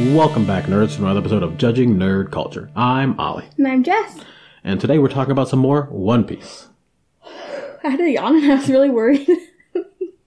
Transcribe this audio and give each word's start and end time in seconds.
Welcome 0.00 0.46
back, 0.46 0.64
nerds, 0.64 0.96
to 0.96 1.02
another 1.04 1.20
episode 1.20 1.42
of 1.42 1.58
Judging 1.58 1.96
Nerd 1.96 2.30
Culture. 2.32 2.70
I'm 2.74 3.18
Ollie, 3.20 3.44
And 3.58 3.68
I'm 3.68 3.82
Jess. 3.84 4.18
and 4.64 4.80
today 4.80 4.98
we're 4.98 5.08
talking 5.08 5.30
about 5.30 5.48
some 5.50 5.58
more 5.58 5.82
One 5.90 6.24
Piece. 6.24 6.68
I 7.22 7.90
had 7.90 8.00
a 8.00 8.10
yawn 8.10 8.36
and 8.42 8.50
I 8.50 8.54
was 8.56 8.68
really 8.70 8.88
worried 8.88 9.28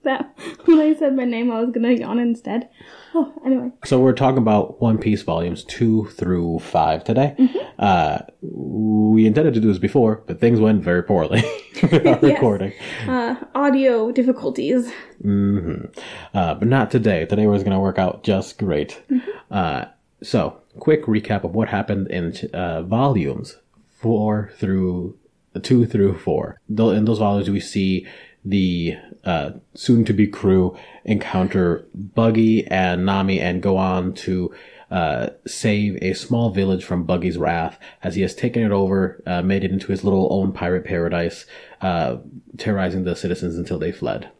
that 0.04 0.36
when 0.64 0.80
I 0.80 0.94
said 0.94 1.16
my 1.16 1.24
name 1.24 1.50
I 1.50 1.60
was 1.60 1.70
gonna 1.70 1.92
yawn 1.92 2.18
instead. 2.18 2.68
Oh, 3.14 3.32
anyway. 3.46 3.70
So 3.84 4.00
we're 4.00 4.12
talking 4.12 4.38
about 4.38 4.80
One 4.80 4.98
Piece 4.98 5.22
volumes 5.22 5.64
two 5.64 6.06
through 6.06 6.58
five 6.58 7.04
today. 7.04 7.36
Uh, 7.78 8.18
we 8.42 9.26
intended 9.26 9.54
to 9.54 9.60
do 9.60 9.68
this 9.68 9.78
before, 9.78 10.22
but 10.26 10.40
things 10.40 10.58
went 10.58 10.82
very 10.82 11.02
poorly 11.02 11.42
with 11.82 12.06
our 12.06 12.18
recording. 12.18 12.72
Uh, 13.06 13.36
audio 13.54 14.10
difficulties. 14.10 14.90
Mm-hmm. 15.22 15.86
Uh, 16.36 16.54
but 16.54 16.66
not 16.68 16.90
today. 16.90 17.24
Today 17.24 17.46
was 17.46 17.62
going 17.62 17.74
to 17.74 17.80
work 17.80 17.98
out 17.98 18.24
just 18.24 18.58
great. 18.58 19.00
Uh, 19.50 19.84
so, 20.22 20.60
quick 20.80 21.04
recap 21.04 21.44
of 21.44 21.54
what 21.54 21.68
happened 21.68 22.10
in 22.10 22.34
uh, 22.52 22.82
volumes 22.82 23.58
four 23.90 24.50
through 24.56 25.16
two 25.62 25.86
through 25.86 26.18
four. 26.18 26.60
In 26.68 27.04
those 27.04 27.18
volumes, 27.18 27.50
we 27.50 27.60
see 27.60 28.06
the 28.44 28.96
uh, 29.24 29.50
soon-to-be 29.74 30.26
crew 30.26 30.76
encounter 31.04 31.86
Buggy 31.94 32.66
and 32.66 33.06
Nami 33.06 33.40
and 33.40 33.62
go 33.62 33.76
on 33.76 34.14
to 34.14 34.54
uh, 34.90 35.30
save 35.46 35.98
a 36.02 36.14
small 36.14 36.50
village 36.50 36.84
from 36.84 37.04
Buggy's 37.04 37.36
wrath 37.36 37.78
as 38.02 38.14
he 38.14 38.22
has 38.22 38.34
taken 38.34 38.62
it 38.62 38.70
over, 38.70 39.22
uh, 39.26 39.42
made 39.42 39.64
it 39.64 39.72
into 39.72 39.88
his 39.88 40.04
little 40.04 40.28
own 40.30 40.52
pirate 40.52 40.84
paradise, 40.84 41.46
uh, 41.80 42.18
terrorizing 42.58 43.04
the 43.04 43.16
citizens 43.16 43.56
until 43.56 43.78
they 43.78 43.90
fled. 43.90 44.30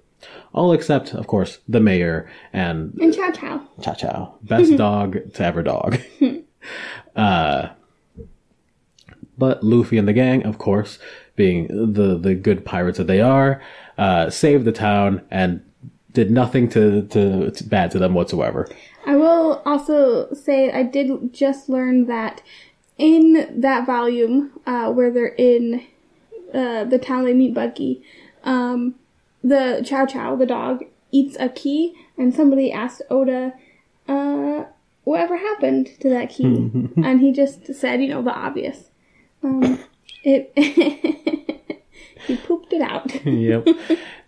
All 0.53 0.73
except, 0.73 1.13
of 1.13 1.27
course, 1.27 1.59
the 1.69 1.81
mayor 1.81 2.31
and 2.53 2.97
And 3.01 3.13
Chow 3.15 3.31
Chow. 3.33 3.69
Chow 3.83 3.95
Chow. 3.95 4.35
Best 4.43 4.77
dog 4.77 5.33
to 5.35 5.45
ever 5.45 5.63
dog. 5.63 5.99
uh, 7.17 7.69
but 9.37 9.65
Luffy 9.65 9.99
and 9.99 10.07
the 10.07 10.13
gang, 10.13 10.45
of 10.45 10.59
course, 10.59 10.99
being 11.37 11.67
the, 11.67 12.17
the 12.17 12.35
good 12.35 12.65
pirates 12.65 12.99
that 12.99 13.09
they 13.09 13.21
are, 13.21 13.61
uh, 13.99 14.31
saved 14.31 14.65
the 14.65 14.73
town 14.73 15.23
and 15.31 15.63
did 16.13 16.31
nothing 16.31 16.69
to, 16.71 17.03
to, 17.09 17.51
to 17.51 17.65
bad 17.65 17.91
to 17.91 17.99
them 17.99 18.15
whatsoever. 18.15 18.69
I 19.07 19.17
will 19.17 19.63
also 19.67 20.33
say 20.33 20.71
I 20.71 20.83
did 20.83 21.33
just 21.33 21.69
learn 21.69 22.07
that 22.07 22.43
in 22.97 23.61
that 23.61 23.87
volume, 23.87 24.53
uh, 24.67 24.91
where 24.93 25.11
they're 25.11 25.35
in 25.37 25.85
uh, 26.55 26.85
the 26.85 26.99
town 26.99 27.25
they 27.25 27.35
meet 27.35 27.53
Buggy, 27.53 28.03
um, 28.45 28.95
the 29.43 29.83
Chow 29.85 30.07
Chow, 30.07 30.37
the 30.37 30.47
dog, 30.47 30.85
eats 31.11 31.37
a 31.41 31.49
key, 31.49 31.95
and 32.17 32.33
somebody 32.33 32.73
asked 32.73 33.03
Oda, 33.11 33.53
uh, 34.09 34.65
whatever 35.03 35.37
happened 35.37 35.91
to 36.01 36.09
that 36.09 36.31
key? 36.31 36.45
and 36.97 37.21
he 37.21 37.33
just 37.33 37.75
said, 37.75 38.01
you 38.01 38.09
know, 38.09 38.23
the 38.23 38.33
obvious. 38.33 38.91
Um, 39.43 39.81
it. 40.23 40.53
he 42.27 42.37
pooped 42.37 42.73
it 42.73 42.83
out. 42.83 43.13
yep. 43.27 43.67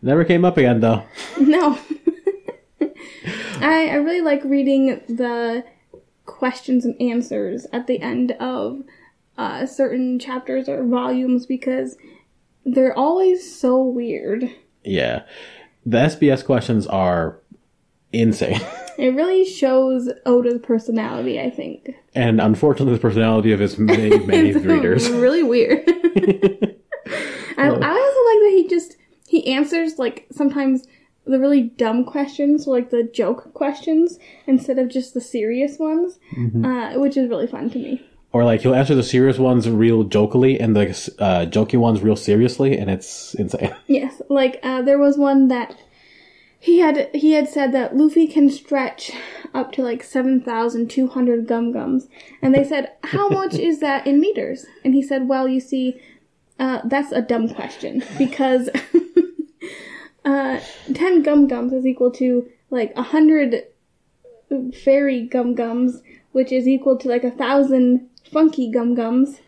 Never 0.03 0.25
came 0.25 0.45
up 0.45 0.57
again, 0.57 0.81
though. 0.81 1.03
No. 1.41 1.79
I, 3.61 3.89
I 3.89 3.95
really 3.95 4.21
like 4.21 4.45
reading 4.45 5.01
the 5.09 5.65
questions 6.27 6.85
and 6.85 7.01
answers 7.01 7.67
at 7.73 7.87
the 7.87 8.01
end 8.01 8.33
of 8.33 8.83
uh, 9.39 9.67
certain 9.67 10.19
chapters 10.19 10.69
or 10.69 10.85
volumes 10.85 11.47
because 11.47 11.97
they're 12.65 12.97
always 12.97 13.59
so 13.59 13.83
weird. 13.83 14.51
Yeah. 14.85 15.23
The 15.85 15.99
SBS 15.99 16.45
questions 16.45 16.87
are 16.87 17.39
insane. 18.13 18.61
It 18.99 19.15
really 19.15 19.45
shows 19.45 20.09
Oda's 20.25 20.59
personality, 20.63 21.39
I 21.39 21.51
think. 21.51 21.91
and 22.15 22.41
unfortunately, 22.41 22.95
the 22.95 22.99
personality 23.01 23.53
of 23.53 23.61
his 23.61 23.77
many, 23.77 24.19
many 24.21 24.55
readers. 24.55 25.11
really 25.11 25.43
weird. 25.43 26.76
I, 27.57 27.65
I 27.65 27.69
also 27.69 27.75
like 27.75 27.83
that 27.83 28.53
he 28.55 28.69
just 28.69 28.97
he 29.27 29.53
answers 29.53 29.99
like 29.99 30.27
sometimes 30.31 30.87
the 31.27 31.39
really 31.41 31.63
dumb 31.63 32.05
questions, 32.05 32.67
like 32.67 32.91
the 32.91 33.03
joke 33.03 33.53
questions, 33.53 34.19
instead 34.47 34.79
of 34.79 34.89
just 34.89 35.13
the 35.13 35.21
serious 35.21 35.79
ones, 35.79 36.19
uh, 36.65 36.95
which 36.95 37.17
is 37.17 37.29
really 37.29 37.49
fun 37.49 37.69
to 37.71 37.79
me. 37.79 38.07
Or 38.33 38.45
like 38.45 38.61
he'll 38.61 38.75
answer 38.75 38.95
the 38.95 39.03
serious 39.03 39.39
ones 39.39 39.69
real 39.69 40.05
jokily 40.05 40.61
and 40.61 40.77
the 40.77 40.89
uh, 41.19 41.47
jokey 41.47 41.79
ones 41.79 42.03
real 42.03 42.17
seriously, 42.17 42.77
and 42.77 42.91
it's 42.91 43.35
insane. 43.35 43.75
Yes, 43.87 44.21
like 44.29 44.61
uh, 44.63 44.83
there 44.83 44.99
was 44.99 45.17
one 45.17 45.49
that 45.49 45.77
he 46.59 46.81
had 46.81 47.09
he 47.15 47.33
had 47.33 47.49
said 47.49 47.73
that 47.73 47.97
Luffy 47.97 48.27
can 48.27 48.51
stretch 48.51 49.13
up 49.55 49.73
to 49.73 49.83
like 49.83 50.03
seven 50.03 50.41
thousand 50.41 50.91
two 50.91 51.09
hundred 51.09 51.47
gum 51.47 51.73
gums, 51.73 52.09
and 52.43 52.55
they 52.55 52.65
said 52.65 52.93
how 53.05 53.29
much 53.29 53.55
is 53.71 53.81
that 53.81 54.07
in 54.07 54.21
meters? 54.21 54.67
And 54.85 54.95
he 54.95 55.03
said, 55.03 55.29
well, 55.29 55.49
you 55.49 55.61
see, 55.61 56.01
uh, 56.59 56.81
that's 56.85 57.13
a 57.13 57.23
dumb 57.23 57.49
question 57.49 58.03
because 58.19 58.69
uh, 60.25 60.61
ten 60.95 61.23
gum 61.23 61.47
gums 61.49 61.73
is 61.73 61.87
equal 61.87 62.11
to 62.13 62.49
like 62.71 62.93
a 62.97 63.03
hundred 63.03 63.65
fairy 64.85 65.23
gum 65.27 65.55
gums, 65.55 66.03
which 66.33 66.53
is 66.53 66.67
equal 66.67 66.97
to 66.99 67.09
like 67.09 67.25
a 67.25 67.31
thousand 67.31 68.09
funky 68.31 68.71
gum 68.71 68.95
gums. 68.95 69.41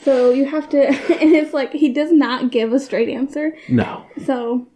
So 0.00 0.30
you 0.30 0.46
have 0.46 0.68
to, 0.70 0.86
and 1.20 1.34
it's 1.34 1.52
like 1.54 1.72
he 1.72 1.88
does 1.92 2.10
not 2.12 2.50
give 2.50 2.72
a 2.72 2.80
straight 2.80 3.08
answer. 3.08 3.56
No, 3.68 4.04
So 4.24 4.66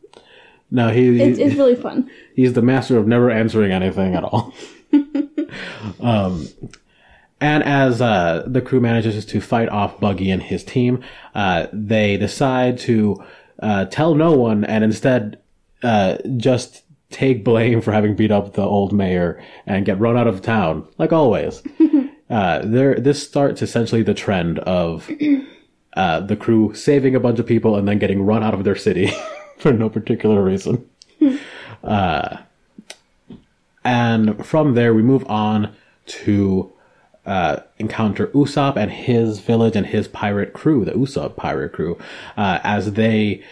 no, 0.71 0.91
he, 0.91 1.21
it's, 1.21 1.39
it's 1.39 1.55
really 1.55 1.75
fun. 1.77 2.11
he's 2.35 2.53
the 2.53 2.63
master 2.63 2.97
of 2.99 3.07
never 3.07 3.31
answering 3.31 3.73
anything 3.73 4.15
at 4.15 4.25
all. 4.25 4.53
um, 6.01 6.47
and 7.41 7.63
as 7.65 8.01
uh, 8.01 8.45
the 8.47 8.63
crew 8.63 8.81
manages 8.81 9.25
to 9.27 9.41
fight 9.41 9.69
off 9.69 10.01
Buggy 10.01 10.31
and 10.31 10.43
his 10.43 10.65
team, 10.65 11.03
uh, 11.35 11.67
they 11.73 12.17
decide 12.17 12.79
to 12.81 13.23
uh, 13.61 13.85
tell 13.87 14.15
no 14.15 14.33
one 14.33 14.65
and 14.65 14.83
instead 14.85 15.39
uh, 15.83 16.17
just 16.37 16.83
take 17.11 17.45
blame 17.45 17.81
for 17.81 17.93
having 17.93 18.17
beat 18.17 18.31
up 18.31 18.55
the 18.55 18.63
old 18.63 18.93
mayor 18.93 19.43
and 19.67 19.87
get 19.87 20.01
run 20.01 20.17
out 20.17 20.27
of 20.27 20.43
town, 20.43 20.87
like 20.99 21.13
always. 21.13 21.63
uh, 22.31 22.63
there, 22.65 22.95
this 22.97 23.23
starts 23.23 23.63
essentially 23.63 24.03
the 24.03 24.15
trend 24.15 24.59
of 24.61 25.11
uh, 25.95 26.21
the 26.21 26.37
crew 26.37 26.75
saving 26.75 27.15
a 27.15 27.21
bunch 27.21 27.39
of 27.39 27.47
people 27.47 27.77
and 27.77 27.87
then 27.87 27.99
getting 27.99 28.23
run 28.23 28.43
out 28.43 28.55
of 28.55 28.65
their 28.65 28.77
city 28.77 29.13
for 29.59 29.73
no 29.73 29.89
particular 29.89 30.43
reason. 30.43 30.89
Uh, 31.85 32.39
and 33.85 34.45
from 34.45 34.75
there, 34.75 34.93
we 34.93 35.03
move 35.03 35.25
on 35.31 35.73
to 36.07 36.73
uh, 37.27 37.61
encounter 37.79 38.29
Usopp 38.29 38.77
and 38.77 38.91
his 38.91 39.41
village 39.41 39.77
and 39.77 39.87
his 39.87 40.09
pirate 40.09 40.53
crew, 40.53 40.85
the 40.85 40.93
Usopp 40.93 41.37
pirate 41.37 41.73
crew, 41.73 41.99
uh, 42.37 42.61
as 42.63 42.93
they 42.93 43.43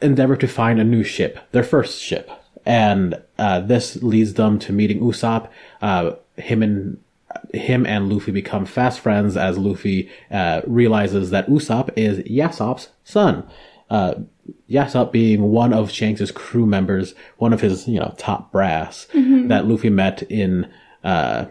endeavor 0.00 0.36
to 0.36 0.48
find 0.48 0.80
a 0.80 0.84
new 0.84 1.02
ship, 1.02 1.38
their 1.52 1.62
first 1.62 2.00
ship. 2.00 2.30
And 2.64 3.22
uh, 3.38 3.60
this 3.60 4.02
leads 4.02 4.34
them 4.34 4.58
to 4.60 4.72
meeting 4.72 5.00
Usopp. 5.00 5.48
Uh, 5.80 6.12
him 6.36 6.62
and 6.62 6.98
him 7.52 7.86
and 7.86 8.10
Luffy 8.10 8.32
become 8.32 8.64
fast 8.64 9.00
friends 9.00 9.36
as 9.36 9.58
Luffy 9.58 10.10
uh, 10.30 10.62
realizes 10.66 11.30
that 11.30 11.48
Usopp 11.48 11.90
is 11.96 12.18
Yasop's 12.20 12.88
son. 13.04 13.48
Uh, 13.90 14.14
Yasop 14.68 15.12
being 15.12 15.42
one 15.42 15.72
of 15.72 15.90
Shanks' 15.90 16.30
crew 16.30 16.66
members, 16.66 17.14
one 17.36 17.52
of 17.52 17.60
his 17.60 17.86
you 17.86 18.00
know 18.00 18.14
top 18.16 18.50
brass 18.50 19.06
that 19.12 19.66
Luffy 19.66 19.90
met 19.90 20.22
in 20.24 20.70
uh, 21.04 21.46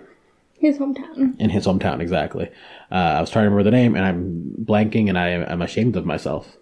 His 0.58 0.78
hometown. 0.78 1.40
in 1.40 1.50
his 1.50 1.66
hometown. 1.66 2.00
Exactly. 2.00 2.50
Uh, 2.92 2.96
I 2.96 3.22
was 3.22 3.30
trying 3.30 3.46
to 3.46 3.50
remember 3.50 3.70
the 3.70 3.76
name, 3.76 3.96
and 3.96 4.06
I'm 4.06 4.54
blanking, 4.64 5.10
and 5.10 5.18
I 5.18 5.30
am 5.30 5.62
ashamed 5.62 5.96
of 5.96 6.06
myself. 6.06 6.58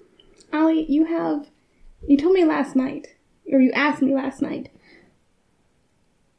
Ollie, 0.51 0.85
you 0.91 1.05
have. 1.05 1.49
You 2.07 2.17
told 2.17 2.33
me 2.33 2.43
last 2.43 2.75
night, 2.75 3.07
or 3.51 3.59
you 3.59 3.71
asked 3.71 4.01
me 4.01 4.13
last 4.13 4.41
night, 4.41 4.69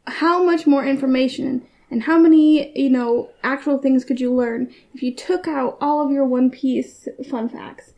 how 0.07 0.43
much 0.43 0.67
more 0.67 0.85
information 0.85 1.67
and 1.91 2.03
how 2.03 2.19
many, 2.19 2.77
you 2.79 2.91
know, 2.91 3.31
actual 3.43 3.79
things 3.79 4.05
could 4.05 4.21
you 4.21 4.33
learn 4.35 4.73
if 4.95 5.03
you 5.03 5.15
took 5.15 5.47
out 5.47 5.79
all 5.81 6.05
of 6.05 6.11
your 6.11 6.25
One 6.25 6.51
Piece 6.51 7.09
fun 7.31 7.49
facts? 7.49 7.93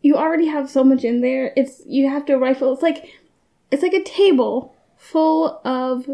You 0.00 0.16
already 0.16 0.46
have 0.46 0.70
so 0.70 0.84
much 0.84 1.04
in 1.04 1.20
there. 1.20 1.52
It's 1.56 1.82
you 1.86 2.08
have 2.08 2.24
to 2.26 2.36
rifle. 2.36 2.72
It's 2.72 2.82
like 2.82 3.04
it's 3.70 3.82
like 3.82 3.92
a 3.92 4.04
table 4.04 4.74
full 4.96 5.60
of 5.64 6.08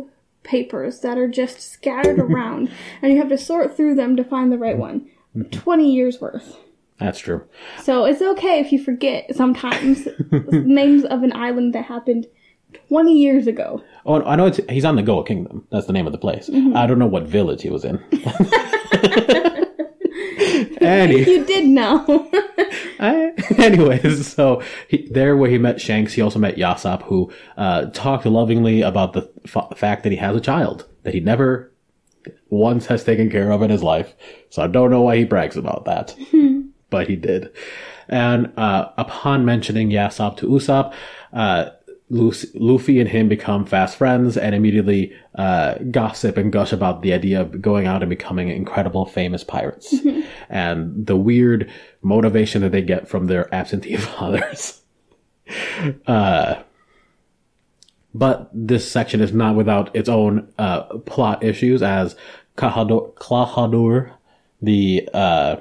papers 0.45 1.01
that 1.01 1.19
are 1.19 1.29
just 1.29 1.61
scattered 1.61 2.19
around, 2.21 2.71
and 3.03 3.13
you 3.13 3.19
have 3.19 3.29
to 3.31 3.39
sort 3.39 3.77
through 3.77 3.97
them 3.97 4.17
to 4.17 4.25
find 4.25 4.53
the 4.53 4.59
right 4.59 4.79
one. 4.79 5.11
Mm-hmm. 5.37 5.51
Twenty 5.51 5.93
years 5.93 6.21
worth. 6.21 6.57
That's 6.99 7.19
true. 7.19 7.45
So 7.83 8.05
it's 8.05 8.23
okay 8.23 8.61
if 8.61 8.71
you 8.71 8.83
forget 8.83 9.35
sometimes 9.35 10.07
names 10.31 11.05
of 11.05 11.25
an 11.25 11.33
island 11.33 11.75
that 11.75 11.87
happened 11.87 12.27
20 12.89 13.19
years 13.19 13.47
ago. 13.47 13.83
Oh, 14.07 14.23
I 14.23 14.37
know 14.37 14.47
it's, 14.47 14.61
he's 14.69 14.85
on 14.85 14.97
the 14.97 15.03
Goa 15.03 15.25
Kingdom. 15.25 15.67
That's 15.71 15.87
the 15.87 15.93
name 15.93 16.07
of 16.07 16.13
the 16.13 16.19
place. 16.19 16.49
Mm-hmm. 16.49 16.77
I 16.77 16.87
don't 16.87 16.99
know 16.99 17.07
what 17.07 17.25
village 17.25 17.63
he 17.63 17.71
was 17.71 17.85
in. 17.85 18.03
Any, 20.81 21.25
You 21.25 21.45
did 21.45 21.67
know. 21.67 22.05
I, 23.01 23.33
anyways, 23.59 24.27
so 24.33 24.63
he, 24.89 25.09
there 25.11 25.37
where 25.37 25.51
he 25.51 25.59
met 25.59 25.81
Shanks, 25.81 26.13
he 26.13 26.23
also 26.23 26.39
met 26.39 26.57
Yasop, 26.57 27.03
who 27.03 27.33
uh, 27.57 27.87
talked 27.87 28.27
lovingly 28.27 28.83
about 28.83 29.13
the 29.13 29.31
f- 29.45 29.77
fact 29.77 30.03
that 30.03 30.13
he 30.13 30.17
has 30.19 30.37
a 30.37 30.41
child 30.41 30.87
that 31.03 31.15
he 31.15 31.21
never 31.21 31.73
once 32.49 32.87
has 32.87 33.05
taken 33.05 33.31
care 33.31 33.51
of 33.51 33.63
in 33.63 33.71
his 33.71 33.83
life. 33.83 34.15
So 34.51 34.63
I 34.63 34.67
don't 34.67 34.91
know 34.91 35.03
why 35.03 35.17
he 35.17 35.25
brags 35.25 35.57
about 35.57 35.85
that, 35.85 36.17
but 36.91 37.09
he 37.09 37.17
did. 37.17 37.51
And 38.09 38.53
uh, 38.57 38.91
upon 38.97 39.45
mentioning 39.45 39.91
Yasop 39.91 40.37
to 40.39 40.49
Usopp, 40.49 40.95
uh, 41.33 41.71
Luffy 42.15 43.01
and 43.01 43.09
him 43.09 43.29
become 43.29 43.67
fast 43.67 43.97
friends 43.97 44.37
and 44.37 44.55
immediately 44.55 45.13
uh, 45.35 45.75
gossip 45.91 46.37
and 46.37 46.53
gush 46.53 46.73
about 46.73 47.03
the 47.03 47.13
idea 47.13 47.41
of 47.41 47.61
going 47.61 47.87
out 47.87 48.03
and 48.03 48.11
becoming 48.11 48.49
incredible, 48.49 49.05
famous 49.05 49.43
pirates, 49.43 49.95
and 50.49 51.07
the 51.07 51.17
weird 51.17 51.71
motivation 52.03 52.63
that 52.63 52.71
they 52.71 52.83
get 52.83 53.09
from 53.09 53.27
their 53.27 53.53
absentee 53.53 53.97
fathers. 53.97 54.81
uh, 56.07 56.63
but 58.15 58.49
this 58.55 58.89
section 58.89 59.21
is 59.21 59.33
not 59.33 59.57
without 59.57 59.95
its 59.97 60.09
own 60.09 60.53
uh, 60.57 60.83
plot 60.99 61.43
issues, 61.43 61.83
as 61.83 62.15
Klahadore, 62.57 64.13
the 64.63 65.09
uh, 65.13 65.57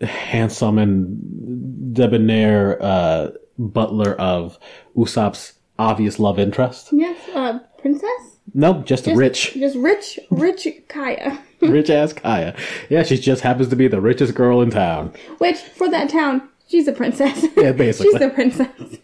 handsome 0.00 0.78
and 0.78 1.94
debonair 1.94 2.82
uh, 2.82 3.30
butler 3.68 4.14
of 4.14 4.58
Usopp's 4.96 5.54
obvious 5.78 6.18
love 6.18 6.38
interest. 6.38 6.88
Yes, 6.92 7.18
uh, 7.34 7.58
princess? 7.78 8.38
Nope, 8.52 8.84
just, 8.84 9.04
Just 9.04 9.16
rich. 9.16 9.54
Just 9.54 9.76
rich, 9.76 10.18
rich 10.30 10.66
Kaya. 10.88 11.38
rich 11.60 11.88
ass 11.88 12.12
Kaya. 12.12 12.56
Yeah, 12.88 13.04
she 13.04 13.16
just 13.16 13.42
happens 13.42 13.68
to 13.68 13.76
be 13.76 13.86
the 13.86 14.00
richest 14.00 14.34
girl 14.34 14.60
in 14.60 14.70
town. 14.70 15.12
Which, 15.38 15.58
for 15.58 15.88
that 15.90 16.10
town, 16.10 16.48
she's 16.66 16.88
a 16.88 16.92
princess. 16.92 17.46
Yeah, 17.56 17.72
basically. 17.72 18.10
she's 18.18 18.20
the 18.20 18.30
princess. 18.30 18.98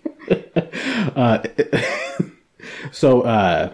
So, 2.93 3.23
uh, 3.23 3.73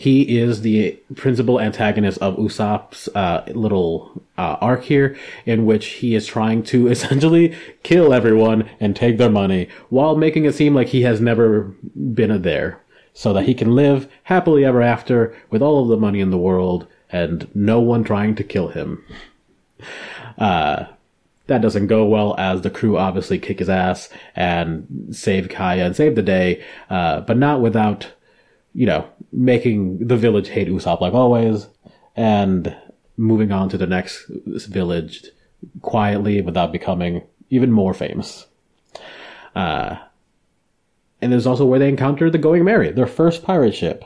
he 0.00 0.38
is 0.38 0.60
the 0.60 0.92
principal 1.16 1.60
antagonist 1.60 2.18
of 2.18 2.36
Usopp's 2.36 3.08
uh, 3.16 3.42
little 3.52 4.22
uh, 4.38 4.56
arc 4.60 4.84
here, 4.84 5.18
in 5.44 5.66
which 5.66 5.86
he 5.86 6.14
is 6.14 6.24
trying 6.24 6.62
to 6.62 6.86
essentially 6.94 7.56
kill 7.82 8.14
everyone 8.14 8.70
and 8.78 8.94
take 8.94 9.18
their 9.18 9.28
money, 9.28 9.68
while 9.88 10.14
making 10.14 10.44
it 10.44 10.54
seem 10.54 10.72
like 10.72 10.86
he 10.86 11.02
has 11.02 11.20
never 11.20 11.74
been 12.14 12.42
there, 12.42 12.80
so 13.12 13.32
that 13.32 13.46
he 13.46 13.54
can 13.54 13.74
live 13.74 14.06
happily 14.22 14.64
ever 14.64 14.82
after 14.82 15.36
with 15.50 15.62
all 15.62 15.82
of 15.82 15.88
the 15.88 15.96
money 15.96 16.20
in 16.20 16.30
the 16.30 16.38
world 16.38 16.86
and 17.10 17.48
no 17.52 17.80
one 17.80 18.04
trying 18.04 18.36
to 18.36 18.44
kill 18.44 18.68
him. 18.68 19.04
Uh, 20.38 20.84
that 21.48 21.60
doesn't 21.60 21.88
go 21.88 22.04
well 22.04 22.36
as 22.38 22.62
the 22.62 22.70
crew 22.70 22.96
obviously 22.96 23.40
kick 23.40 23.58
his 23.58 23.68
ass 23.68 24.08
and 24.36 25.08
save 25.10 25.48
Kaya 25.48 25.86
and 25.86 25.96
save 25.96 26.14
the 26.14 26.22
day, 26.22 26.62
uh, 26.88 27.22
but 27.22 27.36
not 27.36 27.60
without, 27.60 28.12
you 28.74 28.86
know, 28.86 29.08
making 29.32 30.06
the 30.06 30.16
village 30.16 30.48
hate 30.48 30.68
Usopp 30.68 31.00
like 31.00 31.14
always 31.14 31.66
and 32.16 32.76
moving 33.16 33.50
on 33.52 33.68
to 33.70 33.78
the 33.78 33.86
next 33.86 34.26
village 34.46 35.24
quietly 35.82 36.40
without 36.40 36.70
becoming 36.72 37.22
even 37.50 37.72
more 37.72 37.94
famous. 37.94 38.46
Uh, 39.54 39.96
and 41.20 41.32
there's 41.32 41.46
also 41.46 41.64
where 41.64 41.78
they 41.80 41.88
encounter 41.88 42.30
the 42.30 42.38
Going 42.38 42.64
Merry, 42.64 42.92
their 42.92 43.06
first 43.06 43.42
pirate 43.42 43.74
ship, 43.74 44.04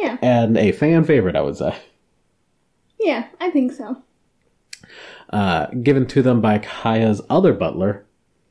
Yeah, 0.00 0.16
and 0.20 0.56
a 0.56 0.72
fan 0.72 1.04
favorite, 1.04 1.36
I 1.36 1.42
would 1.42 1.56
say. 1.56 1.76
yeah, 2.98 3.28
I 3.40 3.50
think 3.50 3.72
so. 3.72 4.02
uh, 5.30 5.66
given 5.82 6.06
to 6.08 6.22
them 6.22 6.40
by 6.40 6.58
Kaya's 6.58 7.22
other 7.30 7.52
butler, 7.52 8.04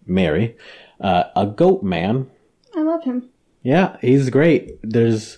Merry, 0.06 0.56
uh, 1.01 1.25
a 1.36 1.46
goat 1.46 1.84
man. 1.84 2.30
I 2.75 2.81
love 2.84 3.04
him. 3.04 3.30
Yeah, 3.63 3.97
he's 4.01 4.29
great. 4.29 4.79
There's 4.83 5.38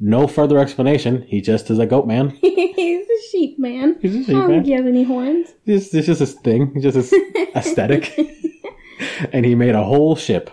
no 0.00 0.26
further 0.26 0.58
explanation. 0.58 1.22
He 1.22 1.40
just 1.40 1.70
is 1.70 1.78
a 1.78 1.86
goat 1.86 2.06
man. 2.06 2.30
He's 2.40 3.06
a 3.08 3.30
sheep 3.30 3.58
man. 3.58 3.98
He's 4.00 4.14
a 4.14 4.18
sheep 4.24 4.28
I 4.28 4.32
don't 4.32 4.48
man. 4.48 4.56
think 4.58 4.66
he 4.66 4.72
has 4.72 4.86
any 4.86 5.02
horns. 5.02 5.48
It's, 5.66 5.92
it's 5.92 6.06
just 6.06 6.20
his 6.20 6.34
thing. 6.34 6.72
It's 6.76 6.84
just 6.84 7.10
his 7.10 7.12
aesthetic. 7.56 8.16
and 9.32 9.44
he 9.44 9.54
made 9.56 9.74
a 9.74 9.82
whole 9.82 10.14
ship 10.16 10.50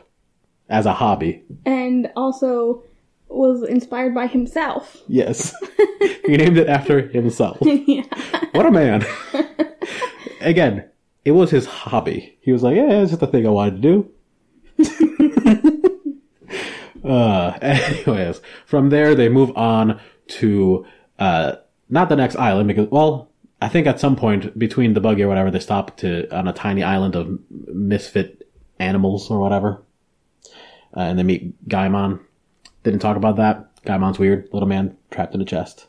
as 0.67 0.85
a 0.87 0.93
hobby. 0.93 1.43
And 1.65 2.11
also 2.15 2.83
was 3.29 3.63
inspired 3.63 4.13
by 4.15 4.27
himself. 4.27 4.97
Yes. 5.07 5.53
he 6.25 6.37
named 6.37 6.57
it 6.57 6.67
after 6.67 7.07
himself. 7.07 7.57
yeah. 7.61 8.03
What 8.51 8.65
a 8.65 8.71
man. 8.71 9.05
Again, 10.41 10.89
it 11.23 11.31
was 11.31 11.51
his 11.51 11.65
hobby. 11.65 12.37
He 12.41 12.51
was 12.51 12.63
like, 12.63 12.75
yeah, 12.75 13.01
it's 13.01 13.11
just 13.11 13.21
a 13.21 13.27
thing 13.27 13.45
I 13.45 13.51
wanted 13.51 13.81
to 13.81 14.03
do. 14.77 15.14
Uh, 17.05 17.57
anyways, 17.61 18.41
from 18.65 18.89
there 18.89 19.15
they 19.15 19.29
move 19.29 19.55
on 19.55 19.99
to, 20.27 20.85
uh, 21.19 21.55
not 21.89 22.09
the 22.09 22.15
next 22.15 22.35
island 22.35 22.67
because, 22.67 22.87
well, 22.89 23.29
I 23.61 23.69
think 23.69 23.87
at 23.87 23.99
some 23.99 24.15
point 24.15 24.57
between 24.57 24.93
the 24.93 25.01
buggy 25.01 25.23
or 25.23 25.27
whatever, 25.27 25.51
they 25.51 25.59
stop 25.59 25.97
to, 25.97 26.33
on 26.35 26.47
a 26.47 26.53
tiny 26.53 26.83
island 26.83 27.15
of 27.15 27.39
misfit 27.49 28.47
animals 28.79 29.29
or 29.29 29.39
whatever. 29.39 29.81
Uh, 30.95 31.01
and 31.01 31.19
they 31.19 31.23
meet 31.23 31.67
Gaimon. 31.67 32.19
Didn't 32.83 32.99
talk 32.99 33.17
about 33.17 33.37
that. 33.37 33.75
Gaimon's 33.83 34.19
weird. 34.19 34.49
Little 34.51 34.67
man 34.67 34.97
trapped 35.11 35.35
in 35.35 35.41
a 35.41 35.45
chest. 35.45 35.87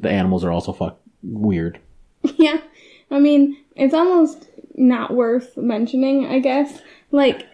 The 0.00 0.10
animals 0.10 0.44
are 0.44 0.52
also 0.52 0.72
fuck 0.72 1.00
weird. 1.22 1.80
Yeah. 2.36 2.60
I 3.10 3.20
mean, 3.20 3.56
it's 3.74 3.94
almost 3.94 4.48
not 4.74 5.14
worth 5.14 5.56
mentioning, 5.56 6.26
I 6.26 6.40
guess. 6.40 6.82
Like, 7.10 7.46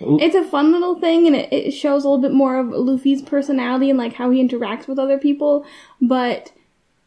it's 0.00 0.34
a 0.34 0.44
fun 0.44 0.72
little 0.72 0.98
thing, 1.00 1.26
and 1.26 1.34
it, 1.36 1.52
it 1.52 1.70
shows 1.72 2.04
a 2.04 2.08
little 2.08 2.22
bit 2.22 2.32
more 2.32 2.56
of 2.58 2.68
Luffy's 2.68 3.22
personality 3.22 3.88
and 3.90 3.98
like 3.98 4.14
how 4.14 4.30
he 4.30 4.42
interacts 4.46 4.86
with 4.86 4.98
other 4.98 5.18
people. 5.18 5.64
But, 6.00 6.52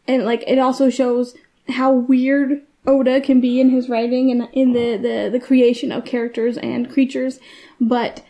and 0.07 0.25
like, 0.25 0.43
it 0.47 0.57
also 0.59 0.89
shows 0.89 1.35
how 1.67 1.91
weird 1.93 2.61
Oda 2.87 3.21
can 3.21 3.39
be 3.41 3.59
in 3.59 3.69
his 3.69 3.89
writing 3.89 4.31
and 4.31 4.49
in 4.53 4.73
the, 4.73 4.97
the, 4.97 5.29
the 5.31 5.39
creation 5.39 5.91
of 5.91 6.05
characters 6.05 6.57
and 6.57 6.89
creatures. 6.89 7.39
But 7.79 8.23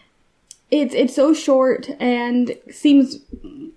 it's 0.71 0.93
it's 0.93 1.15
so 1.15 1.33
short 1.33 1.89
and 1.99 2.55
seems 2.69 3.19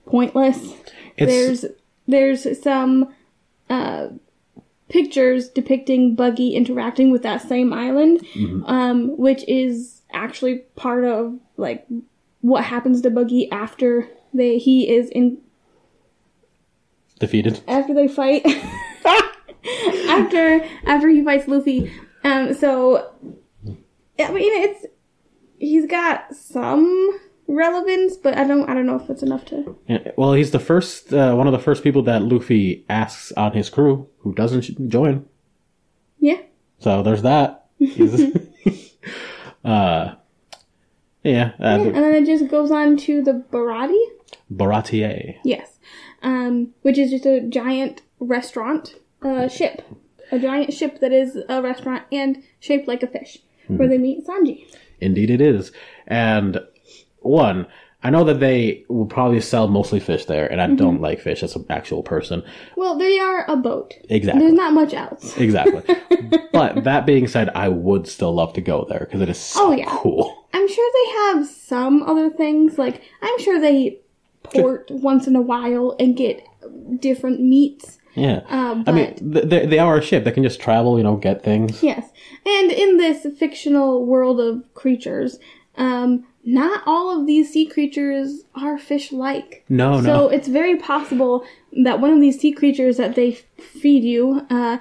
pointless. 0.06 0.72
It's- 1.16 1.28
there's 1.28 1.64
there's 2.08 2.62
some 2.62 3.14
uh, 3.70 4.08
pictures 4.88 5.48
depicting 5.48 6.14
Buggy 6.14 6.54
interacting 6.54 7.10
with 7.12 7.22
that 7.22 7.40
same 7.42 7.72
island, 7.72 8.26
um, 8.66 9.16
which 9.16 9.44
is 9.48 10.01
actually 10.12 10.58
part 10.76 11.04
of 11.04 11.38
like 11.56 11.86
what 12.40 12.64
happens 12.64 13.00
to 13.02 13.10
Buggy 13.10 13.50
after 13.50 14.08
they 14.34 14.58
he 14.58 14.88
is 14.88 15.08
in 15.10 15.38
Defeated. 17.18 17.60
after 17.68 17.94
they 17.94 18.08
fight 18.08 18.44
after 20.08 20.64
after 20.86 21.08
he 21.08 21.24
fights 21.24 21.46
Luffy. 21.46 21.92
Um, 22.24 22.52
so 22.54 23.12
I 24.18 24.30
mean 24.32 24.62
it's 24.62 24.86
he's 25.58 25.86
got 25.86 26.34
some 26.34 27.20
relevance, 27.46 28.16
but 28.16 28.36
I 28.36 28.44
don't 28.44 28.68
I 28.68 28.74
don't 28.74 28.86
know 28.86 28.96
if 28.96 29.08
it's 29.08 29.22
enough 29.22 29.44
to. 29.46 29.78
Yeah, 29.88 30.10
Well, 30.16 30.32
he's 30.32 30.50
the 30.50 30.58
first, 30.58 31.12
uh, 31.12 31.34
one 31.34 31.46
of 31.46 31.52
the 31.52 31.58
first 31.58 31.84
people 31.84 32.02
that 32.04 32.22
Luffy 32.22 32.84
asks 32.88 33.30
on 33.32 33.52
his 33.52 33.70
crew 33.70 34.08
who 34.18 34.34
doesn't 34.34 34.88
join. 34.88 35.26
Yeah. 36.18 36.40
So 36.80 37.02
there's 37.02 37.22
that. 37.22 37.66
Uh, 39.64 40.14
yeah, 41.22 41.52
uh, 41.60 41.64
And 41.64 41.94
then 41.94 42.14
it 42.14 42.26
just 42.26 42.48
goes 42.48 42.70
on 42.70 42.96
to 42.98 43.22
the 43.22 43.44
Baratie. 43.52 44.04
Baratier. 44.50 45.36
Yes. 45.44 45.78
Um, 46.22 46.74
which 46.82 46.98
is 46.98 47.10
just 47.10 47.26
a 47.26 47.40
giant 47.40 48.02
restaurant 48.18 48.94
uh, 49.22 49.48
ship. 49.48 49.82
A 50.30 50.38
giant 50.38 50.72
ship 50.72 51.00
that 51.00 51.12
is 51.12 51.38
a 51.48 51.60
restaurant 51.60 52.04
and 52.10 52.42
shaped 52.58 52.88
like 52.88 53.02
a 53.02 53.06
fish, 53.06 53.38
where 53.66 53.88
they 53.88 53.98
meet 53.98 54.26
Sanji. 54.26 54.66
Indeed, 55.00 55.30
it 55.30 55.40
is. 55.40 55.72
And 56.06 56.60
one, 57.20 57.66
I 58.04 58.10
know 58.10 58.24
that 58.24 58.40
they 58.40 58.84
will 58.88 59.06
probably 59.06 59.40
sell 59.40 59.68
mostly 59.68 60.00
fish 60.00 60.24
there, 60.24 60.50
and 60.50 60.60
I 60.60 60.66
don't 60.68 61.00
like 61.00 61.20
fish 61.20 61.42
as 61.42 61.54
an 61.54 61.64
actual 61.70 62.02
person. 62.02 62.42
Well, 62.76 62.98
they 62.98 63.18
are 63.20 63.44
a 63.48 63.56
boat. 63.56 63.94
Exactly. 64.08 64.40
There's 64.42 64.54
not 64.54 64.72
much 64.72 64.92
else. 64.92 65.36
Exactly. 65.38 65.82
but 66.52 66.82
that 66.84 67.06
being 67.06 67.28
said, 67.28 67.50
I 67.54 67.68
would 67.68 68.08
still 68.08 68.34
love 68.34 68.54
to 68.54 68.60
go 68.60 68.84
there 68.88 69.00
because 69.00 69.20
it 69.20 69.28
is 69.28 69.38
so 69.38 69.68
Oh, 69.68 69.72
yeah. 69.72 69.86
cool. 69.88 70.46
I'm 70.52 70.68
sure 70.68 70.90
they 70.94 71.10
have 71.40 71.46
some 71.46 72.02
other 72.02 72.28
things. 72.28 72.76
Like, 72.76 73.02
I'm 73.22 73.38
sure 73.38 73.60
they 73.60 74.00
port 74.42 74.90
once 74.90 75.26
in 75.28 75.36
a 75.36 75.40
while 75.42 75.94
and 76.00 76.16
get 76.16 76.44
different 76.98 77.40
meats. 77.40 77.98
Yeah. 78.14 78.42
Uh, 78.48 78.82
I 78.86 78.92
mean, 78.92 79.16
they, 79.20 79.64
they 79.66 79.78
are 79.78 79.96
a 79.98 80.02
ship. 80.02 80.24
They 80.24 80.32
can 80.32 80.42
just 80.42 80.60
travel, 80.60 80.98
you 80.98 81.04
know, 81.04 81.16
get 81.16 81.42
things. 81.42 81.82
Yes. 81.82 82.10
And 82.44 82.70
in 82.72 82.98
this 82.98 83.26
fictional 83.38 84.04
world 84.04 84.38
of 84.40 84.62
creatures, 84.74 85.38
um, 85.76 86.26
not 86.44 86.82
all 86.86 87.18
of 87.18 87.26
these 87.26 87.52
sea 87.52 87.66
creatures 87.66 88.42
are 88.54 88.78
fish 88.78 89.12
like. 89.12 89.64
No, 89.68 90.00
So 90.00 90.00
no. 90.00 90.06
So 90.06 90.28
it's 90.28 90.48
very 90.48 90.76
possible 90.76 91.44
that 91.84 92.00
one 92.00 92.10
of 92.10 92.20
these 92.20 92.40
sea 92.40 92.52
creatures 92.52 92.96
that 92.96 93.14
they 93.14 93.32
feed 93.32 94.04
you 94.04 94.46
uh, 94.50 94.78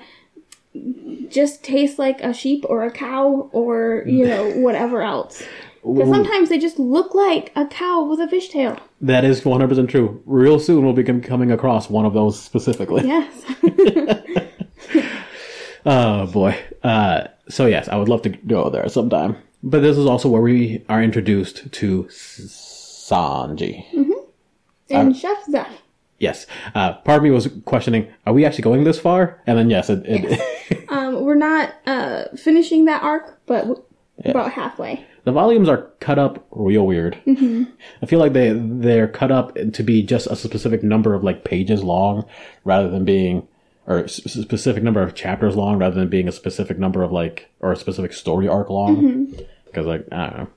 just 1.29 1.63
tastes 1.63 1.99
like 1.99 2.21
a 2.21 2.33
sheep 2.33 2.65
or 2.67 2.83
a 2.83 2.91
cow 2.91 3.49
or, 3.51 4.03
you 4.05 4.25
know, 4.25 4.49
whatever 4.55 5.01
else. 5.01 5.43
Because 5.83 6.09
sometimes 6.09 6.49
they 6.49 6.59
just 6.59 6.77
look 6.77 7.15
like 7.15 7.51
a 7.55 7.65
cow 7.65 8.03
with 8.03 8.19
a 8.19 8.27
fishtail. 8.27 8.79
That 9.01 9.25
is 9.25 9.41
100% 9.41 9.89
true. 9.89 10.21
Real 10.27 10.59
soon 10.59 10.83
we'll 10.85 10.93
be 10.93 11.03
coming 11.03 11.51
across 11.51 11.89
one 11.89 12.05
of 12.05 12.13
those 12.13 12.39
specifically. 12.39 13.07
Yes. 13.07 13.43
Oh 15.85 16.27
boy. 16.27 16.57
Uh, 16.83 17.27
so 17.49 17.65
yes, 17.65 17.87
I 17.87 17.95
would 17.95 18.09
love 18.09 18.21
to 18.23 18.29
go 18.29 18.69
there 18.69 18.87
sometime. 18.89 19.35
But 19.63 19.81
this 19.81 19.97
is 19.97 20.05
also 20.05 20.27
where 20.29 20.41
we 20.41 20.83
are 20.89 21.01
introduced 21.03 21.71
to 21.71 22.03
Sanji. 22.05 23.85
and 24.89 25.15
Chef 25.15 25.37
Zeff. 25.45 25.67
Yes. 26.19 26.45
Uh, 26.75 26.93
part 26.93 27.17
of 27.17 27.23
me 27.23 27.31
was 27.31 27.47
questioning, 27.65 28.07
are 28.25 28.33
we 28.33 28.45
actually 28.45 28.63
going 28.63 28.83
this 28.83 28.99
far? 28.99 29.41
And 29.47 29.57
then 29.57 29.69
yes, 29.69 29.89
it, 29.89 30.03
it 30.05 30.39
Um, 30.89 31.23
we're 31.23 31.35
not 31.35 31.73
uh, 31.87 32.25
finishing 32.35 32.85
that 32.85 33.01
arc, 33.01 33.39
but 33.45 33.61
w- 33.61 33.83
about 34.25 34.51
halfway. 34.51 35.03
the 35.23 35.31
volumes 35.31 35.67
are 35.69 35.89
cut 35.99 36.19
up 36.19 36.45
real 36.51 36.85
weird. 36.85 37.17
I 37.27 38.05
feel 38.05 38.19
like 38.19 38.33
they 38.33 38.51
they're 38.53 39.07
cut 39.07 39.31
up 39.31 39.55
to 39.73 39.83
be 39.83 40.03
just 40.03 40.27
a 40.27 40.35
specific 40.35 40.83
number 40.83 41.13
of 41.15 41.23
like 41.23 41.43
pages 41.43 41.83
long, 41.83 42.25
rather 42.65 42.89
than 42.89 43.03
being 43.05 43.47
or 43.87 44.07
specific 44.07 44.83
number 44.83 45.01
of 45.01 45.15
chapters 45.15 45.55
long, 45.55 45.77
rather 45.77 45.95
than 45.95 46.09
being 46.09 46.27
a 46.27 46.31
specific 46.31 46.77
number 46.77 47.03
of 47.03 47.11
like 47.11 47.49
or 47.59 47.71
a 47.71 47.75
specific 47.75 48.13
story 48.13 48.47
arc 48.47 48.69
long. 48.69 49.35
Because 49.65 49.85
like 49.85 50.05
I 50.11 50.29
don't 50.29 50.37
know. 50.37 50.47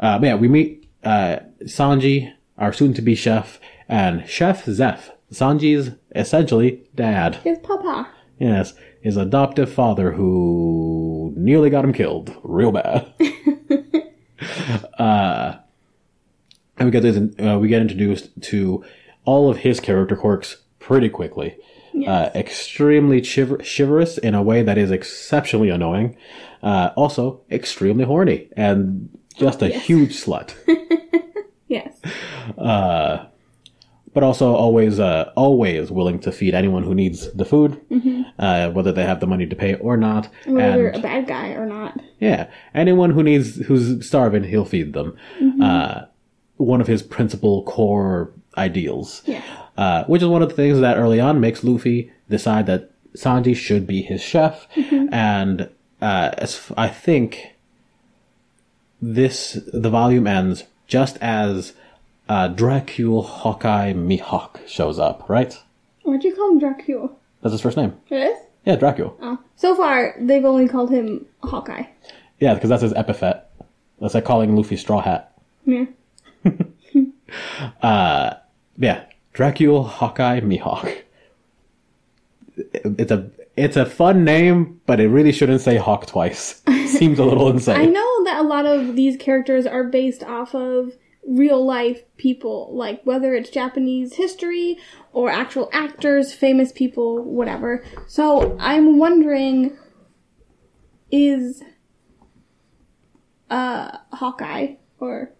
Uh, 0.00 0.18
but 0.18 0.26
yeah, 0.26 0.34
we 0.34 0.48
meet 0.48 0.88
uh, 1.04 1.38
Sanji, 1.62 2.32
our 2.58 2.72
soon-to-be 2.72 3.14
chef, 3.14 3.60
and 3.88 4.28
Chef 4.28 4.64
Zeff, 4.66 5.10
Sanji's 5.32 5.92
essentially 6.14 6.82
dad. 6.94 7.36
His 7.36 7.58
papa. 7.58 8.08
Yes, 8.38 8.74
his 9.00 9.16
adoptive 9.16 9.72
father 9.72 10.12
who 10.12 11.32
nearly 11.36 11.70
got 11.70 11.84
him 11.84 11.92
killed 11.92 12.36
real 12.42 12.72
bad. 12.72 13.12
uh, 14.98 15.56
and 16.76 16.86
we 16.86 16.90
get 16.90 17.02
this, 17.02 17.16
uh, 17.38 17.58
we 17.58 17.68
get 17.68 17.80
introduced 17.80 18.30
to 18.42 18.84
all 19.24 19.50
of 19.50 19.58
his 19.58 19.80
character 19.80 20.16
quirks 20.16 20.58
pretty 20.78 21.08
quickly. 21.08 21.56
Uh, 22.06 22.30
extremely 22.34 23.20
chiver- 23.20 23.62
chivalrous 23.62 24.18
in 24.18 24.34
a 24.34 24.42
way 24.42 24.62
that 24.62 24.78
is 24.78 24.90
exceptionally 24.90 25.68
annoying. 25.68 26.16
Uh, 26.62 26.90
also, 26.96 27.40
extremely 27.50 28.04
horny 28.04 28.48
and 28.56 29.08
just 29.36 29.62
a 29.62 29.68
huge 29.68 30.12
slut. 30.16 30.54
Yes. 31.68 31.98
Uh, 32.58 33.24
but 34.12 34.22
also 34.22 34.54
always 34.54 35.00
uh, 35.00 35.32
always 35.36 35.90
willing 35.90 36.18
to 36.20 36.30
feed 36.30 36.54
anyone 36.54 36.82
who 36.82 36.94
needs 36.94 37.32
the 37.32 37.46
food, 37.46 37.80
uh, 38.38 38.70
whether 38.72 38.92
they 38.92 39.04
have 39.04 39.20
the 39.20 39.26
money 39.26 39.46
to 39.46 39.56
pay 39.56 39.76
or 39.76 39.96
not. 39.96 40.28
Whether 40.44 40.88
and 40.88 40.96
a 40.96 41.00
bad 41.00 41.26
guy 41.26 41.52
or 41.52 41.64
not. 41.64 41.98
yeah, 42.20 42.50
anyone 42.74 43.10
who 43.12 43.22
needs 43.22 43.56
who's 43.64 44.06
starving, 44.06 44.44
he'll 44.44 44.66
feed 44.66 44.92
them. 44.92 45.16
Uh, 45.62 46.02
one 46.58 46.82
of 46.82 46.86
his 46.88 47.02
principal 47.02 47.62
core 47.62 48.32
ideals, 48.58 49.22
Yeah. 49.24 49.42
Uh, 49.76 50.04
which 50.04 50.22
is 50.22 50.28
one 50.28 50.42
of 50.42 50.48
the 50.48 50.54
things 50.54 50.80
that 50.80 50.96
early 50.96 51.20
on 51.20 51.40
makes 51.40 51.62
Luffy 51.64 52.12
decide 52.28 52.66
that 52.66 52.90
Sanji 53.16 53.54
should 53.54 53.86
be 53.86 54.02
his 54.02 54.20
chef, 54.22 54.66
and 54.76 55.68
uh, 56.00 56.30
as 56.38 56.54
f- 56.56 56.72
I 56.76 56.88
think 56.88 57.54
this 59.00 59.58
the 59.72 59.90
volume 59.90 60.26
ends 60.26 60.64
just 60.86 61.16
as 61.20 61.72
uh, 62.28 62.48
Dracule 62.50 63.24
Hawkeye 63.24 63.92
Mihawk 63.92 64.66
shows 64.66 64.98
up, 64.98 65.28
right? 65.28 65.58
Why'd 66.02 66.24
you 66.24 66.34
call 66.34 66.50
him 66.52 66.58
Dracula? 66.58 67.10
That's 67.42 67.52
his 67.52 67.60
first 67.60 67.76
name. 67.76 67.94
It 68.10 68.16
is? 68.16 68.38
Yeah, 68.64 68.76
Dracule. 68.76 69.14
Oh. 69.20 69.38
So 69.56 69.74
far, 69.74 70.14
they've 70.20 70.44
only 70.44 70.68
called 70.68 70.90
him 70.90 71.26
Hawkeye. 71.42 71.84
Yeah, 72.40 72.54
because 72.54 72.70
that's 72.70 72.82
his 72.82 72.92
epithet. 72.94 73.50
That's 74.00 74.14
like 74.14 74.24
calling 74.24 74.56
Luffy 74.56 74.76
Straw 74.76 75.00
Hat. 75.00 75.32
Yeah. 75.64 75.84
Yeah, 78.78 79.04
Dracule 79.34 79.86
Hawkeye 79.86 80.40
Mihawk. 80.40 81.02
It's 82.56 83.10
a 83.10 83.30
it's 83.56 83.76
a 83.76 83.86
fun 83.86 84.24
name, 84.24 84.80
but 84.86 85.00
it 85.00 85.08
really 85.08 85.32
shouldn't 85.32 85.60
say 85.60 85.76
Hawk 85.76 86.06
twice. 86.06 86.62
Seems 86.86 87.18
a 87.18 87.24
little 87.24 87.50
insane. 87.50 87.80
I 87.80 87.84
know 87.84 88.24
that 88.24 88.38
a 88.40 88.42
lot 88.42 88.66
of 88.66 88.96
these 88.96 89.16
characters 89.16 89.66
are 89.66 89.84
based 89.84 90.22
off 90.22 90.54
of 90.54 90.92
real 91.26 91.64
life 91.64 92.02
people, 92.16 92.70
like 92.74 93.02
whether 93.04 93.34
it's 93.34 93.50
Japanese 93.50 94.14
history 94.14 94.78
or 95.12 95.30
actual 95.30 95.68
actors, 95.72 96.32
famous 96.32 96.72
people, 96.72 97.22
whatever. 97.22 97.84
So 98.06 98.56
I'm 98.58 98.98
wondering 98.98 99.76
is 101.10 101.62
uh 103.50 103.98
Hawkeye 104.12 104.74
or 104.98 105.30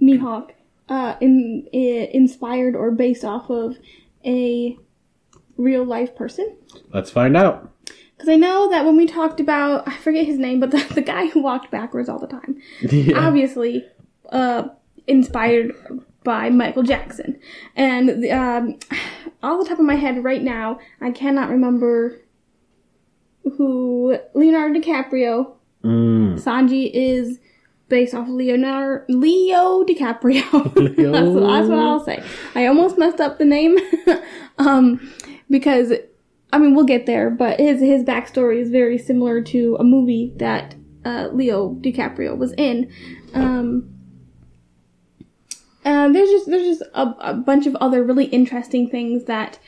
Mihawk 0.00 0.52
uh 0.88 1.16
in, 1.20 1.66
inspired 1.72 2.74
or 2.76 2.90
based 2.90 3.24
off 3.24 3.50
of 3.50 3.76
a 4.24 4.76
real 5.56 5.84
life 5.84 6.14
person? 6.16 6.56
Let's 6.92 7.10
find 7.10 7.36
out. 7.36 7.70
Because 8.16 8.28
I 8.30 8.36
know 8.36 8.68
that 8.70 8.84
when 8.84 8.96
we 8.96 9.06
talked 9.06 9.38
about, 9.38 9.86
I 9.86 9.96
forget 9.96 10.26
his 10.26 10.38
name, 10.38 10.58
but 10.58 10.70
the, 10.72 10.84
the 10.94 11.02
guy 11.02 11.26
who 11.28 11.40
walked 11.40 11.70
backwards 11.70 12.08
all 12.08 12.18
the 12.18 12.26
time, 12.26 12.60
Yeah. 12.80 13.26
obviously 13.26 13.84
uh, 14.30 14.68
inspired 15.06 15.72
by 16.24 16.50
Michael 16.50 16.82
Jackson. 16.82 17.38
And 17.76 18.24
um, 18.26 18.78
off 19.42 19.60
the 19.62 19.68
top 19.68 19.78
of 19.78 19.84
my 19.84 19.94
head 19.94 20.22
right 20.24 20.42
now, 20.42 20.80
I 21.00 21.12
cannot 21.12 21.48
remember 21.48 22.18
who 23.56 24.18
Leonardo 24.34 24.80
DiCaprio. 24.80 25.52
Mm. 25.84 26.42
Sanji 26.42 26.90
is 26.92 27.38
based 27.88 28.14
off 28.14 28.28
of 28.28 28.34
Leonardo 28.34 29.04
Leo 29.08 29.84
DiCaprio. 29.84 30.74
Leo. 30.76 31.12
that's, 31.12 31.34
that's 31.34 31.68
what 31.68 31.78
I'll 31.78 32.04
say. 32.04 32.22
I 32.54 32.66
almost 32.66 32.98
messed 32.98 33.20
up 33.20 33.38
the 33.38 33.44
name, 33.44 33.78
um, 34.58 35.12
because 35.50 35.92
I 36.52 36.58
mean 36.58 36.74
we'll 36.74 36.84
get 36.84 37.06
there, 37.06 37.30
but 37.30 37.58
his 37.58 37.80
his 37.80 38.02
backstory 38.02 38.58
is 38.58 38.70
very 38.70 38.98
similar 38.98 39.40
to 39.42 39.76
a 39.78 39.84
movie 39.84 40.32
that 40.36 40.74
uh, 41.04 41.28
Leo 41.32 41.74
DiCaprio 41.74 42.36
was 42.36 42.52
in. 42.56 42.92
Um, 43.34 43.94
and 45.84 46.14
there's 46.14 46.28
just 46.28 46.50
there's 46.50 46.78
just 46.78 46.82
a, 46.94 47.14
a 47.20 47.34
bunch 47.34 47.66
of 47.66 47.74
other 47.76 48.04
really 48.04 48.26
interesting 48.26 48.88
things 48.90 49.24
that 49.24 49.58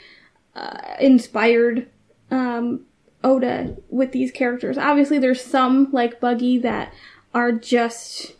uh, 0.54 0.78
inspired 1.00 1.88
um, 2.30 2.84
Oda 3.24 3.76
with 3.88 4.12
these 4.12 4.30
characters. 4.30 4.76
Obviously, 4.76 5.18
there's 5.18 5.42
some 5.42 5.88
like 5.92 6.20
Buggy 6.20 6.58
that 6.58 6.92
are 7.34 7.52
just 7.52 8.34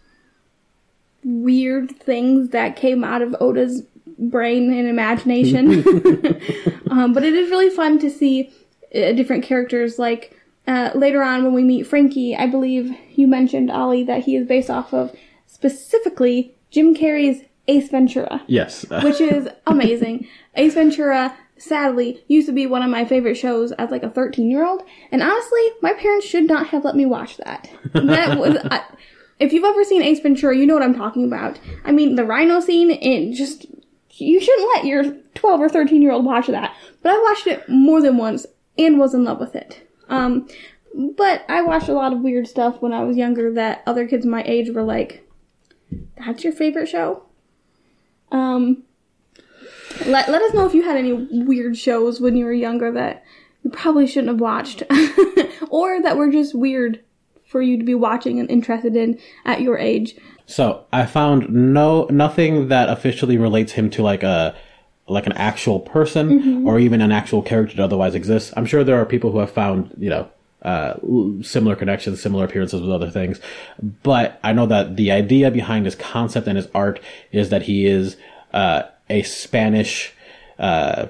weird 1.25 1.97
things 1.99 2.51
that 2.51 2.77
came 2.77 3.05
out 3.05 3.23
of 3.23 3.37
Oda's 3.41 3.83
brain 4.19 4.73
and 4.73 4.89
imagination. 4.89 5.71
um, 6.91 7.13
but 7.13 7.25
it 7.25 7.35
is 7.35 7.51
really 7.51 7.71
fun 7.71 7.99
to 7.99 8.11
see 8.11 8.53
uh, 8.95 9.13
different 9.13 9.45
characters. 9.45 9.99
Like 9.99 10.37
uh, 10.67 10.91
later 10.95 11.23
on, 11.23 11.45
when 11.45 11.55
we 11.55 11.63
meet 11.63 11.87
Franky, 11.87 12.37
I 12.37 12.47
believe 12.47 12.95
you 13.15 13.27
mentioned 13.27 13.71
Ollie 13.71 14.05
that 14.05 14.25
he 14.25 14.37
is 14.37 14.47
based 14.47 14.71
off 14.71 14.93
of 14.93 15.15
specifically 15.47 16.55
Jim 16.71 16.95
Carrey's 16.95 17.43
Ace 17.69 17.89
Ventura 17.89 18.43
Yes. 18.47 18.85
which 19.03 19.21
is 19.21 19.49
amazing. 19.67 20.27
Ace 20.57 20.75
Ventura, 20.75 21.37
sadly, 21.61 22.25
used 22.27 22.49
to 22.49 22.53
be 22.53 22.67
one 22.67 22.83
of 22.83 22.91
my 22.91 23.05
favorite 23.05 23.37
shows 23.37 23.73
as 23.73 23.91
like 23.91 24.03
a 24.03 24.11
13 24.11 24.51
year 24.51 24.67
old, 24.67 24.83
and 25.13 25.23
honestly, 25.23 25.61
my 25.83 25.93
parents 25.93 26.27
should 26.27 26.47
not 26.49 26.69
have 26.69 26.85
let 26.85 26.97
me 26.97 27.07
watch 27.07 27.37
that. 27.39 27.71
That 27.93 28.39
was. 28.39 28.57
I, 28.71 28.83
if 29.39 29.53
you've 29.53 29.65
ever 29.65 29.85
seen 29.85 30.03
Ace 30.03 30.21
Ventura, 30.21 30.57
you 30.57 30.67
know 30.67 30.75
what 30.75 30.83
I'm 30.83 30.95
talking 30.95 31.25
about. 31.25 31.59
I 31.85 31.93
mean, 31.93 32.17
the 32.17 32.25
rhino 32.25 32.61
scene, 32.61 32.91
it 32.91 33.35
just. 33.35 33.67
You 34.13 34.41
shouldn't 34.41 34.69
let 34.75 34.85
your 34.85 35.15
12 35.35 35.61
or 35.61 35.69
13 35.69 36.03
year 36.03 36.13
old 36.13 36.27
watch 36.27 36.49
that. 36.49 36.75
But 37.03 37.13
I 37.13 37.23
watched 37.23 37.47
it 37.47 37.67
more 37.69 38.03
than 38.03 38.19
once 38.19 38.45
and 38.77 38.99
was 38.99 39.15
in 39.15 39.25
love 39.25 39.41
with 39.41 39.55
it. 39.55 39.89
Um, 40.11 40.47
but 41.17 41.45
I 41.49 41.63
watched 41.63 41.89
a 41.89 41.95
lot 41.95 42.13
of 42.13 42.21
weird 42.21 42.47
stuff 42.47 42.83
when 42.83 42.93
I 42.93 43.03
was 43.05 43.17
younger 43.17 43.53
that 43.55 43.83
other 43.87 44.07
kids 44.07 44.27
my 44.27 44.43
age 44.45 44.71
were 44.71 44.83
like, 44.83 45.27
that's 46.19 46.45
your 46.45 46.53
favorite 46.53 46.89
show? 46.89 47.23
Um, 48.33 48.83
let, 50.07 50.29
let 50.29 50.43
us 50.43 50.55
know 50.55 50.67
if 50.67 50.75
you 50.75 50.83
had 50.83 50.97
any 50.97 51.13
weird 51.13 51.77
shows 51.77 52.21
when 52.21 52.37
you 52.37 52.45
were 52.45 52.53
younger 52.53 52.93
that 52.93 53.25
you 53.63 53.71
probably 53.71 54.07
shouldn't 54.07 54.29
have 54.29 54.41
watched, 54.41 54.83
or 55.71 56.03
that 56.03 56.17
were 56.17 56.31
just 56.31 56.55
weird 56.55 57.01
for 57.47 57.61
you 57.61 57.77
to 57.77 57.85
be 57.85 57.95
watching 57.95 58.39
and 58.39 58.51
interested 58.51 58.97
in 58.97 59.19
at 59.45 59.61
your 59.61 59.77
age. 59.77 60.15
So 60.47 60.85
I 60.93 61.07
found 61.07 61.51
no 61.51 62.07
nothing 62.11 62.69
that 62.69 62.89
officially 62.89 63.39
relates 63.39 63.73
him 63.73 63.91
to 63.91 64.03
like 64.03 64.23
a 64.23 64.55
like 65.07 65.27
an 65.27 65.33
actual 65.33 65.81
person 65.81 66.67
or 66.67 66.79
even 66.79 67.01
an 67.01 67.11
actual 67.11 67.43
character 67.43 67.77
that 67.77 67.83
otherwise 67.83 68.15
exists. 68.15 68.53
I'm 68.57 68.67
sure 68.67 68.85
there 68.85 69.01
are 69.01 69.05
people 69.05 69.33
who 69.33 69.39
have 69.39 69.51
found 69.51 69.95
you 69.99 70.11
know 70.11 70.31
uh, 70.63 70.95
similar 71.43 71.75
connections, 71.75 72.23
similar 72.23 72.45
appearances 72.45 72.81
with 72.81 72.91
other 72.91 73.11
things, 73.11 73.41
but 74.03 74.39
I 74.45 74.53
know 74.53 74.67
that 74.67 74.97
the 74.97 75.11
idea 75.11 75.51
behind 75.51 75.87
his 75.87 75.95
concept 75.95 76.47
and 76.47 76.57
his 76.57 76.69
art 76.75 77.01
is 77.33 77.51
that 77.51 77.63
he 77.63 77.87
is 77.87 78.17
uh, 78.53 78.83
a 79.11 79.23
Spanish 79.23 80.13
uh, 80.59 81.07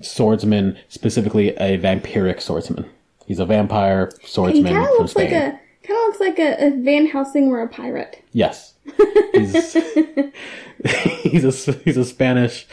swordsman, 0.00 0.76
specifically 0.88 1.50
a 1.56 1.78
vampiric 1.78 2.40
swordsman. 2.40 2.86
He's 3.26 3.38
a 3.38 3.46
vampire 3.46 4.10
He 4.20 4.26
swordsman 4.26 4.64
kind 4.64 4.78
of 4.78 4.88
from 4.88 4.96
looks 4.98 5.10
Spain. 5.12 5.32
like 5.32 5.42
a 5.54 5.60
Kind 5.86 5.98
of 5.98 6.04
looks 6.06 6.20
like 6.20 6.38
a, 6.38 6.66
a 6.68 6.70
Van 6.82 7.04
Helsing 7.06 7.50
were 7.50 7.60
a 7.60 7.68
pirate. 7.68 8.22
Yes, 8.32 8.72
he's 9.34 9.74
he's 11.22 11.44
a 11.68 11.72
he's 11.84 11.96
a 11.98 12.04
Spanish 12.06 12.66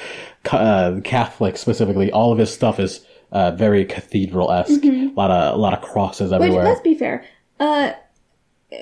uh, 0.50 1.01
Catholic 1.03 1.57
specifically. 1.57 2.09
All 2.09 2.31
of 2.31 2.38
his 2.38 2.53
stuff 2.53 2.79
is 2.79 3.05
uh, 3.33 3.51
very 3.51 3.83
cathedral 3.83 4.50
esque. 4.51 4.85
A 4.85 5.11
lot 5.13 5.29
of 5.29 5.55
a 5.55 5.57
lot 5.57 5.73
of 5.73 5.81
crosses 5.81 6.31
Which, 6.31 6.41
everywhere. 6.41 6.63
let's 6.63 6.79
be 6.79 6.95
fair, 6.95 7.25
uh, 7.59 7.91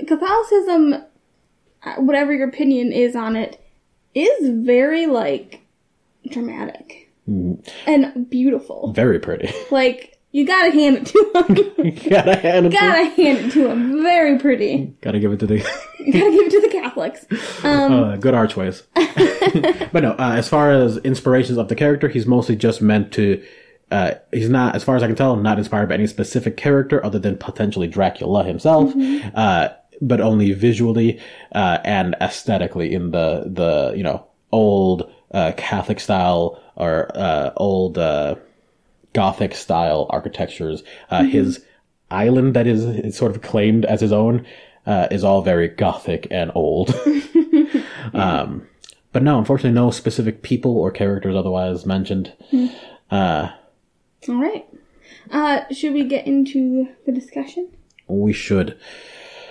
Catholicism, 0.07 1.03
uh, 1.83 1.95
whatever 1.95 2.31
your 2.31 2.47
opinion 2.49 2.91
is 2.91 3.15
on 3.15 3.35
it, 3.35 3.59
is 4.13 4.49
very 4.63 5.07
like 5.07 5.61
dramatic 6.29 7.05
Mm. 7.29 7.63
and 7.85 8.27
beautiful. 8.29 8.91
very 8.93 9.19
pretty. 9.19 9.53
Like 9.71 10.17
you 10.31 10.45
gotta 10.47 10.71
hand 10.71 10.97
it 10.97 11.05
to 11.07 11.31
him. 11.35 12.09
gotta 12.09 12.35
hand 12.37 12.65
it 12.65 12.69
to- 12.69 12.75
gotta 12.75 13.03
hand 13.05 13.37
it 13.45 13.51
to 13.51 13.67
him. 13.69 14.01
Very 14.03 14.39
pretty. 14.39 14.95
gotta 15.01 15.19
give 15.19 15.31
it 15.33 15.39
to 15.41 15.45
the 15.47 15.57
gotta 15.97 16.31
give 16.31 16.47
it 16.47 16.51
to 16.51 16.61
the 16.61 16.69
Catholics. 16.71 17.25
Um, 17.63 17.91
uh, 17.93 18.15
good 18.17 18.33
archways. 18.33 18.83
but 19.91 20.01
no, 20.03 20.11
uh, 20.13 20.33
as 20.37 20.47
far 20.49 20.71
as 20.71 20.97
inspirations 20.97 21.57
of 21.59 21.67
the 21.67 21.75
character, 21.75 22.07
he's 22.07 22.25
mostly 22.25 22.55
just 22.55 22.81
meant 22.81 23.11
to. 23.13 23.43
Uh, 23.91 24.13
he's 24.31 24.49
not, 24.49 24.75
as 24.75 24.83
far 24.83 24.95
as 24.95 25.01
I 25.03 25.07
can 25.07 25.15
tell, 25.15 25.35
not 25.35 25.57
inspired 25.57 25.89
by 25.89 25.95
any 25.95 26.05
specific 26.07 26.57
character 26.57 27.03
other 27.03 27.17
than 27.17 27.37
potentially 27.37 27.87
Dracula 27.87 28.43
himself, 28.43 28.93
uh, 29.33 29.69
but 29.99 30.21
only 30.21 30.51
visually 30.53 31.19
uh, 31.53 31.79
and 31.83 32.15
aesthetically 32.21 32.93
in 32.93 33.09
the 33.11 33.45
the 33.47 33.93
you 33.97 34.03
know 34.03 34.27
old 34.51 35.11
uh, 35.31 35.51
Catholic 35.57 35.99
style 35.99 36.61
or 36.75 37.11
uh, 37.15 37.51
old 37.57 37.97
uh, 37.97 38.35
Gothic 39.13 39.55
style 39.55 40.07
architectures. 40.09 40.83
Uh, 41.09 41.23
His 41.23 41.63
island 42.11 42.55
that 42.55 42.67
is, 42.67 42.85
is 42.85 43.15
sort 43.15 43.35
of 43.35 43.41
claimed 43.41 43.85
as 43.85 44.01
his 44.01 44.11
own 44.11 44.45
uh, 44.85 45.07
is 45.11 45.23
all 45.23 45.41
very 45.41 45.67
Gothic 45.67 46.27
and 46.31 46.51
old. 46.55 46.93
um, 48.13 48.67
but 49.11 49.23
no, 49.23 49.37
unfortunately, 49.39 49.75
no 49.75 49.91
specific 49.91 50.41
people 50.41 50.77
or 50.77 50.91
characters 50.91 51.35
otherwise 51.35 51.85
mentioned. 51.85 52.33
Uh, 53.11 53.49
all 54.27 54.41
right. 54.41 54.67
Uh, 55.31 55.61
should 55.71 55.93
we 55.93 56.03
get 56.03 56.25
into 56.27 56.87
the 57.05 57.11
discussion? 57.11 57.69
we 58.07 58.33
should. 58.33 58.77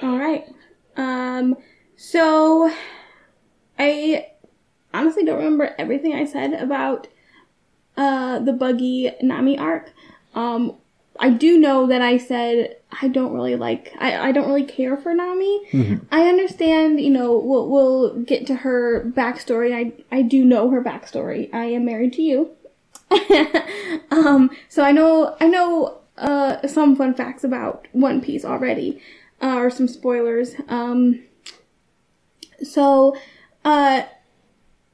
All 0.03 0.19
right. 0.19 0.45
Um, 0.97 1.57
so 1.97 2.73
I 3.79 4.27
honestly 4.93 5.25
don't 5.25 5.39
remember 5.39 5.75
everything 5.79 6.15
I 6.15 6.25
said 6.25 6.55
about 6.55 7.09
uh 7.97 8.39
the 8.39 8.53
buggy 8.53 9.11
Nami 9.23 9.59
arc. 9.59 9.93
Um, 10.35 10.77
I 11.19 11.31
do 11.31 11.59
know 11.59 11.87
that 11.87 12.01
I 12.01 12.17
said 12.17 12.77
I 13.03 13.09
don't 13.09 13.33
really 13.33 13.57
like 13.57 13.93
I, 13.99 14.29
I 14.29 14.33
don't 14.33 14.49
really 14.49 14.65
care 14.65 14.97
for 14.97 15.13
Nami. 15.15 15.61
I 16.13 16.29
understand, 16.29 17.01
you 17.01 17.11
know, 17.11 17.37
we'll 17.39 17.69
we'll 17.69 18.21
get 18.21 18.47
to 18.47 18.57
her 18.57 19.05
backstory. 19.05 19.75
I 19.75 19.93
I 20.17 20.23
do 20.23 20.45
know 20.45 20.71
her 20.71 20.83
backstory. 20.83 21.53
I 21.53 21.65
am 21.65 21.85
married 21.85 22.13
to 22.15 22.23
you. 22.23 22.51
um, 24.11 24.51
so 24.69 24.83
I 24.83 24.93
know 24.93 25.37
I 25.41 25.49
know 25.49 25.99
uh 26.17 26.67
some 26.67 26.97
fun 26.97 27.15
facts 27.15 27.45
about 27.45 27.87
One 27.93 28.21
Piece 28.21 28.45
already, 28.45 29.01
uh, 29.43 29.57
or 29.57 29.71
some 29.71 29.89
spoilers. 29.89 30.55
Um, 30.69 31.25
so 32.63 33.17
uh, 33.65 34.03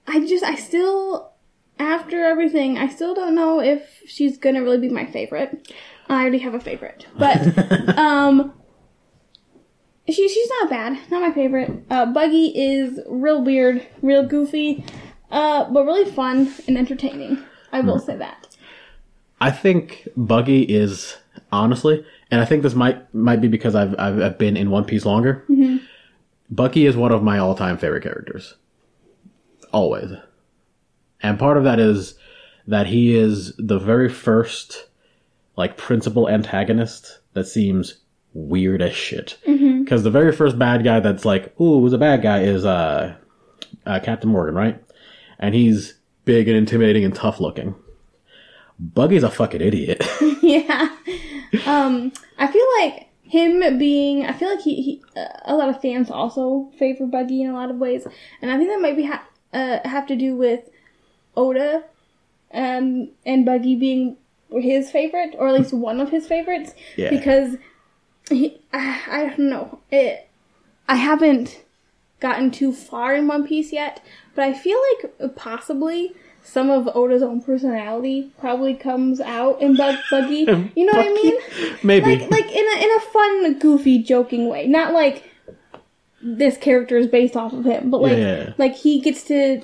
I 0.07 0.27
just 0.27 0.45
I 0.45 0.55
still 0.55 1.33
after 1.79 2.25
everything 2.25 2.79
I 2.79 2.89
still 2.89 3.15
don't 3.15 3.35
know 3.35 3.61
if 3.61 4.01
she's 4.07 4.39
gonna 4.39 4.63
really 4.63 4.79
be 4.79 4.89
my 4.89 5.07
favorite. 5.07 5.73
I 6.09 6.21
already 6.21 6.39
have 6.39 6.55
a 6.55 6.61
favorite, 6.61 7.07
but 7.19 7.99
um. 7.99 8.53
She, 10.07 10.29
she's 10.29 10.51
not 10.61 10.69
bad. 10.69 10.99
Not 11.11 11.23
my 11.23 11.33
favorite. 11.33 11.83
Uh, 11.89 12.05
Buggy 12.05 12.49
is 12.49 13.01
real 13.09 13.43
weird, 13.43 13.87
real 14.03 14.23
goofy, 14.23 14.85
uh, 15.31 15.65
but 15.71 15.87
really 15.87 16.05
fun 16.11 16.53
and 16.69 16.77
entertaining. 16.77 17.43
I 17.73 17.81
will 17.81 17.99
say 17.99 18.15
that. 18.19 18.55
I 19.41 19.51
think 19.51 20.07
Buggy 20.15 20.63
is 20.63 21.17
honestly, 21.51 22.05
and 22.31 22.41
I 22.41 22.45
think 22.45 22.63
this 22.63 22.75
might 22.75 23.13
might 23.15 23.41
be 23.41 23.49
because 23.49 23.75
I've 23.75 23.95
I've, 23.99 24.21
I've 24.21 24.39
been 24.39 24.57
in 24.59 24.71
One 24.71 24.85
Piece 24.85 25.07
longer. 25.07 25.45
Buggy 26.51 26.87
is 26.87 26.97
one 26.97 27.11
of 27.11 27.23
my 27.23 27.39
all 27.39 27.55
time 27.55 27.79
favorite 27.79 28.03
characters, 28.03 28.55
always, 29.75 30.11
and 31.23 31.39
part 31.39 31.57
of 31.57 31.65
that 31.65 31.79
is 31.79 32.15
that 32.67 32.87
he 32.87 33.17
is 33.17 33.53
the 33.59 33.79
very 33.79 34.09
first 34.09 34.87
like 35.57 35.77
principal 35.77 36.29
antagonist 36.29 37.21
that 37.35 37.47
seems 37.47 37.99
weird 38.33 38.83
as 38.83 38.95
shit. 38.95 39.39
Because 39.47 40.03
the 40.03 40.11
very 40.11 40.33
first 40.33 40.59
bad 40.59 40.83
guy 40.85 41.01
that's 41.01 41.25
like, 41.25 41.59
ooh, 41.61 41.81
who's 41.81 41.93
a 41.93 41.99
bad 41.99 42.23
guy 42.23 42.41
is 42.41 42.65
uh, 42.65 43.15
uh 43.87 44.01
Captain 44.01 44.31
Morgan, 44.31 44.55
right? 44.55 44.83
And 45.39 45.55
he's 45.55 45.95
big 46.25 46.49
and 46.49 46.57
intimidating 46.57 47.05
and 47.05 47.15
tough 47.15 47.41
looking. 47.41 47.75
Buggy's 48.79 49.23
a 49.23 49.31
fucking 49.31 49.61
idiot. 49.61 50.05
yeah. 50.43 50.89
Um, 51.67 52.13
I 52.39 52.47
feel 52.49 52.67
like 52.81 53.09
him 53.23 53.79
being, 53.79 54.27
I 54.27 54.33
feel 54.33 54.51
like 54.51 54.61
he, 54.61 54.83
he 54.83 55.03
uh, 55.17 55.29
a 55.45 55.55
lot 55.55 55.69
of 55.69 55.81
fans 55.81 56.11
also 56.11 56.71
favor 56.79 57.07
Buggy 57.07 57.43
in 57.43 57.51
a 57.51 57.55
lot 57.55 57.71
of 57.71 57.77
ways, 57.77 58.07
and 58.43 58.51
I 58.51 58.57
think 58.57 58.71
that 58.71 58.81
might 58.81 58.97
be 58.97 59.05
ha- 59.05 59.27
uh, 59.55 59.79
have 59.89 60.07
to 60.09 60.17
do 60.17 60.37
with 60.37 60.69
Oda, 61.37 61.85
um, 62.53 63.09
and 63.25 63.45
Buggy 63.47 63.77
being 63.77 64.17
his 64.51 64.91
favorite, 64.91 65.35
or 65.39 65.49
at 65.49 65.55
least 65.55 65.73
one 65.73 66.01
of 66.01 66.11
his 66.11 66.27
favorites, 66.27 66.75
Yeah. 66.97 67.11
because 67.11 67.57
he, 68.29 68.61
I, 68.73 69.01
I 69.11 69.27
don't 69.29 69.49
know, 69.51 69.81
it, 69.91 70.29
I 70.89 70.97
haven't 70.97 71.63
gotten 72.21 72.51
too 72.51 72.73
far 72.73 73.15
in 73.15 73.27
One 73.27 73.47
Piece 73.47 73.73
yet, 73.73 74.03
but 74.35 74.45
I 74.45 74.55
feel 74.55 74.79
like 75.21 75.35
possibly 75.37 76.13
some 76.43 76.69
of 76.71 76.89
Oda's 76.95 77.23
own 77.23 77.41
personality 77.43 78.31
probably 78.39 78.75
comes 78.75 79.19
out 79.21 79.61
in 79.63 79.77
Bug 79.77 79.97
Buggy. 80.11 80.45
You 80.77 80.87
know 80.87 80.93
what 80.93 81.07
I 81.07 81.13
mean? 81.13 81.35
Maybe. 81.83 82.17
Like 82.17 82.31
like 82.31 82.51
in 82.53 82.67
a 82.67 82.85
in 82.85 82.91
a 82.97 83.01
fun, 83.01 83.59
goofy, 83.59 83.99
joking 84.03 84.49
way. 84.49 84.67
Not 84.67 84.93
like 84.93 85.25
this 86.27 86.57
character 86.57 86.97
is 86.97 87.07
based 87.07 87.37
off 87.37 87.53
of 87.53 87.65
him, 87.65 87.91
but 87.91 88.01
like 88.01 88.17
Yeah. 88.19 88.53
like 88.59 88.75
he 88.75 89.01
gets 89.01 89.25
to 89.25 89.61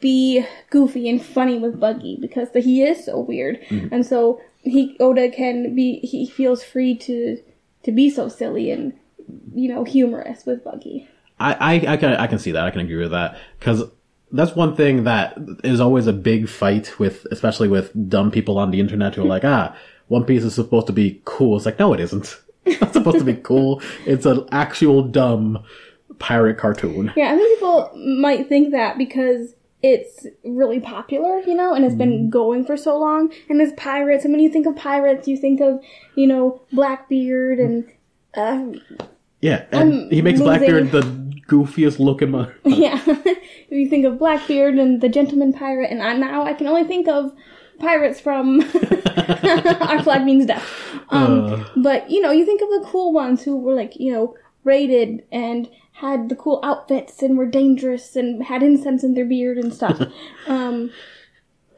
be 0.00 0.44
goofy 0.70 1.08
and 1.08 1.24
funny 1.24 1.58
with 1.58 1.80
Buggy 1.80 2.16
because 2.20 2.50
the, 2.52 2.60
he 2.60 2.82
is 2.82 3.04
so 3.04 3.18
weird, 3.20 3.60
Mm-hmm. 3.68 3.88
and 3.92 4.06
so 4.06 4.40
he 4.62 4.96
Oda 5.00 5.28
can 5.30 5.74
be 5.74 5.98
he 6.00 6.26
feels 6.26 6.62
free 6.62 6.94
to 6.98 7.38
to 7.84 7.92
be 7.92 8.08
so 8.10 8.28
silly 8.28 8.70
and 8.70 8.92
you 9.54 9.68
know 9.68 9.84
humorous 9.84 10.46
with 10.46 10.62
Buggy. 10.64 11.08
I, 11.40 11.54
I, 11.54 11.92
I 11.94 11.96
can 11.96 12.12
I 12.14 12.26
can 12.26 12.38
see 12.38 12.52
that. 12.52 12.64
I 12.64 12.70
can 12.70 12.80
agree 12.82 12.96
with 12.96 13.10
that 13.10 13.36
because 13.58 13.82
that's 14.32 14.54
one 14.54 14.74
thing 14.76 15.04
that 15.04 15.36
is 15.64 15.80
always 15.80 16.06
a 16.06 16.12
big 16.12 16.48
fight 16.48 16.98
with, 16.98 17.24
especially 17.30 17.68
with 17.68 17.90
dumb 18.08 18.30
people 18.30 18.58
on 18.58 18.70
the 18.70 18.80
internet 18.80 19.14
who 19.14 19.22
are 19.22 19.26
like, 19.26 19.44
ah, 19.56 19.74
One 20.08 20.24
Piece 20.24 20.42
is 20.44 20.54
supposed 20.54 20.86
to 20.88 20.92
be 20.92 21.20
cool. 21.24 21.56
It's 21.56 21.66
like, 21.66 21.78
no, 21.78 21.92
it 21.92 22.00
isn't. 22.00 22.40
Not 22.80 22.92
supposed 22.92 23.18
to 23.18 23.24
be 23.24 23.34
cool. 23.34 23.82
It's 24.06 24.26
an 24.26 24.46
actual 24.52 25.02
dumb 25.02 25.64
pirate 26.18 26.58
cartoon. 26.58 27.12
Yeah, 27.16 27.32
I 27.32 27.36
think 27.36 27.58
people 27.58 27.92
might 27.96 28.48
think 28.48 28.70
that 28.72 28.98
because 28.98 29.54
it's 29.82 30.26
really 30.44 30.80
popular, 30.80 31.40
you 31.40 31.54
know, 31.54 31.74
and 31.74 31.84
it's 31.84 31.94
been 31.94 32.30
going 32.30 32.64
for 32.64 32.74
so 32.76 32.98
long. 32.98 33.30
And 33.50 33.60
there's 33.60 33.72
pirates, 33.74 34.24
and 34.24 34.32
when 34.32 34.40
you 34.42 34.48
think 34.48 34.66
of 34.66 34.76
pirates, 34.76 35.28
you 35.28 35.36
think 35.36 35.60
of, 35.60 35.80
you 36.14 36.26
know, 36.26 36.62
Blackbeard 36.72 37.58
and, 37.58 37.92
uh, 38.34 38.64
Yeah, 39.42 39.66
and 39.72 40.10
he 40.10 40.22
makes 40.22 40.40
Blackbeard 40.40 40.90
the 40.90 41.02
goofiest 41.48 41.98
look 41.98 42.22
looking. 42.22 42.30
mo- 42.30 42.50
yeah, 42.64 42.98
you 43.68 43.88
think 43.90 44.06
of 44.06 44.18
Blackbeard 44.18 44.78
and 44.78 45.02
the 45.02 45.10
Gentleman 45.10 45.52
Pirate, 45.52 45.90
and 45.90 46.02
I, 46.02 46.16
now 46.16 46.44
I 46.44 46.54
can 46.54 46.66
only 46.66 46.84
think 46.84 47.06
of 47.06 47.32
pirates 47.78 48.20
from 48.20 48.60
Our 49.80 50.02
Flag 50.02 50.24
Means 50.24 50.46
Death. 50.46 50.68
Um, 51.10 51.44
Uh. 51.44 51.64
But 51.76 52.10
you 52.10 52.20
know, 52.20 52.30
you 52.30 52.44
think 52.44 52.62
of 52.62 52.68
the 52.68 52.88
cool 52.90 53.12
ones 53.12 53.42
who 53.42 53.56
were 53.56 53.74
like, 53.74 53.96
you 53.96 54.12
know, 54.12 54.36
raided 54.64 55.24
and 55.30 55.68
had 55.92 56.28
the 56.28 56.36
cool 56.36 56.60
outfits 56.64 57.22
and 57.22 57.38
were 57.38 57.46
dangerous 57.46 58.16
and 58.16 58.44
had 58.44 58.62
incense 58.62 59.04
in 59.04 59.14
their 59.14 59.24
beard 59.24 59.58
and 59.58 59.72
stuff. 59.72 60.00
um, 60.46 60.90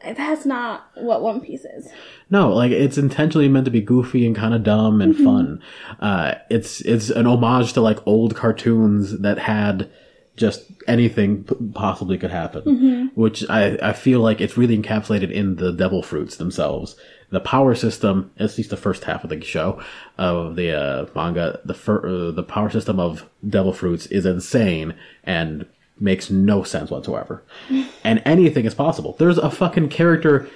that's 0.02 0.46
not 0.46 0.88
what 0.94 1.22
One 1.22 1.40
Piece 1.40 1.64
is. 1.64 1.88
No, 2.30 2.52
like 2.52 2.70
it's 2.70 2.96
intentionally 2.96 3.48
meant 3.48 3.64
to 3.64 3.70
be 3.70 3.80
goofy 3.80 4.26
and 4.26 4.36
kind 4.36 4.54
of 4.54 4.62
dumb 4.62 5.00
and 5.00 5.16
fun. 5.16 5.60
Uh, 6.00 6.34
it's 6.48 6.80
it's 6.82 7.10
an 7.10 7.26
homage 7.26 7.72
to 7.74 7.80
like 7.80 8.06
old 8.06 8.36
cartoons 8.36 9.18
that 9.20 9.38
had 9.38 9.90
just 10.36 10.64
anything 10.86 11.44
p- 11.44 11.54
possibly 11.74 12.18
could 12.18 12.30
happen, 12.30 13.10
which 13.14 13.48
I 13.48 13.78
I 13.82 13.92
feel 13.92 14.20
like 14.20 14.40
it's 14.40 14.56
really 14.56 14.76
encapsulated 14.78 15.30
in 15.30 15.56
the 15.56 15.72
Devil 15.72 16.02
Fruits 16.02 16.36
themselves. 16.36 16.96
The 17.30 17.40
power 17.40 17.74
system, 17.74 18.30
at 18.38 18.56
least 18.56 18.70
the 18.70 18.76
first 18.76 19.04
half 19.04 19.24
of 19.24 19.30
the 19.30 19.40
show 19.42 19.82
of 20.16 20.54
the 20.54 20.72
uh, 20.72 21.06
manga, 21.14 21.60
the 21.64 21.74
fir- 21.74 22.06
uh, 22.06 22.30
the 22.30 22.44
power 22.44 22.70
system 22.70 23.00
of 23.00 23.28
Devil 23.48 23.72
Fruits 23.72 24.06
is 24.06 24.24
insane 24.26 24.94
and 25.24 25.66
makes 25.98 26.30
no 26.30 26.62
sense 26.62 26.90
whatsoever. 26.90 27.42
and 28.04 28.22
anything 28.24 28.64
is 28.64 28.74
possible. 28.74 29.16
There's 29.18 29.38
a 29.38 29.50
fucking 29.50 29.88
character 29.88 30.48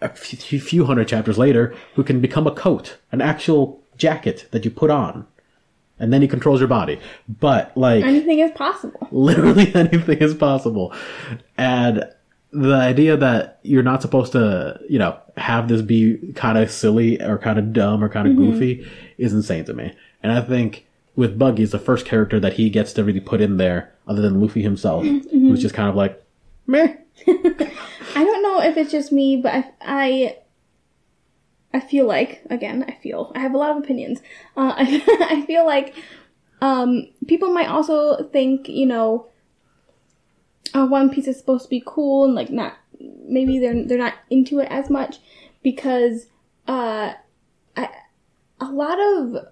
a 0.00 0.08
few 0.10 0.84
hundred 0.84 1.08
chapters 1.08 1.38
later 1.38 1.74
who 1.94 2.02
can 2.02 2.20
become 2.20 2.46
a 2.46 2.50
coat, 2.50 2.98
an 3.12 3.20
actual 3.20 3.80
jacket 3.96 4.46
that 4.50 4.64
you 4.64 4.70
put 4.70 4.90
on. 4.90 5.26
And 6.02 6.12
then 6.12 6.20
he 6.20 6.28
controls 6.28 6.60
your 6.60 6.68
body. 6.68 7.00
But 7.28 7.74
like 7.76 8.04
Anything 8.04 8.40
is 8.40 8.50
possible. 8.50 9.08
literally 9.12 9.72
anything 9.74 10.18
is 10.18 10.34
possible. 10.34 10.92
And 11.56 12.04
the 12.50 12.74
idea 12.74 13.16
that 13.16 13.60
you're 13.62 13.84
not 13.84 14.02
supposed 14.02 14.32
to, 14.32 14.78
you 14.88 14.98
know, 14.98 15.16
have 15.36 15.68
this 15.68 15.80
be 15.80 16.32
kind 16.34 16.58
of 16.58 16.70
silly 16.70 17.22
or 17.22 17.38
kind 17.38 17.58
of 17.58 17.72
dumb 17.72 18.02
or 18.02 18.08
kind 18.08 18.26
of 18.26 18.34
mm-hmm. 18.34 18.50
goofy 18.50 18.90
is 19.16 19.32
insane 19.32 19.64
to 19.64 19.72
me. 19.72 19.94
And 20.22 20.32
I 20.32 20.40
think 20.42 20.86
with 21.14 21.38
Buggy, 21.38 21.62
it's 21.62 21.72
the 21.72 21.78
first 21.78 22.04
character 22.04 22.40
that 22.40 22.54
he 22.54 22.68
gets 22.68 22.92
to 22.94 23.04
really 23.04 23.20
put 23.20 23.40
in 23.40 23.56
there, 23.56 23.92
other 24.08 24.20
than 24.20 24.40
Luffy 24.40 24.60
himself, 24.60 25.04
mm-hmm. 25.04 25.48
who's 25.48 25.62
just 25.62 25.74
kind 25.74 25.88
of 25.88 25.94
like, 25.94 26.22
meh. 26.66 26.96
I 27.26 28.24
don't 28.24 28.42
know 28.42 28.60
if 28.60 28.76
it's 28.76 28.90
just 28.90 29.12
me, 29.12 29.36
but 29.36 29.52
I, 29.54 29.72
I, 29.80 30.36
I 31.74 31.80
feel 31.80 32.06
like 32.06 32.42
again, 32.50 32.84
I 32.86 32.92
feel 33.02 33.32
I 33.34 33.40
have 33.40 33.54
a 33.54 33.58
lot 33.58 33.70
of 33.70 33.82
opinions. 33.82 34.20
Uh, 34.56 34.74
I, 34.76 35.26
I 35.30 35.46
feel 35.46 35.66
like 35.66 35.94
um, 36.60 37.08
people 37.26 37.52
might 37.52 37.68
also 37.68 38.24
think, 38.28 38.68
you 38.68 38.86
know, 38.86 39.26
uh, 40.74 40.86
One 40.86 41.10
Piece 41.10 41.26
is 41.26 41.38
supposed 41.38 41.64
to 41.64 41.70
be 41.70 41.82
cool 41.84 42.24
and 42.24 42.34
like 42.34 42.50
not 42.50 42.74
maybe 43.26 43.58
they're 43.58 43.84
they're 43.84 43.98
not 43.98 44.14
into 44.30 44.60
it 44.60 44.68
as 44.70 44.88
much 44.88 45.18
because 45.62 46.26
uh, 46.68 47.12
I, 47.76 47.88
a 48.60 48.66
lot 48.66 48.98
of 49.00 49.46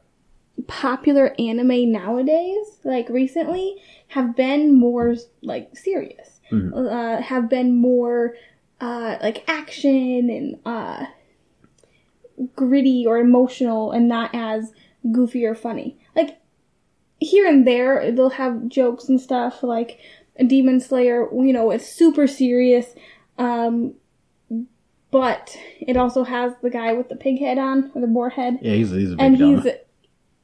popular 0.67 1.35
anime 1.39 1.91
nowadays, 1.91 2.79
like 2.85 3.09
recently, 3.09 3.77
have 4.09 4.37
been 4.37 4.75
more 4.75 5.17
like 5.43 5.77
serious. 5.77 6.41
Uh, 6.53 7.23
have 7.23 7.49
been 7.49 7.77
more 7.77 8.35
uh, 8.81 9.17
like 9.23 9.45
action 9.49 10.31
and 10.31 10.59
uh, 10.67 11.07
gritty 12.57 13.05
or 13.07 13.19
emotional, 13.19 13.93
and 13.93 14.09
not 14.09 14.31
as 14.35 14.73
goofy 15.13 15.45
or 15.47 15.55
funny. 15.55 15.99
Like 16.17 16.41
here 17.19 17.47
and 17.47 17.67
there, 17.67 18.11
they'll 18.13 18.31
have 18.31 18.69
jokes 18.69 19.09
and 19.09 19.21
stuff. 19.21 19.63
Like 19.63 19.99
Demon 20.47 20.81
Slayer, 20.81 21.29
you 21.33 21.53
know, 21.53 21.71
it's 21.71 21.87
super 21.87 22.27
serious. 22.27 22.87
Um, 23.39 23.95
but 25.11 25.57
it 25.81 25.97
also 25.97 26.25
has 26.25 26.53
the 26.63 26.71
guy 26.71 26.93
with 26.93 27.09
the 27.09 27.17
pig 27.17 27.41
head 27.41 27.59
on, 27.59 27.91
or 27.95 28.01
the 28.01 28.07
boar 28.07 28.31
head 28.31 28.59
Yeah, 28.63 28.75
he's, 28.75 28.91
he's 28.91 29.13
a 29.13 29.17
big 29.17 29.21
and 29.21 29.39
dumb. 29.39 29.63
he's 29.63 29.73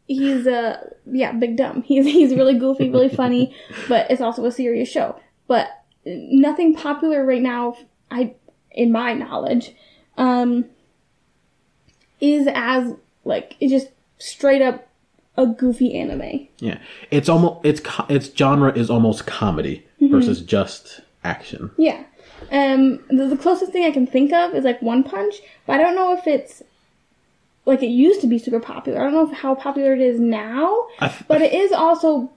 he's 0.09 0.47
uh 0.47 0.79
yeah 1.11 1.33
big 1.33 1.57
dumb 1.57 1.83
he's 1.87 2.05
he's 2.07 2.33
really 2.35 2.57
goofy 2.59 2.89
really 2.91 3.09
funny 3.09 3.55
but 3.89 4.09
it's 4.11 4.21
also 4.21 4.45
a 4.45 4.53
serious 4.53 4.89
show 4.89 5.19
but 5.49 5.69
nothing 6.05 6.75
popular 6.75 7.25
right 7.27 7.43
now 7.43 7.77
i 8.11 8.33
in 8.71 8.93
my 8.93 9.13
knowledge 9.13 9.75
um 10.17 10.65
is 12.21 12.49
as 12.55 12.95
like 13.25 13.57
it's 13.61 13.71
just 13.73 13.89
straight 14.19 14.63
up 14.63 14.87
a 15.37 15.47
goofy 15.47 15.99
anime 15.99 16.49
Yeah, 16.59 16.79
it's 17.11 17.29
almost 17.29 17.65
its 17.65 17.81
its 18.09 18.35
genre 18.37 18.73
is 18.73 18.89
almost 18.91 19.27
comedy 19.27 19.87
versus 20.01 20.41
just 20.43 21.01
action. 21.25 21.71
yeah 21.77 22.05
um 22.53 23.01
the, 23.09 23.27
the 23.29 23.37
closest 23.37 23.73
thing 23.73 23.85
i 23.85 23.91
can 23.91 24.07
think 24.07 24.33
of 24.33 24.55
is 24.55 24.65
like 24.65 24.81
one 24.83 25.03
punch 25.03 25.37
but 25.67 25.75
i 25.75 25.79
don't 25.83 25.95
know 25.97 26.13
if 26.17 26.27
it's 26.27 26.63
like 27.65 27.83
it 27.83 27.87
used 27.89 28.21
to 28.21 28.27
be 28.27 28.39
super 28.39 28.61
popular 28.61 29.01
i 29.01 29.03
don't 29.05 29.13
know 29.13 29.31
if, 29.31 29.37
how 29.39 29.55
popular 29.55 29.93
it 29.93 30.01
is 30.01 30.21
now 30.21 30.87
f- 31.01 31.25
But 31.29 31.43
it 31.43 31.53
is 31.53 31.73
also 31.73 32.31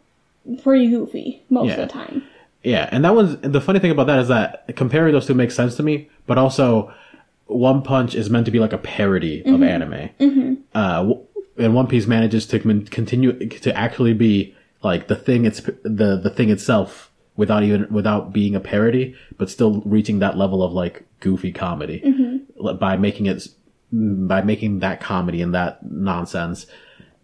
pretty 0.64 0.88
goofy 0.90 1.44
most 1.50 1.68
Yeah. 1.68 1.82
of 1.82 1.88
the 1.88 1.94
time. 1.94 2.24
Yeah, 2.64 2.90
and 2.92 3.06
that 3.06 3.16
was 3.16 3.38
the 3.42 3.62
funny 3.62 3.80
thing 3.80 3.92
about 3.92 4.08
that 4.08 4.20
is 4.20 4.28
that 4.30 4.66
comparing 4.76 5.14
those 5.14 5.28
two 5.28 5.34
makes 5.34 5.56
sense 5.56 5.76
to 5.78 5.84
me, 5.84 6.10
but 6.28 6.38
also 6.38 6.92
One 7.50 7.82
Punch 7.82 8.16
is 8.16 8.30
meant 8.30 8.46
to 8.46 8.52
be 8.52 8.60
like 8.60 8.74
a 8.74 8.78
parody 8.78 9.42
of 9.46 9.62
anime. 9.64 10.10
Mm-hmm. 10.20 10.54
Uh, 10.74 11.14
and 11.58 11.74
One 11.74 11.88
Piece 11.88 12.08
manages 12.08 12.46
to 12.48 12.60
con- 12.60 12.86
continue 12.86 13.34
to 13.50 13.76
actually 13.78 14.14
be 14.14 14.56
like 14.84 15.08
the 15.08 15.16
thing 15.16 15.46
it's 15.46 15.62
the 15.84 16.18
the 16.22 16.30
thing 16.30 16.50
itself 16.50 17.12
without 17.36 17.64
even 17.64 17.88
without 17.92 18.32
being 18.34 18.56
a 18.56 18.60
parody, 18.60 19.16
but 19.38 19.50
still 19.50 19.82
reaching 19.86 20.20
that 20.20 20.38
level 20.38 20.62
of 20.64 20.72
like 20.74 21.04
goofy 21.20 21.52
comedy 21.52 22.02
L- 22.64 22.76
by 22.76 22.96
making 22.98 23.26
it 23.26 23.48
by 23.92 24.42
making 24.42 24.80
that 24.80 25.02
comedy 25.02 25.42
and 25.42 25.54
that 25.54 25.80
nonsense 25.84 26.66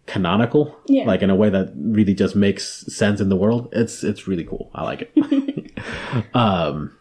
canonical 0.08 0.78
Yeah. 0.88 1.06
like 1.06 1.22
in 1.22 1.30
a 1.30 1.36
way 1.36 1.50
that 1.50 1.74
really 1.76 2.14
just 2.14 2.36
makes 2.36 2.64
sense 2.94 3.20
in 3.22 3.30
the 3.30 3.36
world 3.36 3.70
it's 3.72 4.04
it's 4.04 4.28
really 4.28 4.44
cool 4.44 4.70
i 4.76 4.84
like 4.84 5.12
it 5.16 5.72
um 6.36 6.96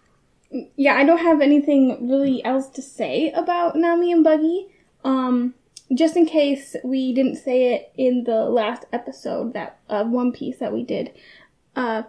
Yeah, 0.76 0.94
I 0.94 1.04
don't 1.04 1.18
have 1.18 1.40
anything 1.40 2.08
really 2.08 2.44
else 2.44 2.68
to 2.70 2.82
say 2.82 3.30
about 3.32 3.76
Nami 3.76 4.12
and 4.12 4.22
Buggy. 4.22 4.68
Um, 5.04 5.54
just 5.94 6.16
in 6.16 6.26
case 6.26 6.76
we 6.84 7.12
didn't 7.12 7.36
say 7.36 7.74
it 7.74 7.92
in 7.96 8.24
the 8.24 8.44
last 8.44 8.84
episode 8.92 9.52
that 9.54 9.78
of 9.88 10.08
One 10.10 10.32
Piece 10.32 10.58
that 10.58 10.72
we 10.72 10.82
did, 10.82 11.12
uh, 11.76 12.04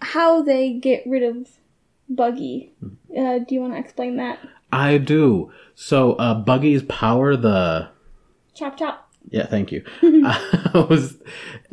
how 0.00 0.42
they 0.42 0.72
get 0.74 1.02
rid 1.06 1.22
of 1.22 1.48
Buggy. 2.08 2.72
Uh, 3.16 3.38
do 3.38 3.54
you 3.54 3.60
want 3.60 3.72
to 3.74 3.78
explain 3.78 4.16
that? 4.16 4.38
i 4.72 4.98
do 4.98 5.52
so 5.76 6.14
uh 6.14 6.34
buggy's 6.34 6.82
power 6.82 7.36
the 7.36 7.88
Chop 8.52 8.76
chop. 8.76 9.08
yeah 9.30 9.46
thank 9.46 9.70
you 9.70 9.84
uh, 10.26 10.86
was 10.90 11.16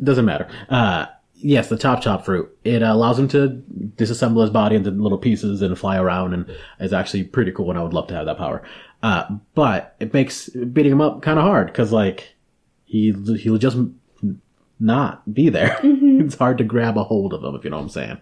doesn't 0.02 0.24
matter 0.24 0.48
uh 0.68 1.06
yes 1.44 1.68
the 1.68 1.76
chop 1.76 2.00
chop 2.00 2.24
fruit 2.24 2.56
it 2.64 2.82
allows 2.82 3.18
him 3.18 3.28
to 3.28 3.62
disassemble 3.96 4.42
his 4.42 4.50
body 4.50 4.76
into 4.76 4.90
little 4.90 5.18
pieces 5.18 5.62
and 5.62 5.78
fly 5.78 5.96
around 5.96 6.32
and 6.32 6.56
is 6.80 6.92
actually 6.92 7.22
pretty 7.22 7.52
cool 7.52 7.70
and 7.70 7.78
i 7.78 7.82
would 7.82 7.94
love 7.94 8.06
to 8.06 8.14
have 8.14 8.26
that 8.26 8.38
power 8.38 8.62
uh 9.02 9.24
but 9.54 9.94
it 10.00 10.12
makes 10.12 10.48
beating 10.48 10.92
him 10.92 11.00
up 11.00 11.22
kind 11.22 11.38
of 11.38 11.44
hard 11.44 11.66
because 11.68 11.92
like 11.92 12.34
he 12.84 13.12
he'll 13.38 13.58
just 13.58 13.76
not 14.80 15.32
be 15.32 15.48
there. 15.48 15.78
it's 15.82 16.36
hard 16.36 16.58
to 16.58 16.64
grab 16.64 16.96
a 16.96 17.04
hold 17.04 17.32
of 17.32 17.42
him, 17.42 17.54
if 17.54 17.64
you 17.64 17.70
know 17.70 17.76
what 17.76 17.84
I'm 17.84 17.88
saying. 17.88 18.18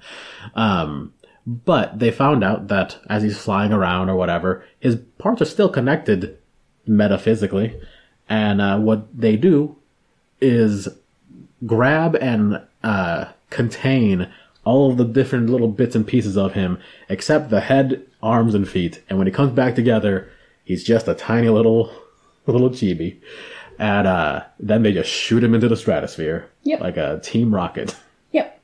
Um, 0.55 1.15
but 1.47 1.99
they 1.99 2.11
found 2.11 2.45
out 2.45 2.69
that 2.69 2.99
as 3.09 3.23
he's 3.23 3.39
flying 3.39 3.73
around 3.73 4.09
or 4.09 4.17
whatever, 4.17 4.65
his 4.79 4.97
parts 5.19 5.43
are 5.43 5.47
still 5.47 5.69
connected 5.69 6.39
metaphysically. 6.87 7.81
And 8.29 8.61
uh, 8.61 8.79
what 8.79 9.09
they 9.17 9.37
do 9.37 9.77
is 10.41 10.89
grab 11.67 12.17
and 12.17 12.63
uh, 12.83 13.27
contain 13.51 14.33
all 14.65 14.91
of 14.91 14.97
the 14.97 15.05
different 15.05 15.51
little 15.51 15.69
bits 15.69 15.95
and 15.97 16.07
pieces 16.07 16.37
of 16.37 16.55
him, 16.55 16.79
except 17.09 17.51
the 17.51 17.61
head, 17.61 18.05
arms, 18.23 18.55
and 18.55 18.69
feet. 18.69 19.03
And 19.09 19.19
when 19.19 19.27
he 19.27 19.33
comes 19.33 19.53
back 19.53 19.75
together, 19.75 20.31
he's 20.65 20.85
just 20.85 21.09
a 21.09 21.15
tiny 21.15 21.49
little, 21.49 21.93
little 22.47 22.71
chibi. 22.71 23.21
And 23.79 24.07
uh, 24.07 24.45
then 24.61 24.83
they 24.83 24.93
just 24.93 25.11
shoot 25.11 25.43
him 25.43 25.55
into 25.55 25.69
the 25.69 25.77
stratosphere 25.77 26.49
Yep. 26.63 26.81
like 26.81 26.97
a 26.97 27.21
team 27.23 27.55
rocket. 27.55 27.97
Yep. 28.33 28.61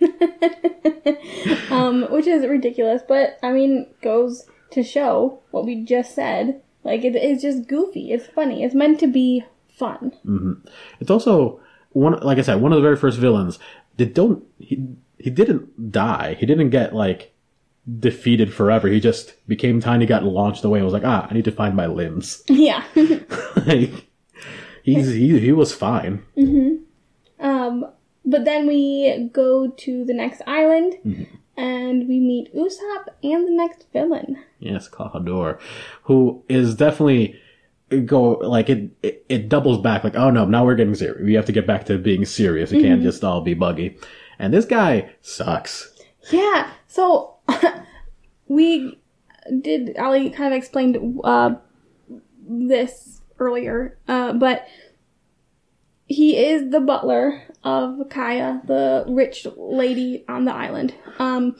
um, 1.70 2.10
which 2.10 2.26
is 2.26 2.44
ridiculous, 2.46 3.02
but 3.06 3.38
I 3.42 3.52
mean, 3.52 3.86
goes 4.02 4.46
to 4.72 4.82
show 4.82 5.38
what 5.52 5.64
we 5.64 5.84
just 5.84 6.14
said. 6.14 6.60
Like 6.82 7.04
it 7.04 7.14
is 7.14 7.40
just 7.42 7.68
goofy. 7.68 8.10
It's 8.12 8.26
funny. 8.26 8.64
It's 8.64 8.74
meant 8.74 8.98
to 9.00 9.06
be 9.06 9.44
fun. 9.68 10.10
Mm-hmm. 10.26 10.66
It's 10.98 11.10
also 11.10 11.60
one, 11.92 12.18
like 12.20 12.38
I 12.38 12.42
said, 12.42 12.60
one 12.60 12.72
of 12.72 12.76
the 12.76 12.82
very 12.82 12.96
first 12.96 13.18
villains. 13.18 13.58
They 13.96 14.04
don't. 14.06 14.44
He 14.58 14.84
he 15.18 15.30
didn't 15.30 15.92
die. 15.92 16.34
He 16.38 16.46
didn't 16.46 16.70
get 16.70 16.94
like 16.94 17.32
defeated 17.98 18.52
forever. 18.52 18.88
He 18.88 19.00
just 19.00 19.34
became 19.48 19.80
tiny, 19.80 20.06
got 20.06 20.24
launched 20.24 20.64
away. 20.64 20.78
and 20.78 20.84
was 20.86 20.94
like, 20.94 21.04
ah, 21.04 21.26
I 21.30 21.34
need 21.34 21.44
to 21.44 21.52
find 21.52 21.74
my 21.76 21.86
limbs. 21.86 22.42
yeah. 22.48 22.84
like 23.66 24.08
he's 24.82 25.08
he 25.12 25.38
he 25.38 25.52
was 25.52 25.74
fine. 25.74 26.22
Mhm. 26.36 26.80
um, 27.40 27.86
but 28.24 28.44
then 28.44 28.66
we 28.66 29.28
go 29.32 29.68
to 29.68 30.04
the 30.04 30.14
next 30.14 30.42
island, 30.46 30.94
and 31.56 32.08
we 32.08 32.20
meet 32.20 32.54
Usopp 32.54 33.08
and 33.22 33.46
the 33.48 33.52
next 33.52 33.86
villain. 33.92 34.38
Yes, 34.60 34.88
Klahadore, 34.88 35.58
who 36.04 36.44
is 36.48 36.76
definitely 36.76 37.36
go 38.00 38.32
like 38.32 38.68
it, 38.68 38.90
it. 39.02 39.24
It 39.28 39.48
doubles 39.48 39.78
back. 39.78 40.04
Like, 40.04 40.16
oh 40.16 40.30
no, 40.30 40.44
now 40.44 40.64
we're 40.64 40.74
getting 40.74 40.94
serious. 40.94 41.22
We 41.22 41.34
have 41.34 41.46
to 41.46 41.52
get 41.52 41.66
back 41.66 41.84
to 41.86 41.98
being 41.98 42.24
serious. 42.24 42.72
It 42.72 42.82
can't 42.82 43.02
just 43.02 43.22
all 43.22 43.40
be 43.40 43.54
buggy. 43.54 43.98
And 44.38 44.52
this 44.52 44.64
guy 44.64 45.10
sucks. 45.20 45.92
Yeah. 46.30 46.70
So 46.86 47.36
we 48.48 49.00
did. 49.60 49.96
Ollie 49.98 50.30
kind 50.30 50.52
of 50.52 50.58
explained 50.58 51.20
uh, 51.24 51.54
this 52.48 53.22
earlier, 53.38 53.98
uh, 54.08 54.32
but 54.34 54.66
he 56.06 56.36
is 56.36 56.70
the 56.70 56.80
butler 56.80 57.42
of 57.64 58.08
Kaya, 58.10 58.60
the 58.64 59.04
rich 59.08 59.46
lady 59.56 60.24
on 60.28 60.44
the 60.44 60.54
island. 60.54 60.94
Um, 61.18 61.56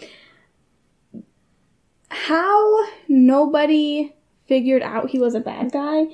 how 2.09 2.87
nobody 3.09 4.14
figured 4.53 4.83
out 4.83 5.09
he 5.09 5.19
was 5.19 5.35
a 5.35 5.41
bad 5.41 5.73
guy 5.73 6.05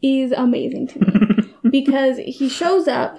is 0.00 0.30
amazing 0.30 0.86
to 0.86 1.00
me 1.00 1.52
because 1.70 2.16
he 2.18 2.48
shows 2.48 2.86
up 2.86 3.18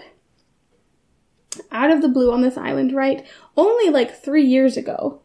out 1.70 1.92
of 1.92 2.02
the 2.02 2.08
blue 2.08 2.32
on 2.32 2.40
this 2.40 2.56
island, 2.58 2.94
right? 2.94 3.28
Only 3.58 3.90
like 3.90 4.24
three 4.24 4.46
years 4.46 4.78
ago. 4.78 5.22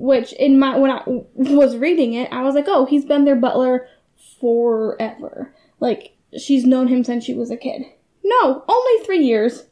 Which 0.00 0.32
in 0.32 0.58
my 0.58 0.78
when 0.78 0.90
I 0.90 1.02
was 1.06 1.76
reading 1.76 2.14
it, 2.14 2.32
I 2.32 2.42
was 2.42 2.54
like, 2.54 2.64
oh, 2.68 2.86
he's 2.86 3.04
been 3.04 3.26
their 3.26 3.36
butler 3.36 3.86
forever. 4.40 5.54
Like 5.78 6.16
she's 6.38 6.64
known 6.64 6.88
him 6.88 7.04
since 7.04 7.22
she 7.22 7.34
was 7.34 7.50
a 7.50 7.58
kid. 7.58 7.82
No, 8.24 8.64
only 8.66 9.04
three 9.04 9.22
years. 9.22 9.64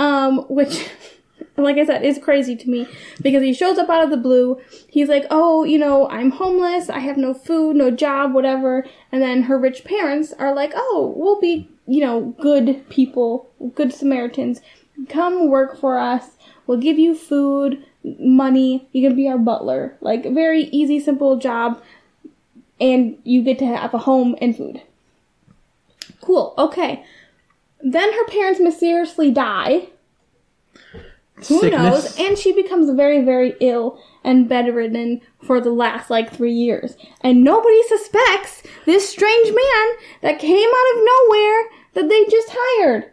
um, 0.00 0.38
which, 0.48 0.90
like 1.62 1.78
I 1.78 1.84
said, 1.86 2.04
it's 2.04 2.18
crazy 2.18 2.56
to 2.56 2.70
me 2.70 2.88
because 3.22 3.42
he 3.42 3.52
shows 3.52 3.78
up 3.78 3.88
out 3.88 4.04
of 4.04 4.10
the 4.10 4.16
blue. 4.16 4.60
He's 4.88 5.08
like, 5.08 5.26
"Oh, 5.30 5.64
you 5.64 5.78
know, 5.78 6.08
I'm 6.08 6.30
homeless. 6.30 6.90
I 6.90 6.98
have 7.00 7.16
no 7.16 7.34
food, 7.34 7.76
no 7.76 7.90
job, 7.90 8.34
whatever." 8.34 8.86
And 9.12 9.22
then 9.22 9.42
her 9.42 9.58
rich 9.58 9.84
parents 9.84 10.32
are 10.38 10.54
like, 10.54 10.72
"Oh, 10.74 11.12
we'll 11.16 11.40
be, 11.40 11.68
you 11.86 12.00
know, 12.00 12.34
good 12.40 12.88
people, 12.88 13.48
good 13.74 13.92
Samaritans. 13.92 14.60
Come 15.08 15.48
work 15.48 15.78
for 15.78 15.98
us. 15.98 16.36
We'll 16.66 16.78
give 16.78 16.98
you 16.98 17.14
food, 17.14 17.84
money. 18.04 18.88
You 18.92 19.08
can 19.08 19.16
be 19.16 19.28
our 19.28 19.38
butler. 19.38 19.96
Like 20.00 20.24
very 20.24 20.64
easy, 20.64 21.00
simple 21.00 21.36
job." 21.36 21.82
And 22.80 23.18
you 23.24 23.42
get 23.42 23.58
to 23.58 23.66
have 23.66 23.92
a 23.92 23.98
home 23.98 24.36
and 24.40 24.56
food. 24.56 24.80
Cool. 26.22 26.54
Okay. 26.56 27.04
Then 27.82 28.12
her 28.12 28.26
parents 28.26 28.60
mysteriously 28.60 29.30
die. 29.30 29.88
Who 31.48 31.60
Sickness. 31.60 31.82
knows? 31.82 32.18
And 32.18 32.38
she 32.38 32.52
becomes 32.52 32.90
very, 32.90 33.24
very 33.24 33.54
ill 33.60 34.02
and 34.24 34.48
bedridden 34.48 35.20
for 35.42 35.60
the 35.60 35.70
last 35.70 36.10
like 36.10 36.32
three 36.32 36.52
years. 36.52 36.96
And 37.20 37.42
nobody 37.42 37.82
suspects 37.84 38.62
this 38.86 39.08
strange 39.08 39.48
man 39.48 39.96
that 40.22 40.38
came 40.38 40.68
out 40.68 40.96
of 40.96 41.04
nowhere 41.04 41.70
that 41.94 42.08
they 42.08 42.24
just 42.30 42.48
hired. 42.50 43.10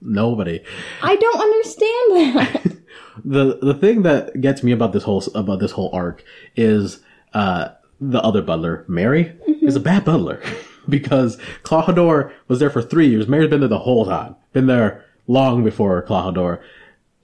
Nobody. 0.00 0.60
I 1.02 1.16
don't 1.16 1.40
understand 1.40 2.36
that. 2.36 2.76
the 3.24 3.58
the 3.60 3.74
thing 3.74 4.02
that 4.02 4.40
gets 4.40 4.62
me 4.62 4.72
about 4.72 4.92
this 4.92 5.02
whole 5.02 5.22
about 5.34 5.60
this 5.60 5.72
whole 5.72 5.90
arc 5.92 6.24
is 6.56 7.00
uh 7.34 7.68
the 8.00 8.22
other 8.22 8.40
butler, 8.40 8.84
Merry, 8.88 9.36
is 9.60 9.76
a 9.76 9.80
bad 9.80 10.06
butler 10.06 10.40
because 10.88 11.36
Klahadore 11.64 12.32
was 12.48 12.58
there 12.58 12.70
for 12.70 12.80
three 12.80 13.08
years. 13.08 13.28
Merry's 13.28 13.50
been 13.50 13.60
there 13.60 13.68
the 13.68 13.78
whole 13.78 14.06
time, 14.06 14.36
been 14.54 14.66
there 14.66 15.04
long 15.26 15.62
before 15.62 16.02
Klahadore, 16.02 16.60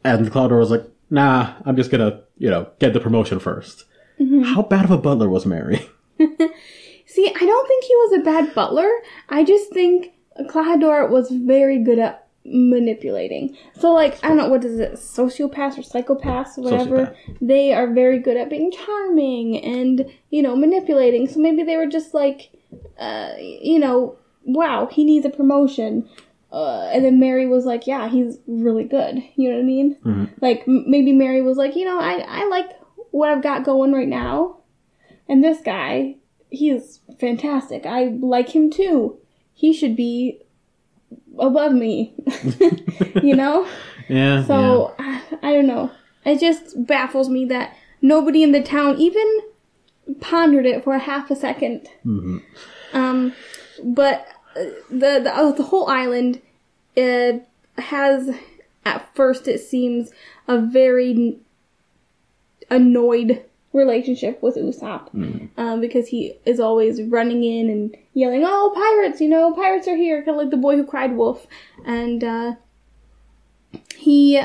and 0.05 0.31
Klahadore 0.31 0.59
was 0.59 0.71
like, 0.71 0.85
"Nah, 1.11 1.55
I'm 1.65 1.77
just 1.77 1.91
gonna 1.91 2.23
you 2.39 2.51
know 2.51 2.69
get 2.79 2.93
the 2.93 3.01
promotion 3.01 3.39
1st 3.41 3.85
How 4.45 4.63
bad 4.63 4.85
of 4.85 4.91
a 4.91 4.99
butler 4.99 5.29
was 5.29 5.47
Merry? 5.47 5.87
See, 7.07 7.29
I 7.29 7.39
don't 7.39 7.69
think 7.69 7.85
he 7.85 7.95
was 7.97 8.21
a 8.21 8.25
bad 8.25 8.55
butler. 8.55 8.89
I 9.29 9.45
just 9.45 9.73
think 9.73 10.13
Klahadore 10.49 11.09
was 11.09 11.31
very 11.31 11.79
good 11.83 11.99
at 11.99 12.27
manipulating. 12.45 13.57
So, 13.79 13.93
like, 13.93 14.23
I 14.25 14.29
don't 14.29 14.37
know, 14.37 14.49
what 14.49 14.65
is 14.65 14.79
it, 14.79 14.95
sociopaths 14.95 15.79
or 15.79 15.83
psychopaths, 15.83 16.59
whatever. 16.59 17.07
Sociopath. 17.07 17.39
They 17.41 17.73
are 17.73 17.93
very 17.93 18.19
good 18.19 18.37
at 18.37 18.51
being 18.51 18.71
charming 18.71 19.59
and, 19.63 20.11
you 20.31 20.43
know, 20.43 20.57
manipulating. 20.57 21.29
So 21.29 21.41
maybe 21.41 21.63
they 21.63 21.77
were 21.77 21.87
just 21.87 22.15
like, 22.15 22.51
uh, 22.99 23.33
you 23.39 23.79
know, 23.79 24.17
wow, 24.45 24.87
he 24.87 25.05
needs 25.05 25.27
a 25.27 25.31
promotion. 25.31 26.09
Uh, 26.53 26.89
and 26.93 27.05
then 27.05 27.19
Merry 27.21 27.47
was 27.47 27.65
like, 27.67 27.87
yeah, 27.87 28.09
he's 28.09 28.39
really 28.47 28.85
good. 28.85 29.23
You 29.35 29.51
know 29.51 29.57
what 29.57 29.63
I 29.63 29.67
mean? 29.67 29.97
Like, 30.41 30.63
m- 30.67 30.85
maybe 30.87 31.13
Merry 31.13 31.43
was 31.43 31.57
like, 31.57 31.75
you 31.77 31.85
know, 31.85 31.99
I, 31.99 32.25
I 32.27 32.45
like 32.49 32.71
what 33.11 33.29
I've 33.31 33.43
got 33.43 33.65
going 33.65 33.93
right 33.93 34.09
now. 34.09 34.59
And 35.29 35.43
this 35.43 35.61
guy, 35.61 36.17
he's 36.51 37.01
fantastic. 37.19 37.85
I 37.85 38.17
like 38.21 38.55
him 38.55 38.71
too. 38.71 39.19
He 39.55 39.73
should 39.73 39.97
be 39.97 40.41
above 41.39 41.73
me. 41.73 42.15
you 43.23 43.35
know? 43.35 43.67
Yeah. 44.09 44.45
So, 44.45 44.95
I, 45.01 45.21
I 45.43 45.53
don't 45.53 45.67
know. 45.67 45.91
It 46.25 46.39
just 46.39 46.87
baffles 46.87 47.29
me 47.29 47.45
that 47.47 47.77
nobody 48.01 48.45
in 48.45 48.53
the 48.53 48.63
town 48.63 48.99
even 49.01 49.41
pondered 50.21 50.65
it 50.65 50.85
for 50.85 50.95
a 50.95 51.01
half 51.01 51.29
a 51.29 51.35
2nd 51.35 51.89
Mhm. 52.07 52.41
Um, 52.93 53.33
but 53.83 54.29
the 54.91 55.21
the, 55.23 55.33
oh, 55.35 55.53
the 55.53 55.65
whole 55.65 55.89
island 55.89 56.41
uh, 56.97 57.33
has, 57.79 58.31
at 58.85 59.15
first, 59.15 59.49
it 59.49 59.61
seems 59.61 60.11
a 60.49 60.59
very 60.59 61.39
annoyed 62.71 63.45
relationship 63.73 64.43
with 64.43 64.57
Usopp 64.57 65.13
um, 65.59 65.81
because 65.81 66.09
he 66.09 66.35
is 66.47 66.59
always 66.59 67.03
running 67.03 67.45
in 67.45 67.71
and 67.71 67.97
yelling, 68.15 68.43
"Oh, 68.45 68.73
pirates! 68.75 69.21
You 69.21 69.29
know, 69.29 69.53
pirates 69.53 69.87
are 69.89 69.97
here!" 69.97 70.23
Kind 70.23 70.31
of 70.31 70.37
like 70.37 70.51
the 70.51 70.57
boy 70.57 70.77
who 70.77 70.85
cried 70.85 71.17
wolf, 71.17 71.47
and 71.85 72.25
uh, 72.25 72.55
he 73.97 74.41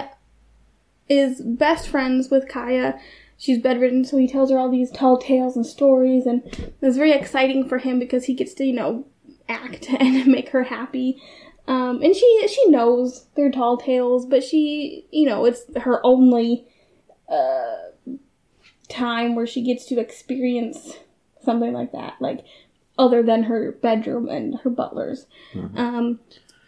is 1.09 1.41
best 1.41 1.87
friends 1.87 2.29
with 2.29 2.47
Kaya. 2.47 2.99
She's 3.37 3.57
bedridden, 3.57 4.05
so 4.05 4.17
he 4.17 4.27
tells 4.27 4.51
her 4.51 4.59
all 4.59 4.69
these 4.69 4.91
tall 4.91 5.17
tales 5.17 5.55
and 5.55 5.65
stories, 5.65 6.27
and 6.27 6.43
it's 6.81 6.97
very 6.97 7.11
exciting 7.11 7.67
for 7.67 7.79
him 7.79 7.97
because 7.97 8.25
he 8.25 8.35
gets 8.35 8.53
to, 8.55 8.65
you 8.65 8.73
know, 8.73 9.05
act 9.51 9.87
and 9.99 10.27
make 10.27 10.49
her 10.49 10.63
happy. 10.63 11.21
Um, 11.67 12.01
and 12.01 12.15
she 12.15 12.47
she 12.47 12.69
knows 12.69 13.27
they're 13.35 13.51
tall 13.51 13.77
tales, 13.77 14.25
but 14.25 14.43
she, 14.43 15.05
you 15.11 15.27
know, 15.27 15.45
it's 15.45 15.61
her 15.77 16.03
only 16.05 16.65
uh, 17.29 17.75
time 18.89 19.35
where 19.35 19.47
she 19.47 19.61
gets 19.61 19.85
to 19.85 19.99
experience 19.99 20.95
something 21.43 21.71
like 21.71 21.91
that, 21.91 22.15
like 22.19 22.43
other 22.97 23.21
than 23.23 23.43
her 23.43 23.71
bedroom 23.71 24.27
and 24.27 24.59
her 24.61 24.69
butlers. 24.69 25.27
Um, 25.75 26.19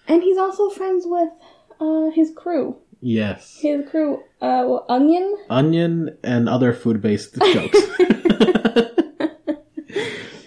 and 0.08 0.22
he's 0.22 0.38
also 0.38 0.70
friends 0.70 1.06
with 1.08 1.30
uh, 1.80 2.12
his 2.12 2.32
crew. 2.36 2.78
Yes. 3.02 3.60
His 3.62 3.90
crew, 3.90 4.18
uh, 4.42 4.64
well, 4.66 4.86
Onion. 4.88 5.36
Onion 5.50 6.18
and 6.24 6.48
other 6.48 6.72
food 6.72 7.02
based 7.02 7.36
jokes. 7.54 7.80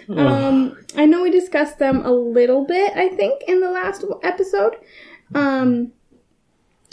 Um, 0.08 0.76
I 0.96 1.06
know 1.06 1.22
we 1.22 1.30
discussed 1.30 1.78
them 1.78 2.04
a 2.04 2.10
little 2.10 2.64
bit, 2.64 2.96
I 2.96 3.08
think, 3.10 3.42
in 3.46 3.60
the 3.60 3.70
last 3.70 4.04
episode. 4.22 4.76
Um, 5.34 5.92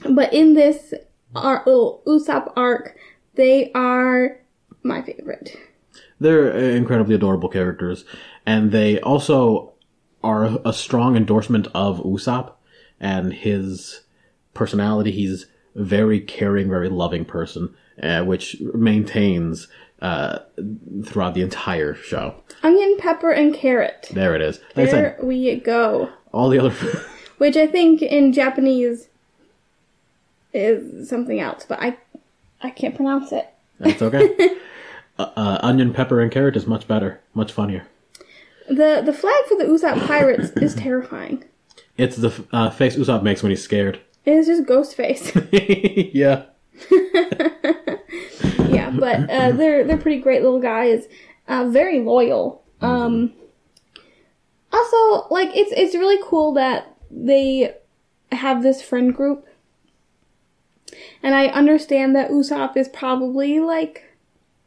but 0.10 0.34
in 0.34 0.54
this 0.54 0.94
ar- 1.36 1.64
Usopp 1.66 2.52
arc, 2.56 2.98
they 3.36 3.72
are 3.74 4.40
my 4.84 5.02
favorite. 5.02 5.58
They're 6.20 6.54
uh, 6.54 6.58
incredibly 6.58 7.16
adorable 7.16 7.50
characters, 7.50 8.06
and 8.46 8.72
they 8.72 9.00
also 9.02 9.74
are 10.24 10.58
a 10.66 10.74
strong 10.74 11.16
endorsement 11.16 11.68
of 11.74 12.00
Usopp 12.00 12.54
and 13.00 13.34
his 13.34 14.02
personality. 14.54 15.12
He's 15.12 15.48
a 15.76 15.84
very 15.84 16.20
caring, 16.20 16.70
very 16.70 16.90
loving 16.90 17.26
person, 17.26 17.76
uh, 18.02 18.24
which 18.24 18.60
maintains 18.74 19.68
uh, 20.02 20.40
throughout 21.06 21.34
the 21.34 21.42
entire 21.42 21.94
show. 21.96 22.36
Onion, 22.64 22.98
pepper, 22.98 23.32
and 23.32 23.54
carrot. 23.54 24.08
There 24.12 24.36
it 24.36 24.42
is. 24.42 24.60
Like 24.76 24.88
I 24.88 24.92
said, 24.92 25.04
There 25.04 25.20
we 25.24 25.56
go. 25.56 26.10
all 26.32 26.50
the 26.50 26.60
other. 26.60 26.72
Which 27.38 27.58
I 27.58 27.68
think 27.68 28.02
in 28.02 28.32
Japanese 28.32 29.08
is 30.54 31.10
something 31.10 31.40
else, 31.40 31.66
but 31.68 31.80
I 31.82 31.98
I 32.62 32.70
can't 32.70 32.96
pronounce 32.96 33.32
it. 33.32 33.48
That's 33.80 34.02
okay. 34.02 34.30
uh, 35.20 35.30
uh, 35.36 35.58
onion, 35.62 35.94
pepper, 35.94 36.22
and 36.22 36.32
carrot 36.32 36.56
is 36.56 36.68
much 36.68 36.88
better, 36.88 37.20
much 37.34 37.52
funnier. 37.52 37.86
The 38.70 39.02
the 39.06 39.14
flag 39.14 39.46
for 39.48 39.58
the 39.58 39.66
Usopp 39.66 40.06
pirates 40.08 40.52
is 40.52 40.76
terrifying. 40.88 41.44
It's 41.98 42.16
the 42.16 42.32
uh, 42.54 42.70
face 42.70 42.96
Usopp 42.96 43.24
makes 43.24 43.44
when 43.44 43.50
he's 43.50 43.64
scared. 43.64 44.00
It 44.26 44.32
is 44.34 44.48
just 44.48 44.66
ghost 44.66 44.96
face. 44.96 45.36
yeah. 45.52 46.44
yeah, 48.70 48.90
but 48.92 49.30
uh, 49.30 49.52
they're 49.52 49.84
they're 49.84 49.98
pretty 49.98 50.22
great 50.22 50.42
little 50.42 50.60
guys. 50.60 51.06
Uh, 51.48 51.68
very 51.70 52.00
loyal. 52.00 52.64
Um, 52.82 53.34
also, 54.72 55.28
like 55.30 55.56
it's 55.56 55.72
it's 55.76 55.96
really 55.96 56.20
cool 56.24 56.54
that 56.54 56.96
they 57.12 57.76
have 58.32 58.64
this 58.64 58.82
friend 58.82 59.14
group, 59.14 59.48
and 61.22 61.36
I 61.36 61.48
understand 61.48 62.16
that 62.16 62.32
Usopp 62.32 62.76
is 62.76 62.90
probably 62.90 63.60
like 63.60 64.04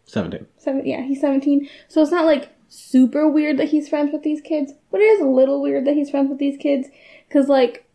17. 0.06 0.46
seven. 0.56 0.86
Yeah, 0.86 1.02
he's 1.02 1.20
seventeen, 1.20 1.68
so 1.88 2.02
it's 2.02 2.12
not 2.12 2.24
like 2.24 2.50
super 2.68 3.28
weird 3.28 3.58
that 3.58 3.68
he's 3.68 3.88
friends 3.88 4.12
with 4.12 4.22
these 4.22 4.40
kids, 4.40 4.72
but 4.90 5.00
it 5.00 5.04
is 5.04 5.20
a 5.20 5.26
little 5.26 5.60
weird 5.60 5.84
that 5.86 5.94
he's 5.94 6.10
friends 6.10 6.28
with 6.28 6.38
these 6.38 6.56
kids 6.56 6.88
because 7.28 7.48
like 7.48 7.88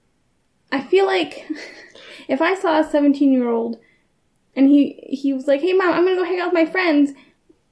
I 0.71 0.81
feel 0.81 1.05
like 1.05 1.45
if 2.27 2.41
I 2.41 2.55
saw 2.55 2.79
a 2.79 2.83
seventeen 2.89 3.31
year 3.31 3.49
old 3.49 3.79
and 4.55 4.67
he 4.69 4.93
he 5.09 5.33
was 5.33 5.47
like, 5.47 5.61
"Hey, 5.61 5.73
mom, 5.73 5.91
I'm 5.91 6.03
gonna 6.05 6.15
go 6.17 6.23
hang 6.23 6.39
out 6.39 6.47
with 6.53 6.65
my 6.65 6.65
friends," 6.71 7.11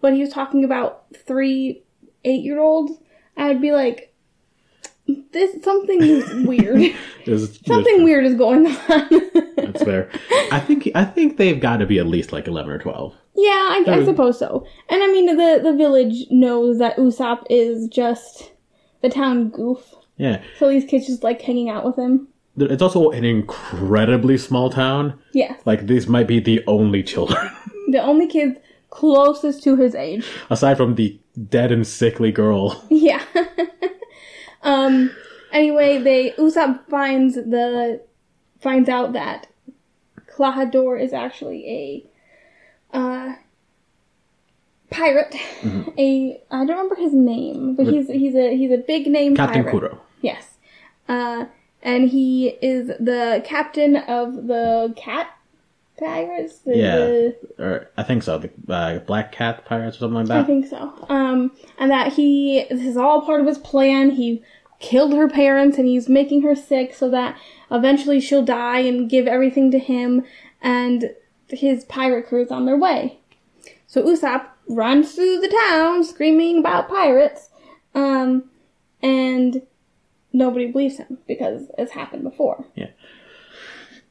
but 0.02 0.14
he 0.14 0.22
was 0.22 0.30
talking 0.32 0.64
about 0.64 1.06
three 1.26 1.84
eight 2.26 2.44
year 2.44 2.60
olds, 2.60 2.94
I 3.38 3.48
would 3.50 3.62
be 3.62 3.72
like, 3.72 4.14
"This 5.32 5.64
something 5.64 6.02
is 6.02 6.32
weird. 6.48 6.94
Is- 7.26 7.60
something 7.66 8.04
weird 8.04 8.26
is 8.26 8.36
going 8.36 8.68
on." 8.68 9.10
That's 9.58 9.84
fair. 9.84 10.10
I 10.52 10.60
think 10.60 10.90
I 10.96 11.06
think 11.06 11.38
they've 11.38 11.60
got 11.60 11.78
to 11.78 11.86
be 11.86 12.00
at 12.00 12.08
least 12.08 12.32
like 12.32 12.48
11 12.48 12.72
or 12.72 12.80
12. 12.80 13.14
yeah, 13.36 13.50
I, 13.52 13.84
I 13.88 14.04
suppose 14.06 14.40
so. 14.40 14.66
And 14.90 15.02
I 15.04 15.08
mean, 15.08 15.26
the 15.28 15.60
the 15.64 15.74
village 15.76 16.26
knows 16.32 16.80
that 16.80 16.98
Usopp 16.98 17.44
is 17.50 17.88
just 17.88 18.52
the 19.02 19.10
town 19.10 19.50
goof, 19.50 19.94
Yeah. 20.18 20.42
so 20.58 20.70
these 20.70 20.86
kids 20.86 21.06
just 21.08 21.24
like 21.24 21.42
hanging 21.42 21.70
out 21.70 21.86
with 21.86 21.96
him. 21.98 22.28
It's 22.62 22.82
also 22.82 23.12
an 23.12 23.24
incredibly 23.26 24.38
small 24.38 24.70
town. 24.70 25.20
Yeah, 25.34 25.56
Like 25.66 25.88
these 25.88 26.08
might 26.08 26.28
be 26.28 26.40
the 26.40 26.64
only 26.68 27.04
children 27.04 27.50
the 27.92 28.00
only 28.02 28.28
kids 28.28 28.58
closest 28.90 29.64
to 29.64 29.76
his 29.76 29.94
age. 29.96 30.26
aside 30.50 30.78
from 30.78 30.96
the 30.96 31.20
dead 31.50 31.72
and 31.72 31.86
sickly 31.86 32.32
girl. 32.32 32.84
Yeah. 32.90 33.24
um. 34.64 35.12
Anyway, 35.52 35.98
they 35.98 36.32
Usopp 36.38 36.86
finds 36.90 37.36
the 37.36 38.02
finds 38.62 38.88
out 38.90 39.14
that 39.14 39.48
Klahadore 40.36 41.02
is 41.02 41.12
actually 41.14 42.04
a 42.94 42.98
uh, 42.98 43.34
pirate. 44.92 45.36
A 45.98 46.42
I 46.52 46.58
don't 46.66 46.68
remember 46.70 46.96
his 46.96 47.14
name, 47.14 47.76
but 47.76 47.88
he's 47.88 48.08
he's 48.08 48.36
a 48.36 48.56
he's 48.56 48.72
a 48.72 48.78
big 48.78 49.08
name 49.08 49.36
Captain 49.36 49.64
pirate. 49.64 49.72
Kuro. 49.72 50.02
Yes. 50.22 50.56
Uh, 51.08 51.46
and 51.82 52.10
he 52.10 52.50
is 52.62 52.88
the 52.88 53.42
captain 53.46 53.96
of 53.96 54.48
the 54.48 54.94
cat 54.98 55.30
pirates. 55.98 56.60
Yeah. 56.66 56.98
the- 56.98 57.36
Or 57.58 57.90
I 57.98 58.04
think 58.04 58.24
so. 58.24 58.38
The 58.40 58.50
uh, 58.74 59.00
Black 59.00 59.32
Cat 59.32 59.66
Pirates 59.66 59.98
or 59.98 60.00
something 60.02 60.16
like 60.16 60.28
that. 60.28 60.40
I 60.42 60.44
think 60.46 60.68
so. 60.68 60.94
Um, 61.10 61.52
and 61.78 61.92
that 61.92 62.14
he 62.14 62.66
this 62.70 62.82
is 62.86 62.98
all 62.98 63.22
part 63.22 63.42
of 63.42 63.48
his 63.48 63.58
plan. 63.58 64.12
He 64.12 64.42
killed 64.80 65.14
her 65.14 65.28
parents, 65.28 65.78
and 65.78 65.88
he's 65.88 66.08
making 66.08 66.42
her 66.44 66.56
sick 66.56 66.94
so 66.94 67.10
that 67.10 67.38
eventually 67.70 68.22
she'll 68.22 68.46
die 68.46 68.80
and 68.80 69.10
give 69.10 69.28
everything 69.28 69.72
to 69.72 69.80
him. 69.80 70.24
And 70.62 71.14
his 71.50 71.84
pirate 71.86 72.28
crew 72.28 72.44
is 72.44 72.52
on 72.52 72.66
their 72.66 72.78
way. 72.78 73.20
So 73.88 74.04
Usopp 74.04 74.46
runs 74.68 75.16
through 75.16 75.40
the 75.40 75.48
town 75.70 76.04
screaming 76.04 76.60
about 76.60 76.88
pirates, 76.88 77.50
um, 77.96 78.44
and 79.02 79.64
nobody 80.34 80.72
believes 80.72 80.98
him 80.98 81.18
because 81.28 81.68
it's 81.78 81.92
happened 81.92 82.24
before. 82.24 82.66
Yeah. 82.76 82.90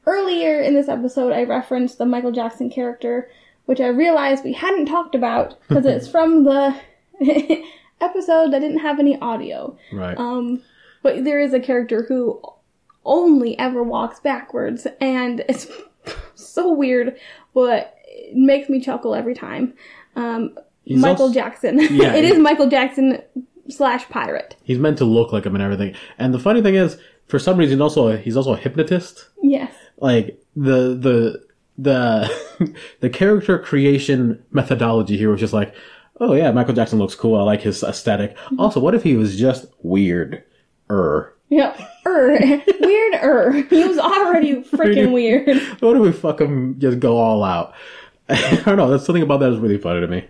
Earlier 0.05 0.61
in 0.61 0.73
this 0.73 0.87
episode, 0.89 1.33
I 1.33 1.43
referenced 1.43 1.97
the 1.97 2.05
Michael 2.05 2.31
Jackson 2.31 2.69
character, 2.69 3.29
which 3.65 3.79
I 3.79 3.87
realized 3.87 4.43
we 4.43 4.53
hadn't 4.53 4.85
talked 4.87 5.13
about 5.13 5.59
because 5.67 5.85
it's 5.85 6.07
from 6.07 6.45
the 6.45 6.75
episode 8.01 8.51
that 8.51 8.59
didn't 8.59 8.79
have 8.79 8.99
any 8.99 9.19
audio. 9.19 9.77
Right. 9.91 10.17
Um, 10.17 10.63
but 11.03 11.23
there 11.23 11.39
is 11.39 11.53
a 11.53 11.59
character 11.59 12.03
who 12.03 12.41
only 13.05 13.57
ever 13.59 13.83
walks 13.83 14.19
backwards, 14.19 14.87
and 14.99 15.41
it's 15.49 15.67
so 16.35 16.73
weird, 16.73 17.17
but 17.53 17.95
it 18.07 18.35
makes 18.35 18.69
me 18.69 18.79
chuckle 18.81 19.13
every 19.15 19.33
time. 19.35 19.73
Um, 20.15 20.57
He's 20.85 20.99
Michael 21.01 21.25
also- 21.25 21.33
Jackson. 21.33 21.77
Yeah, 21.79 22.15
it 22.15 22.23
he- 22.23 22.31
is 22.31 22.39
Michael 22.39 22.67
Jackson 22.69 23.21
slash 23.69 24.07
pirate. 24.09 24.55
He's 24.63 24.79
meant 24.79 24.97
to 24.99 25.05
look 25.05 25.31
like 25.31 25.45
him 25.45 25.55
and 25.55 25.63
everything. 25.63 25.95
And 26.17 26.33
the 26.33 26.39
funny 26.39 26.61
thing 26.61 26.75
is, 26.75 26.97
for 27.27 27.39
some 27.39 27.57
reason, 27.57 27.81
also 27.81 28.17
he's 28.17 28.37
also 28.37 28.53
a 28.53 28.57
hypnotist. 28.57 29.29
Yes. 29.41 29.73
Like 29.97 30.41
the 30.55 30.95
the 30.95 31.45
the 31.77 32.75
the 32.99 33.09
character 33.09 33.59
creation 33.59 34.43
methodology 34.51 35.17
here 35.17 35.29
was 35.29 35.39
just 35.39 35.53
like, 35.53 35.73
oh 36.19 36.33
yeah, 36.33 36.51
Michael 36.51 36.73
Jackson 36.73 36.99
looks 36.99 37.15
cool. 37.15 37.35
I 37.39 37.43
like 37.43 37.61
his 37.61 37.83
aesthetic. 37.83 38.35
Also, 38.57 38.79
what 38.79 38.95
if 38.95 39.03
he 39.03 39.15
was 39.15 39.37
just 39.37 39.65
weird? 39.81 40.43
Er. 40.89 41.35
Yeah, 41.49 41.75
Er. 42.05 42.29
weird 42.81 43.13
er. 43.23 43.51
He 43.69 43.83
was 43.83 43.97
already 43.97 44.61
freaking 44.63 45.11
weird. 45.11 45.61
What 45.81 45.95
if 45.95 46.01
we 46.01 46.11
fuck 46.11 46.41
him 46.41 46.79
just 46.79 46.99
go 46.99 47.17
all 47.17 47.43
out? 47.43 47.73
I 48.29 48.61
don't 48.65 48.77
know. 48.77 48.89
That's 48.89 49.05
something 49.05 49.23
about 49.23 49.39
that 49.39 49.53
is 49.53 49.59
really 49.59 49.77
funny 49.79 50.01
to 50.01 50.07
me. 50.07 50.25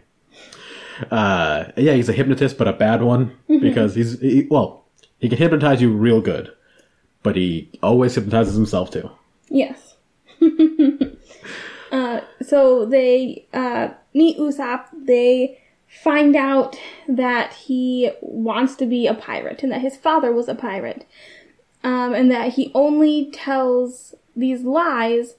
Uh, 1.12 1.66
yeah, 1.78 1.94
he's 1.94 2.10
a 2.10 2.14
hypnotist, 2.14 2.58
but 2.58 2.68
a 2.68 2.74
bad 2.74 3.02
one 3.02 3.38
because 3.48 3.96
he's 3.96 4.20
he, 4.20 4.48
well, 4.50 4.86
he 5.20 5.30
can 5.30 5.38
hypnotize 5.38 5.82
you 5.82 5.92
real 5.92 6.22
good, 6.22 6.52
but 7.24 7.36
he 7.36 7.70
always 7.82 8.16
hypnotizes 8.16 8.56
himself 8.56 8.92
too. 8.92 9.10
Yes. 9.50 9.96
uh, 11.92 12.22
so 12.42 12.86
they 12.86 13.46
uh, 13.54 13.90
meet 14.14 14.38
Usopp. 14.38 14.86
They 14.94 15.60
find 15.88 16.36
out 16.36 16.78
that 17.08 17.54
he 17.54 18.12
wants 18.22 18.76
to 18.76 18.86
be 18.86 19.08
a 19.08 19.14
pirate 19.14 19.64
and 19.64 19.72
that 19.72 19.82
his 19.82 19.98
father 19.98 20.32
was 20.32 20.48
a 20.48 20.56
pirate, 20.56 21.06
um, 21.84 22.14
and 22.14 22.32
that 22.32 22.54
he 22.54 22.72
only 22.74 23.32
tells 23.32 24.16
these 24.36 24.62
lies 24.62 25.36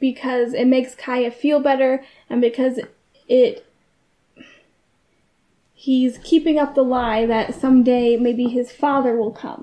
because 0.00 0.52
it 0.52 0.66
makes 0.66 0.94
Kaya 0.94 1.30
feel 1.30 1.60
better 1.60 2.04
and 2.28 2.40
because 2.40 2.80
it 3.28 3.66
he's 5.86 6.18
keeping 6.24 6.58
up 6.58 6.74
the 6.74 6.82
lie 6.82 7.24
that 7.26 7.54
someday 7.54 8.16
maybe 8.16 8.48
his 8.48 8.72
father 8.72 9.16
will 9.16 9.30
come. 9.30 9.62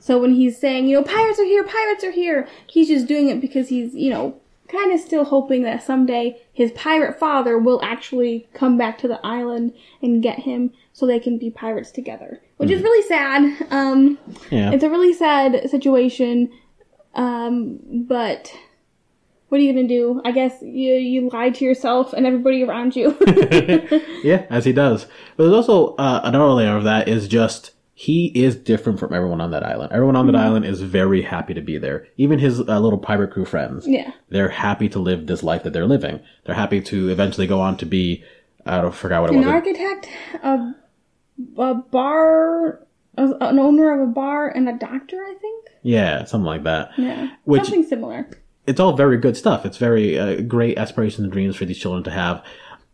So 0.00 0.18
when 0.18 0.32
he's 0.32 0.56
saying, 0.58 0.88
you 0.88 0.96
know, 0.96 1.02
pirates 1.04 1.38
are 1.38 1.44
here, 1.44 1.62
pirates 1.62 2.02
are 2.04 2.10
here, 2.10 2.48
he's 2.66 2.88
just 2.88 3.06
doing 3.06 3.28
it 3.28 3.38
because 3.38 3.68
he's, 3.68 3.94
you 3.94 4.08
know, 4.08 4.40
kind 4.68 4.92
of 4.94 5.00
still 5.00 5.24
hoping 5.24 5.64
that 5.64 5.82
someday 5.82 6.40
his 6.54 6.72
pirate 6.72 7.18
father 7.18 7.58
will 7.58 7.80
actually 7.82 8.48
come 8.54 8.78
back 8.78 8.96
to 8.98 9.08
the 9.08 9.20
island 9.22 9.74
and 10.00 10.22
get 10.22 10.38
him 10.38 10.72
so 10.94 11.06
they 11.06 11.20
can 11.20 11.36
be 11.36 11.50
pirates 11.50 11.90
together. 11.90 12.40
Which 12.56 12.70
is 12.70 12.82
really 12.82 13.06
sad. 13.06 13.66
Um, 13.70 14.18
Yeah, 14.50 14.72
it's 14.72 14.84
a 14.84 14.90
really 14.90 15.12
sad 15.12 15.68
situation. 15.68 16.50
Um, 17.14 17.78
but 18.08 18.54
what 19.48 19.58
are 19.60 19.64
you 19.64 19.72
gonna 19.72 19.88
do? 19.88 20.20
I 20.24 20.32
guess 20.32 20.54
you 20.62 20.94
you 20.94 21.28
lied 21.30 21.54
to 21.56 21.64
yourself 21.64 22.12
and 22.12 22.26
everybody 22.26 22.62
around 22.64 22.94
you. 22.96 23.16
yeah, 24.22 24.46
as 24.50 24.64
he 24.64 24.72
does. 24.72 25.06
But 25.36 25.44
there's 25.44 25.54
also 25.54 25.94
uh, 25.96 26.20
another 26.24 26.52
layer 26.52 26.76
of 26.76 26.84
that 26.84 27.08
is 27.08 27.28
just 27.28 27.72
he 27.94 28.26
is 28.26 28.54
different 28.54 29.00
from 29.00 29.12
everyone 29.12 29.40
on 29.40 29.50
that 29.50 29.64
island. 29.64 29.92
Everyone 29.92 30.14
on 30.14 30.26
that 30.26 30.36
island 30.36 30.64
is 30.64 30.80
very 30.82 31.22
happy 31.22 31.52
to 31.54 31.60
be 31.60 31.78
there. 31.78 32.06
Even 32.16 32.38
his 32.38 32.60
uh, 32.60 32.78
little 32.78 32.98
pirate 32.98 33.32
crew 33.32 33.44
friends. 33.44 33.88
yeah. 33.88 34.12
They're 34.28 34.50
happy 34.50 34.88
to 34.90 35.00
live 35.00 35.26
this 35.26 35.42
life 35.42 35.64
that 35.64 35.72
they're 35.72 35.84
living. 35.86 36.20
They're 36.44 36.54
happy 36.54 36.80
to 36.82 37.08
eventually 37.08 37.46
go 37.48 37.60
on 37.60 37.76
to 37.78 37.86
be. 37.86 38.22
I 38.66 38.80
don't 38.82 38.94
forgot 38.94 39.22
what 39.22 39.30
it 39.30 39.34
An 39.36 39.40
was. 39.40 39.48
architect, 39.48 40.08
a, 40.44 40.74
a 41.56 41.74
bar, 41.74 42.86
an 43.16 43.58
owner 43.58 44.00
of 44.00 44.08
a 44.08 44.12
bar, 44.12 44.48
and 44.48 44.68
a 44.68 44.78
doctor. 44.78 45.16
I 45.16 45.34
think. 45.40 45.66
Yeah, 45.82 46.24
something 46.24 46.46
like 46.46 46.64
that. 46.64 46.90
Yeah. 46.98 47.30
Which- 47.44 47.64
Something 47.64 47.84
similar. 47.84 48.28
It's 48.68 48.80
all 48.80 48.92
very 48.92 49.16
good 49.16 49.36
stuff. 49.36 49.64
It's 49.64 49.78
very 49.78 50.18
uh, 50.18 50.42
great 50.42 50.76
aspirations 50.78 51.24
and 51.24 51.32
dreams 51.32 51.56
for 51.56 51.64
these 51.64 51.78
children 51.78 52.04
to 52.04 52.10
have. 52.10 52.44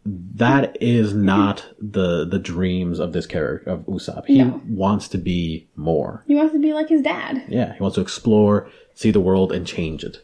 That 0.07 0.77
is 0.83 1.15
not 1.15 1.67
the 1.81 2.25
the 2.27 2.39
dreams 2.39 2.99
of 3.01 3.13
this 3.13 3.27
character 3.27 3.71
of 3.71 3.81
Usopp. 3.87 4.27
He 4.27 4.39
No. 4.43 4.61
wants 4.69 5.09
to 5.09 5.19
be 5.19 5.67
more. 5.77 6.23
He 6.27 6.35
wants 6.35 6.53
to 6.53 6.61
be 6.61 6.73
like 6.75 6.89
his 6.91 7.01
dad. 7.03 7.43
Yeah, 7.49 7.73
he 7.75 7.83
wants 7.83 7.95
to 7.97 8.03
explore, 8.03 8.69
see 8.95 9.11
the 9.11 9.21
world, 9.21 9.51
and 9.51 9.67
change 9.67 10.05
it. 10.05 10.23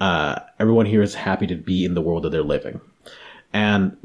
Uh, 0.00 0.38
everyone 0.60 0.86
here 0.86 1.02
is 1.02 1.14
happy 1.16 1.46
to 1.48 1.56
be 1.56 1.84
in 1.84 1.94
the 1.94 2.00
world 2.00 2.22
that 2.22 2.30
they're 2.30 2.42
living, 2.42 2.80
and 3.52 3.96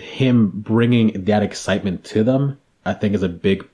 him 0.00 0.50
bringing 0.54 1.24
that 1.26 1.42
excitement 1.42 2.02
to 2.04 2.24
them, 2.24 2.58
I 2.84 2.94
think, 2.94 3.14
is 3.14 3.22
a 3.22 3.28
big 3.28 3.68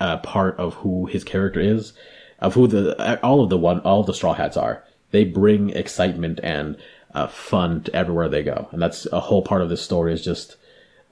uh, 0.00 0.18
part 0.18 0.56
of 0.58 0.74
who 0.74 1.06
his 1.06 1.24
character 1.24 1.60
is, 1.60 1.92
of 2.38 2.54
who 2.54 2.66
the 2.68 3.20
all 3.22 3.42
of 3.42 3.50
the 3.50 3.58
one 3.58 3.80
all 3.80 4.00
of 4.00 4.06
the 4.06 4.14
Straw 4.14 4.34
Hats 4.34 4.56
are. 4.56 4.84
They 5.12 5.24
bring 5.24 5.70
excitement 5.70 6.40
and 6.42 6.76
uh, 7.14 7.28
fun 7.28 7.84
to 7.84 7.94
everywhere 7.94 8.28
they 8.28 8.42
go, 8.42 8.68
and 8.72 8.82
that's 8.82 9.06
a 9.12 9.20
whole 9.20 9.42
part 9.42 9.62
of 9.62 9.68
this 9.68 9.82
story. 9.82 10.12
Is 10.12 10.24
just 10.24 10.56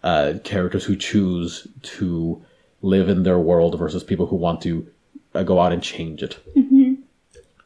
uh, 0.02 0.34
characters 0.44 0.84
who 0.84 0.96
choose 0.96 1.68
to 1.82 2.42
live 2.82 3.08
in 3.08 3.22
their 3.22 3.38
world 3.38 3.78
versus 3.78 4.02
people 4.02 4.26
who 4.26 4.36
want 4.36 4.62
to 4.62 4.86
uh, 5.34 5.42
go 5.42 5.60
out 5.60 5.72
and 5.72 5.82
change 5.82 6.22
it. 6.22 6.38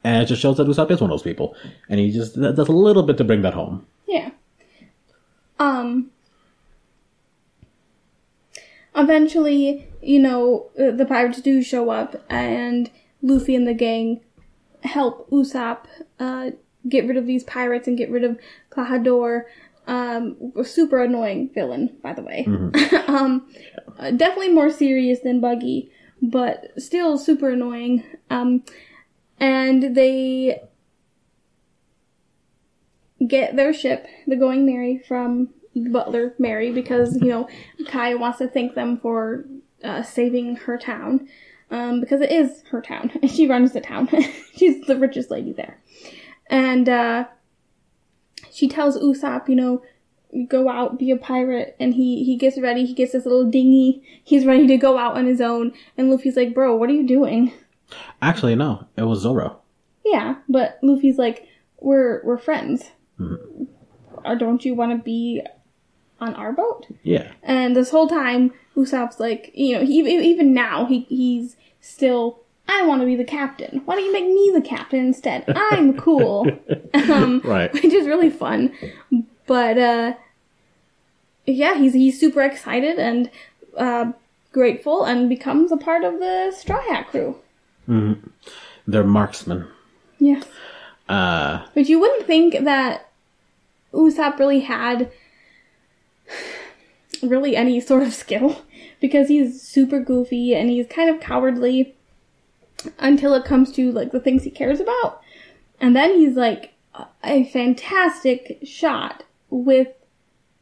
And 0.06 0.22
it 0.22 0.26
just 0.26 0.42
shows 0.42 0.58
that 0.58 0.66
Usopp 0.66 0.90
is 0.90 1.00
one 1.00 1.10
of 1.10 1.14
those 1.14 1.22
people, 1.22 1.56
and 1.88 1.98
he 1.98 2.12
just 2.12 2.34
does 2.34 2.68
a 2.68 2.72
little 2.72 3.02
bit 3.02 3.16
to 3.16 3.24
bring 3.24 3.40
that 3.42 3.54
home. 3.54 3.86
Yeah. 4.06 4.30
Um. 5.58 6.10
Eventually, 8.94 9.88
you 10.02 10.20
know, 10.20 10.66
the 10.76 11.06
pirates 11.08 11.40
do 11.40 11.62
show 11.62 11.88
up, 11.88 12.22
and 12.28 12.90
Luffy 13.22 13.56
and 13.56 13.66
the 13.66 13.72
gang 13.72 14.20
help 14.84 15.30
Usopp 15.30 15.86
uh, 16.20 16.50
get 16.88 17.06
rid 17.06 17.16
of 17.16 17.26
these 17.26 17.44
pirates 17.44 17.88
and 17.88 17.98
get 17.98 18.10
rid 18.10 18.24
of 18.24 18.38
Klahadore. 18.70 19.44
Um, 19.86 20.52
super 20.64 21.02
annoying 21.02 21.50
villain, 21.52 21.96
by 22.02 22.14
the 22.14 22.22
way. 22.22 22.46
um, 23.06 23.46
uh, 23.98 24.10
definitely 24.12 24.52
more 24.52 24.70
serious 24.70 25.20
than 25.20 25.40
Buggy, 25.40 25.90
but 26.22 26.70
still 26.78 27.18
super 27.18 27.50
annoying. 27.50 28.02
Um, 28.30 28.64
and 29.38 29.94
they 29.94 30.62
get 33.26 33.56
their 33.56 33.74
ship, 33.74 34.06
the 34.26 34.36
Going 34.36 34.64
Merry, 34.64 34.98
from 35.06 35.50
Butler 35.74 36.34
Merry 36.38 36.70
because 36.70 37.20
you 37.20 37.28
know 37.28 37.48
Kai 37.88 38.14
wants 38.14 38.38
to 38.38 38.48
thank 38.48 38.74
them 38.74 38.98
for 38.98 39.44
uh, 39.82 40.02
saving 40.02 40.56
her 40.56 40.78
town 40.78 41.28
um, 41.74 42.00
because 42.00 42.20
it 42.20 42.30
is 42.30 42.62
her 42.70 42.80
town 42.80 43.10
and 43.20 43.30
she 43.30 43.46
runs 43.46 43.72
the 43.72 43.80
town. 43.80 44.08
She's 44.54 44.86
the 44.86 44.96
richest 44.96 45.30
lady 45.30 45.52
there, 45.52 45.80
and 46.48 46.88
uh, 46.88 47.24
she 48.50 48.68
tells 48.68 48.96
Usopp, 48.98 49.48
you 49.48 49.56
know, 49.56 49.82
go 50.48 50.68
out, 50.68 50.98
be 50.98 51.10
a 51.10 51.16
pirate, 51.16 51.76
and 51.80 51.94
he 51.94 52.24
he 52.24 52.36
gets 52.36 52.58
ready. 52.60 52.84
He 52.86 52.94
gets 52.94 53.12
this 53.12 53.26
little 53.26 53.50
dinghy. 53.50 54.02
He's 54.22 54.46
ready 54.46 54.66
to 54.68 54.76
go 54.76 54.98
out 54.98 55.16
on 55.16 55.26
his 55.26 55.40
own, 55.40 55.72
and 55.98 56.10
Luffy's 56.10 56.36
like, 56.36 56.54
"Bro, 56.54 56.76
what 56.76 56.88
are 56.88 56.94
you 56.94 57.06
doing?" 57.06 57.52
Actually, 58.22 58.54
no, 58.54 58.86
it 58.96 59.02
was 59.02 59.20
Zoro. 59.20 59.60
Yeah, 60.04 60.36
but 60.48 60.78
Luffy's 60.82 61.18
like, 61.18 61.48
"We're 61.80 62.22
we're 62.24 62.38
friends. 62.38 62.90
Or 64.24 64.36
don't 64.36 64.64
you 64.64 64.74
want 64.74 64.92
to 64.92 65.02
be 65.02 65.42
on 66.20 66.34
our 66.34 66.52
boat?" 66.52 66.86
Yeah, 67.02 67.32
And 67.42 67.74
this 67.74 67.90
whole 67.90 68.08
time, 68.08 68.52
Usopp's 68.76 69.20
like, 69.20 69.50
you 69.54 69.78
know, 69.78 69.84
he, 69.84 70.00
even 70.00 70.52
now 70.54 70.86
he 70.86 71.00
he's 71.08 71.56
still. 71.80 72.40
I 72.66 72.86
want 72.86 73.02
to 73.02 73.06
be 73.06 73.14
the 73.14 73.24
captain. 73.24 73.82
Why 73.84 73.94
don't 73.94 74.06
you 74.06 74.12
make 74.12 74.24
me 74.24 74.50
the 74.54 74.62
captain 74.62 74.98
instead? 75.00 75.44
I'm 75.54 75.98
cool. 75.98 76.50
um, 76.94 77.42
Right. 77.44 77.70
which 77.74 77.84
is 77.84 78.06
really 78.06 78.30
fun. 78.30 78.72
But 79.46 79.76
uh, 79.76 80.14
yeah, 81.46 81.74
he's 81.76 81.92
he's 81.92 82.18
super 82.18 82.40
excited 82.42 82.98
and 82.98 83.30
uh, 83.76 84.12
grateful, 84.52 85.04
and 85.04 85.28
becomes 85.28 85.72
a 85.72 85.76
part 85.76 86.04
of 86.04 86.18
the 86.20 86.52
Straw 86.56 86.80
Hat 86.88 87.08
crew. 87.08 87.36
They're 88.86 89.04
marksmen. 89.04 89.68
Yes, 90.18 90.44
Uh, 91.08 91.66
but 91.74 91.88
you 91.90 92.00
wouldn't 92.00 92.26
think 92.26 92.64
that 92.64 93.10
Usopp 93.92 94.38
really 94.38 94.60
had 94.60 95.10
really 97.26 97.56
any 97.56 97.80
sort 97.80 98.02
of 98.02 98.14
skill 98.14 98.62
because 99.00 99.28
he's 99.28 99.60
super 99.62 100.00
goofy 100.00 100.54
and 100.54 100.70
he's 100.70 100.86
kind 100.86 101.10
of 101.10 101.20
cowardly 101.20 101.94
until 102.98 103.34
it 103.34 103.44
comes 103.44 103.72
to 103.72 103.90
like 103.92 104.12
the 104.12 104.20
things 104.20 104.44
he 104.44 104.50
cares 104.50 104.80
about. 104.80 105.20
And 105.80 105.94
then 105.94 106.18
he's 106.18 106.36
like 106.36 106.74
a 107.22 107.44
fantastic 107.44 108.60
shot 108.62 109.24
with 109.50 109.88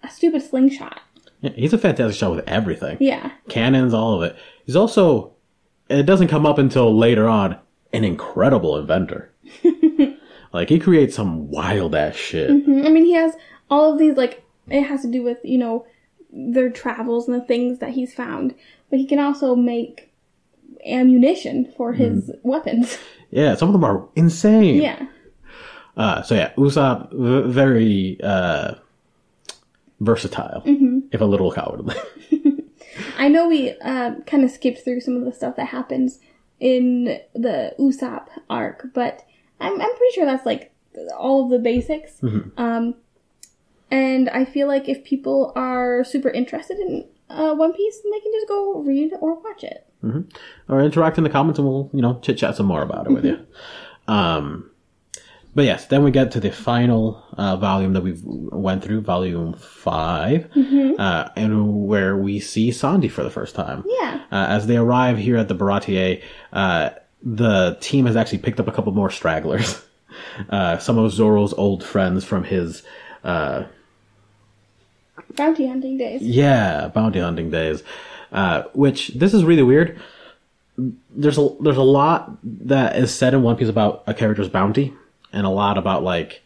a 0.02 0.08
stupid 0.10 0.42
slingshot. 0.42 1.00
yeah, 1.40 1.50
he's 1.50 1.72
a 1.72 1.78
fantastic 1.78 2.18
shot 2.18 2.34
with 2.34 2.48
everything. 2.48 2.96
Yeah. 3.00 3.32
Cannons, 3.48 3.94
all 3.94 4.14
of 4.14 4.22
it. 4.22 4.36
He's 4.64 4.76
also, 4.76 5.32
it 5.88 6.04
doesn't 6.04 6.28
come 6.28 6.46
up 6.46 6.58
until 6.58 6.96
later 6.96 7.28
on, 7.28 7.58
an 7.92 8.04
incredible 8.04 8.78
inventor. 8.78 9.30
like, 10.52 10.68
he 10.68 10.78
creates 10.78 11.14
some 11.14 11.50
wild 11.50 11.94
ass 11.94 12.16
shit. 12.16 12.50
Mm-hmm. 12.50 12.86
I 12.86 12.88
mean, 12.90 13.04
he 13.04 13.12
has 13.12 13.34
all 13.70 13.92
of 13.92 13.98
these, 13.98 14.16
like, 14.16 14.44
it 14.68 14.82
has 14.82 15.02
to 15.02 15.08
do 15.10 15.22
with, 15.22 15.38
you 15.44 15.58
know, 15.58 15.86
their 16.32 16.70
travels 16.70 17.28
and 17.28 17.40
the 17.40 17.44
things 17.44 17.78
that 17.80 17.90
he's 17.90 18.14
found. 18.14 18.54
But 18.90 18.98
he 18.98 19.06
can 19.06 19.18
also 19.18 19.54
make 19.54 20.10
ammunition 20.86 21.72
for 21.76 21.92
his 21.92 22.30
weapons. 22.42 22.98
Yeah, 23.34 23.54
some 23.54 23.68
of 23.70 23.72
them 23.72 23.82
are 23.84 24.06
insane. 24.14 24.82
Yeah. 24.82 25.06
Uh, 25.96 26.20
so 26.20 26.34
yeah, 26.34 26.52
Usopp, 26.58 27.10
v- 27.12 27.50
very, 27.50 28.18
uh, 28.22 28.74
versatile, 30.00 30.62
if 30.66 31.18
a 31.18 31.24
little 31.24 31.50
cowardly. 31.50 31.96
I 33.16 33.28
know 33.28 33.48
we 33.48 33.70
uh, 33.80 34.16
kind 34.26 34.44
of 34.44 34.50
skipped 34.50 34.84
through 34.84 35.00
some 35.00 35.16
of 35.16 35.24
the 35.24 35.32
stuff 35.32 35.56
that 35.56 35.68
happens 35.68 36.18
in 36.60 37.18
the 37.34 37.74
Usopp 37.78 38.26
arc, 38.50 38.88
but 38.92 39.24
I'm, 39.60 39.80
I'm 39.80 39.96
pretty 39.96 40.12
sure 40.14 40.26
that's 40.26 40.44
like 40.44 40.70
all 41.16 41.44
of 41.44 41.50
the 41.50 41.58
basics. 41.58 42.22
Um, 42.58 42.94
and 43.92 44.30
I 44.30 44.46
feel 44.46 44.66
like 44.68 44.88
if 44.88 45.04
people 45.04 45.52
are 45.54 46.02
super 46.02 46.30
interested 46.30 46.78
in 46.78 47.06
uh, 47.28 47.54
One 47.54 47.74
Piece, 47.74 48.00
then 48.00 48.10
they 48.10 48.20
can 48.20 48.32
just 48.32 48.48
go 48.48 48.78
read 48.80 49.12
or 49.20 49.34
watch 49.34 49.62
it. 49.64 49.86
or 50.68 50.80
interact 50.80 51.18
in 51.18 51.24
the 51.24 51.30
comments 51.30 51.58
and 51.58 51.68
we'll, 51.68 51.90
you 51.92 52.00
know, 52.00 52.18
chit 52.22 52.38
chat 52.38 52.56
some 52.56 52.66
more 52.66 52.82
about 52.82 53.06
it 53.06 53.12
with 53.12 53.24
you. 53.26 53.46
Um, 54.08 54.70
but 55.54 55.64
yes, 55.66 55.86
then 55.86 56.02
we 56.02 56.10
get 56.10 56.30
to 56.32 56.40
the 56.40 56.50
final 56.50 57.22
uh, 57.36 57.56
volume 57.56 57.92
that 57.92 58.02
we 58.02 58.18
went 58.24 58.82
through, 58.82 59.02
volume 59.02 59.52
5 59.52 60.50
uh, 60.98 61.28
and 61.36 61.86
where 61.86 62.16
we 62.16 62.40
see 62.40 62.70
Sanji 62.70 63.10
for 63.10 63.22
the 63.22 63.30
first 63.30 63.54
time. 63.54 63.84
Yeah. 63.86 64.22
Uh, 64.32 64.46
as 64.48 64.66
they 64.66 64.78
arrive 64.78 65.18
here 65.18 65.36
at 65.36 65.48
the 65.48 65.54
Baratie, 65.54 66.22
uh, 66.54 66.90
the 67.22 67.76
team 67.80 68.06
has 68.06 68.16
actually 68.16 68.38
picked 68.38 68.58
up 68.58 68.68
a 68.68 68.72
couple 68.72 68.92
more 68.92 69.10
stragglers. 69.10 69.84
Uh, 70.50 70.76
some 70.78 70.98
of 70.98 71.10
Zoro's 71.10 71.54
old 71.54 71.82
friends 71.82 72.22
from 72.22 72.44
his, 72.44 72.82
uh, 73.24 73.64
Bounty 75.36 75.66
hunting 75.66 75.96
days. 75.98 76.22
yeah, 76.22 76.88
bounty 76.88 77.20
hunting 77.20 77.50
days. 77.50 77.82
Uh, 78.30 78.62
which 78.72 79.08
this 79.08 79.34
is 79.34 79.44
really 79.44 79.62
weird. 79.62 80.00
There's 81.10 81.38
a 81.38 81.50
there's 81.60 81.76
a 81.76 81.82
lot 81.82 82.38
that 82.42 82.96
is 82.96 83.14
said 83.14 83.34
in 83.34 83.42
One 83.42 83.56
Piece 83.56 83.68
about 83.68 84.04
a 84.06 84.14
character's 84.14 84.48
bounty, 84.48 84.94
and 85.32 85.46
a 85.46 85.50
lot 85.50 85.76
about 85.76 86.02
like 86.02 86.42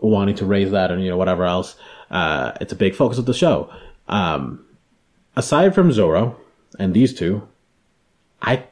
wanting 0.00 0.34
to 0.36 0.44
raise 0.44 0.72
that 0.72 0.90
and 0.90 1.02
you 1.02 1.10
know 1.10 1.16
whatever 1.16 1.44
else. 1.44 1.76
Uh, 2.10 2.52
it's 2.60 2.72
a 2.72 2.76
big 2.76 2.94
focus 2.94 3.18
of 3.18 3.26
the 3.26 3.34
show. 3.34 3.70
Um, 4.08 4.64
aside 5.36 5.74
from 5.74 5.92
Zoro 5.92 6.36
and 6.78 6.92
these 6.92 7.14
two, 7.14 7.46
I 8.42 8.64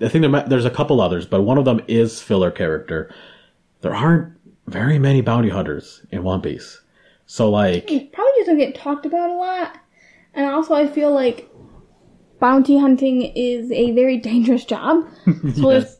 I 0.00 0.08
think 0.08 0.22
there 0.22 0.30
might, 0.30 0.48
there's 0.48 0.64
a 0.64 0.70
couple 0.70 1.00
others, 1.00 1.26
but 1.26 1.42
one 1.42 1.58
of 1.58 1.64
them 1.64 1.80
is 1.86 2.20
filler 2.20 2.50
character. 2.50 3.12
There 3.82 3.94
aren't 3.94 4.32
very 4.66 4.98
many 4.98 5.20
bounty 5.20 5.48
hunters 5.48 6.02
in 6.10 6.24
One 6.24 6.40
Piece, 6.40 6.80
so 7.26 7.48
like. 7.50 7.86
Probably 7.86 8.31
just 8.42 8.48
don't 8.48 8.58
get 8.58 8.74
talked 8.74 9.06
about 9.06 9.30
a 9.30 9.34
lot. 9.34 9.78
And 10.34 10.46
also, 10.46 10.74
I 10.74 10.86
feel 10.86 11.12
like 11.12 11.48
bounty 12.40 12.78
hunting 12.78 13.22
is 13.22 13.70
a 13.70 13.92
very 13.92 14.16
dangerous 14.18 14.64
job. 14.64 15.06
So 15.54 15.70
it's, 15.70 15.96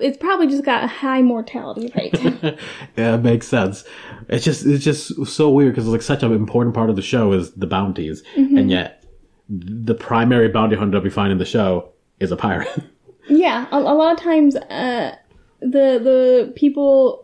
it's 0.00 0.16
probably 0.16 0.46
just 0.46 0.64
got 0.64 0.84
a 0.84 0.86
high 0.86 1.22
mortality 1.22 1.92
rate. 1.94 2.18
yeah, 2.96 3.14
it 3.14 3.22
makes 3.22 3.46
sense. 3.46 3.84
It's 4.28 4.44
just 4.44 4.64
it's 4.66 4.84
just 4.84 5.26
so 5.26 5.50
weird 5.50 5.74
because 5.74 5.86
like 5.86 6.02
such 6.02 6.22
an 6.22 6.32
important 6.32 6.74
part 6.74 6.90
of 6.90 6.96
the 6.96 7.02
show 7.02 7.32
is 7.32 7.52
the 7.52 7.66
bounties, 7.66 8.22
and 8.36 8.70
yet 8.70 9.04
the 9.48 9.94
primary 9.94 10.48
bounty 10.48 10.76
hunter 10.76 11.00
we 11.00 11.10
find 11.10 11.30
in 11.30 11.38
the 11.38 11.44
show 11.44 11.92
is 12.20 12.32
a 12.32 12.36
pirate. 12.36 12.68
Yeah, 13.26 13.66
a, 13.72 13.78
a 13.78 13.94
lot 13.94 14.12
of 14.12 14.20
times, 14.20 14.54
uh, 14.54 15.16
the 15.60 15.98
the 15.98 16.52
people 16.56 17.23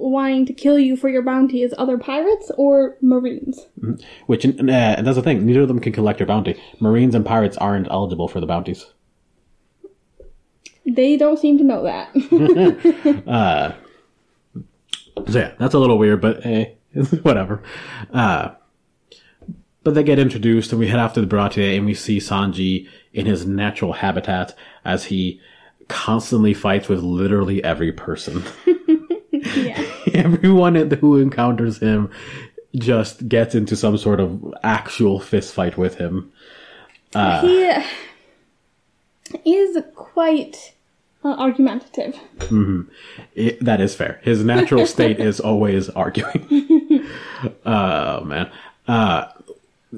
wanting 0.00 0.46
to 0.46 0.52
kill 0.52 0.78
you 0.78 0.96
for 0.96 1.08
your 1.08 1.22
bounty 1.22 1.62
is 1.62 1.74
other 1.78 1.98
pirates 1.98 2.50
or 2.56 2.96
marines. 3.00 3.66
Which 4.26 4.44
uh, 4.46 4.50
and 4.58 5.06
that's 5.06 5.16
the 5.16 5.22
thing, 5.22 5.44
neither 5.44 5.62
of 5.62 5.68
them 5.68 5.80
can 5.80 5.92
collect 5.92 6.20
your 6.20 6.26
bounty. 6.26 6.60
Marines 6.80 7.14
and 7.14 7.24
pirates 7.24 7.56
aren't 7.56 7.90
eligible 7.90 8.28
for 8.28 8.40
the 8.40 8.46
bounties. 8.46 8.86
They 10.86 11.16
don't 11.16 11.38
seem 11.38 11.58
to 11.58 11.64
know 11.64 11.82
that. 11.84 13.76
So 15.28 15.38
yeah, 15.38 15.52
that's 15.58 15.74
a 15.74 15.78
little 15.78 15.98
weird, 15.98 16.20
but 16.20 16.42
hey, 16.42 16.76
whatever. 17.22 17.62
Uh, 18.12 18.50
but 19.82 19.94
they 19.94 20.02
get 20.02 20.18
introduced, 20.18 20.72
and 20.72 20.78
we 20.78 20.88
head 20.88 21.00
off 21.00 21.14
to 21.14 21.20
the 21.20 21.26
Baratie, 21.26 21.76
and 21.76 21.86
we 21.86 21.94
see 21.94 22.18
Sanji 22.18 22.88
in 23.12 23.26
his 23.26 23.46
natural 23.46 23.94
habitat 23.94 24.54
as 24.84 25.04
he 25.04 25.40
constantly 25.88 26.54
fights 26.54 26.88
with 26.88 27.02
literally 27.02 27.64
every 27.64 27.92
person. 27.92 28.42
yeah, 29.30 29.82
Everyone 30.24 30.74
who 30.74 31.16
encounters 31.16 31.78
him 31.78 32.10
just 32.76 33.28
gets 33.28 33.54
into 33.54 33.74
some 33.74 33.96
sort 33.96 34.20
of 34.20 34.54
actual 34.62 35.18
fist 35.18 35.54
fight 35.54 35.76
with 35.78 35.96
him. 35.96 36.32
he 39.44 39.54
is 39.56 39.82
quite 39.94 40.74
uh, 41.24 41.28
argumentative. 41.38 42.18
It, 43.34 43.64
that 43.64 43.80
is 43.80 43.94
fair. 43.94 44.20
His 44.22 44.44
natural 44.44 44.86
state 44.94 45.20
is 45.20 45.40
always 45.40 45.88
arguing. 45.88 47.06
oh 47.66 48.24
man. 48.24 48.50
Uh, 48.86 49.26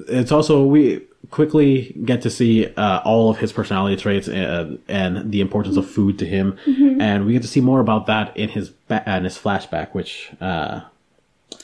it's 0.07 0.31
also 0.31 0.63
we 0.63 1.01
quickly 1.31 1.95
get 2.05 2.21
to 2.23 2.29
see 2.29 2.67
uh, 2.75 3.01
all 3.05 3.29
of 3.29 3.37
his 3.37 3.51
personality 3.53 3.95
traits 4.01 4.27
and, 4.27 4.79
and 4.87 5.31
the 5.31 5.41
importance 5.41 5.77
of 5.77 5.89
food 5.89 6.19
to 6.19 6.25
him, 6.25 6.57
and 6.67 7.25
we 7.25 7.33
get 7.33 7.41
to 7.41 7.47
see 7.47 7.61
more 7.61 7.79
about 7.79 8.05
that 8.07 8.35
in 8.37 8.49
his 8.49 8.69
ba- 8.69 9.03
in 9.07 9.23
his 9.23 9.37
flashback. 9.37 9.93
Which 9.93 10.31
uh, 10.41 10.81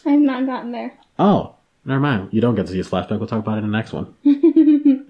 I 0.05 0.09
have 0.11 0.21
not 0.21 0.45
gotten 0.45 0.71
there. 0.71 0.97
oh, 1.17 1.55
never 1.85 1.99
mind. 1.99 2.29
You 2.31 2.41
don't 2.41 2.55
get 2.55 2.65
to 2.67 2.71
see 2.71 2.77
his 2.77 2.89
flashback. 2.89 3.19
We'll 3.19 3.27
talk 3.27 3.39
about 3.39 3.57
it 3.57 3.63
in 3.63 3.71
the 3.71 3.77
next 3.77 3.93
one. 3.93 4.15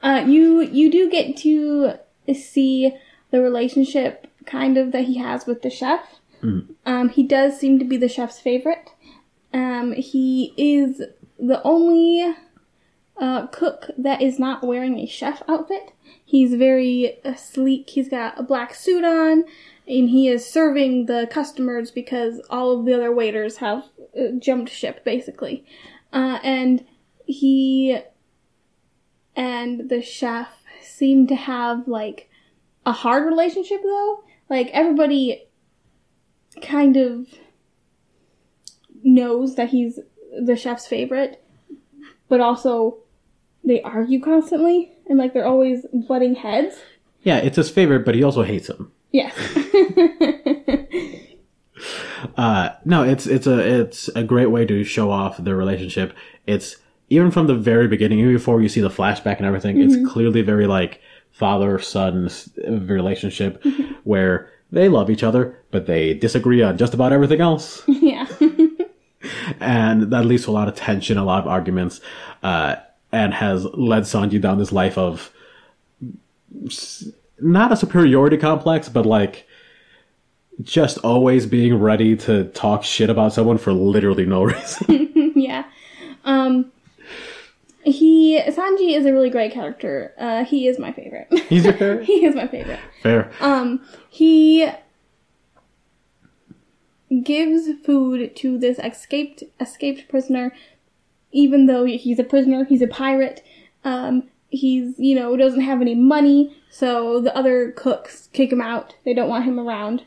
Uh, 0.00 0.24
you 0.28 0.60
you 0.60 0.92
do 0.92 1.10
get 1.10 1.36
to 1.38 1.94
see 2.32 2.92
the 3.32 3.40
relationship 3.42 4.28
kind 4.46 4.78
of 4.78 4.92
that 4.92 5.04
he 5.04 5.18
has 5.18 5.44
with 5.44 5.62
the 5.62 5.70
chef. 5.70 6.00
Um, 6.86 7.08
he 7.08 7.24
does 7.24 7.58
seem 7.58 7.80
to 7.80 7.84
be 7.84 7.96
the 7.96 8.08
chef's 8.08 8.38
favorite. 8.38 8.90
Um, 9.52 9.92
he 9.94 10.54
is 10.56 11.02
the 11.40 11.60
only 11.64 12.32
uh, 13.20 13.46
cook 13.48 13.90
that 13.96 14.22
is 14.22 14.38
not 14.38 14.62
wearing 14.64 14.98
a 14.98 15.06
chef 15.06 15.42
outfit. 15.48 15.92
He's 16.24 16.54
very 16.54 17.18
uh, 17.24 17.34
sleek. 17.34 17.90
He's 17.90 18.08
got 18.08 18.38
a 18.38 18.42
black 18.42 18.74
suit 18.74 19.04
on, 19.04 19.44
and 19.86 20.10
he 20.10 20.28
is 20.28 20.48
serving 20.48 21.06
the 21.06 21.28
customers 21.30 21.90
because 21.90 22.40
all 22.50 22.78
of 22.78 22.86
the 22.86 22.94
other 22.94 23.12
waiters 23.12 23.58
have 23.58 23.84
uh, 24.18 24.28
jumped 24.38 24.70
ship, 24.70 25.04
basically. 25.04 25.64
Uh, 26.12 26.38
and 26.42 26.84
he 27.26 27.98
and 29.36 29.88
the 29.88 30.02
chef 30.02 30.48
seem 30.82 31.26
to 31.26 31.36
have 31.36 31.86
like 31.86 32.28
a 32.84 32.92
hard 32.92 33.26
relationship 33.26 33.82
though. 33.82 34.24
Like 34.48 34.68
everybody 34.72 35.46
kind 36.62 36.96
of 36.96 37.26
knows 39.02 39.54
that 39.56 39.68
he's 39.68 40.00
the 40.42 40.56
chef's 40.56 40.86
favorite, 40.86 41.42
but 42.28 42.40
also 42.40 42.98
they 43.68 43.82
argue 43.82 44.20
constantly 44.20 44.92
and 45.08 45.18
like 45.18 45.32
they're 45.32 45.46
always 45.46 45.86
butting 45.92 46.34
heads. 46.34 46.76
Yeah, 47.22 47.38
it's 47.38 47.56
his 47.56 47.70
favorite, 47.70 48.04
but 48.04 48.14
he 48.14 48.22
also 48.22 48.42
hates 48.42 48.68
him. 48.68 48.92
Yes. 49.12 49.34
Uh, 52.36 52.70
no, 52.84 53.04
it's 53.04 53.26
it's 53.26 53.46
a 53.46 53.80
it's 53.80 54.08
a 54.08 54.24
great 54.24 54.46
way 54.50 54.66
to 54.66 54.82
show 54.82 55.12
off 55.12 55.36
their 55.38 55.54
relationship. 55.54 56.12
It's 56.44 56.76
even 57.08 57.30
from 57.30 57.46
the 57.46 57.54
very 57.54 57.88
beginning, 57.88 58.18
even 58.18 58.34
before 58.34 58.60
you 58.60 58.68
see 58.68 58.80
the 58.80 58.90
flashback 58.90 59.36
and 59.38 59.46
everything, 59.46 59.80
it's 59.80 60.10
clearly 60.10 60.42
very 60.42 60.66
like 60.66 61.00
father 61.30 61.78
son 61.78 62.28
relationship, 62.66 63.64
where 64.04 64.50
they 64.70 64.88
love 64.88 65.10
each 65.10 65.22
other, 65.22 65.58
but 65.70 65.86
they 65.86 66.14
disagree 66.14 66.62
on 66.62 66.76
just 66.76 66.94
about 66.94 67.12
everything 67.12 67.40
else. 67.40 67.82
yeah. 67.88 68.26
and 69.60 70.12
that 70.12 70.24
leads 70.26 70.44
to 70.44 70.50
a 70.50 70.52
lot 70.52 70.68
of 70.68 70.74
tension, 70.74 71.16
a 71.16 71.24
lot 71.24 71.40
of 71.40 71.48
arguments, 71.48 72.00
uh, 72.42 72.76
and 73.12 73.34
has 73.34 73.64
led 73.64 74.02
Sanji 74.04 74.40
down 74.40 74.58
this 74.58 74.72
life 74.72 74.98
of 74.98 75.32
not 77.40 77.72
a 77.72 77.76
superiority 77.76 78.36
complex, 78.36 78.88
but 78.88 79.06
like 79.06 79.46
just 80.62 80.98
always 80.98 81.46
being 81.46 81.78
ready 81.78 82.16
to 82.16 82.44
talk 82.48 82.82
shit 82.82 83.08
about 83.10 83.32
someone 83.32 83.58
for 83.58 83.72
literally 83.72 84.26
no 84.26 84.42
reason. 84.44 85.32
yeah. 85.36 85.64
Um 86.24 86.72
he 87.84 88.40
Sanji 88.48 88.96
is 88.96 89.06
a 89.06 89.12
really 89.12 89.30
great 89.30 89.52
character. 89.52 90.12
Uh 90.18 90.44
he 90.44 90.66
is 90.66 90.78
my 90.78 90.92
favorite. 90.92 91.28
He's 91.48 91.64
your 91.64 91.74
favorite? 91.74 92.04
he 92.06 92.24
is 92.24 92.34
my 92.34 92.46
favorite. 92.48 92.80
Fair. 93.02 93.30
Um 93.40 93.80
he 94.10 94.68
gives 97.22 97.68
food 97.84 98.34
to 98.36 98.58
this 98.58 98.78
escaped 98.80 99.42
escaped 99.60 100.08
prisoner 100.08 100.52
even 101.32 101.66
though 101.66 101.84
he's 101.84 102.18
a 102.18 102.24
prisoner, 102.24 102.64
he's 102.64 102.82
a 102.82 102.88
pirate. 102.88 103.44
Um 103.84 104.24
he's, 104.50 104.98
you 104.98 105.14
know, 105.14 105.36
doesn't 105.36 105.60
have 105.60 105.80
any 105.80 105.94
money, 105.94 106.56
so 106.70 107.20
the 107.20 107.36
other 107.36 107.72
cooks 107.72 108.28
kick 108.32 108.50
him 108.52 108.60
out. 108.60 108.94
They 109.04 109.14
don't 109.14 109.28
want 109.28 109.44
him 109.44 109.60
around. 109.60 110.04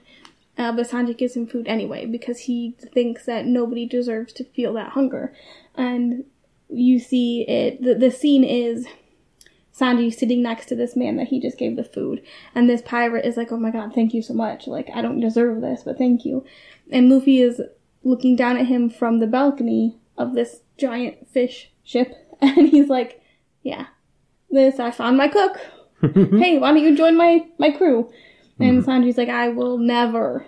Uh, 0.58 0.72
but 0.72 0.88
Sanji 0.88 1.18
gives 1.18 1.36
him 1.36 1.48
food 1.48 1.68
anyway 1.68 2.06
because 2.06 2.40
he 2.40 2.76
thinks 2.94 3.26
that 3.26 3.46
nobody 3.46 3.86
deserves 3.86 4.34
to 4.34 4.44
feel 4.44 4.74
that 4.74 4.92
hunger. 4.92 5.34
And 5.76 6.26
you 6.70 7.00
see 7.00 7.44
it, 7.48 7.82
the, 7.82 7.96
the 7.96 8.12
scene 8.12 8.44
is 8.44 8.86
Sanji 9.76 10.14
sitting 10.14 10.44
next 10.44 10.68
to 10.68 10.76
this 10.76 10.96
man 10.96 11.16
that 11.16 11.30
he 11.30 11.40
just 11.40 11.58
gave 11.58 11.78
the 11.78 11.84
food. 11.84 12.22
And 12.54 12.70
this 12.70 12.82
pirate 12.82 13.26
is 13.26 13.38
like, 13.38 13.52
oh 13.52 13.58
my 13.58 13.72
god, 13.72 13.94
thank 13.96 14.14
you 14.14 14.22
so 14.22 14.34
much. 14.34 14.68
Like, 14.68 14.90
I 14.94 15.02
don't 15.02 15.20
deserve 15.20 15.62
this, 15.62 15.84
but 15.84 15.98
thank 15.98 16.26
you. 16.26 16.46
And 16.92 17.10
Luffy 17.10 17.42
is 17.42 17.62
looking 18.04 18.36
down 18.36 18.58
at 18.58 18.68
him 18.68 18.90
from 18.90 19.20
the 19.20 19.28
balcony 19.28 19.98
of 20.22 20.34
this 20.34 20.62
giant 20.78 21.28
fish 21.28 21.72
ship. 21.84 22.16
And 22.44 22.70
he's 22.70 22.90
like, 22.90 23.22
yeah, 23.62 23.86
this, 24.50 24.80
I 24.80 24.90
found 24.90 25.16
my 25.16 25.28
cook. 25.28 25.58
hey, 26.02 26.58
why 26.58 26.72
don't 26.72 26.80
you 26.82 26.98
join 26.98 27.16
my, 27.16 27.46
my 27.60 27.70
crew? 27.70 28.12
And 28.60 28.84
Sanji's 28.84 29.16
like, 29.16 29.30
I 29.30 29.50
will 29.50 29.78
never. 29.78 30.48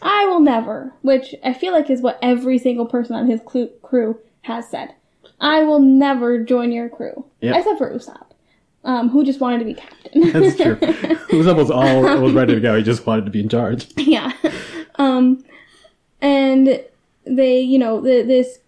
I 0.00 0.24
will 0.24 0.40
never. 0.40 0.94
Which 1.02 1.34
I 1.44 1.52
feel 1.52 1.74
like 1.74 1.90
is 1.90 2.00
what 2.00 2.18
every 2.22 2.56
single 2.58 2.86
person 2.86 3.14
on 3.14 3.28
his 3.28 3.40
clu- 3.44 3.70
crew 3.82 4.18
has 4.42 4.68
said. 4.70 4.94
I 5.38 5.64
will 5.64 5.80
never 5.80 6.42
join 6.42 6.72
your 6.72 6.88
crew. 6.88 7.26
Yep. 7.42 7.56
Except 7.56 7.78
for 7.78 7.90
Usopp, 7.90 8.26
um, 8.84 9.10
who 9.10 9.22
just 9.24 9.40
wanted 9.40 9.58
to 9.58 9.64
be 9.66 9.74
captain. 9.74 10.30
That's 10.32 10.56
true. 10.56 10.76
Usopp 10.76 11.56
was 11.56 11.70
all 11.70 12.02
was 12.22 12.32
ready 12.32 12.54
to 12.54 12.60
go. 12.60 12.76
He 12.76 12.82
just 12.82 13.06
wanted 13.06 13.26
to 13.26 13.30
be 13.30 13.40
in 13.40 13.50
charge. 13.50 13.88
yeah. 13.98 14.32
Um, 14.96 15.44
and 16.22 16.82
they, 17.26 17.60
you 17.60 17.78
know, 17.78 18.00
the, 18.00 18.22
this 18.22 18.58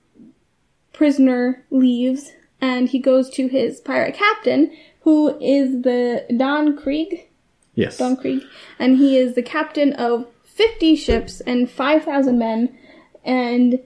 prisoner 1.00 1.64
leaves 1.70 2.32
and 2.60 2.90
he 2.90 2.98
goes 2.98 3.30
to 3.30 3.48
his 3.48 3.80
pirate 3.80 4.14
captain, 4.14 4.70
who 5.00 5.30
is 5.40 5.80
the 5.80 6.26
Don 6.36 6.76
Krieg. 6.76 7.26
Yes. 7.74 7.96
Don 7.96 8.18
Krieg, 8.18 8.42
and 8.78 8.98
he 8.98 9.16
is 9.16 9.34
the 9.34 9.42
captain 9.42 9.94
of 9.94 10.26
50 10.44 10.94
ships 10.96 11.40
and 11.40 11.70
5,000 11.70 12.38
men, 12.38 12.76
and 13.24 13.80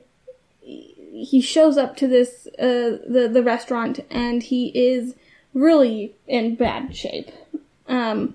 he 0.60 1.40
shows 1.40 1.78
up 1.78 1.96
to 1.98 2.08
this 2.08 2.48
uh, 2.58 2.98
the 3.08 3.30
the 3.32 3.44
restaurant, 3.44 4.00
and 4.10 4.42
he 4.42 4.72
is 4.74 5.14
really 5.52 6.16
in 6.26 6.56
bad 6.56 6.96
shape, 6.96 7.30
um, 7.86 8.34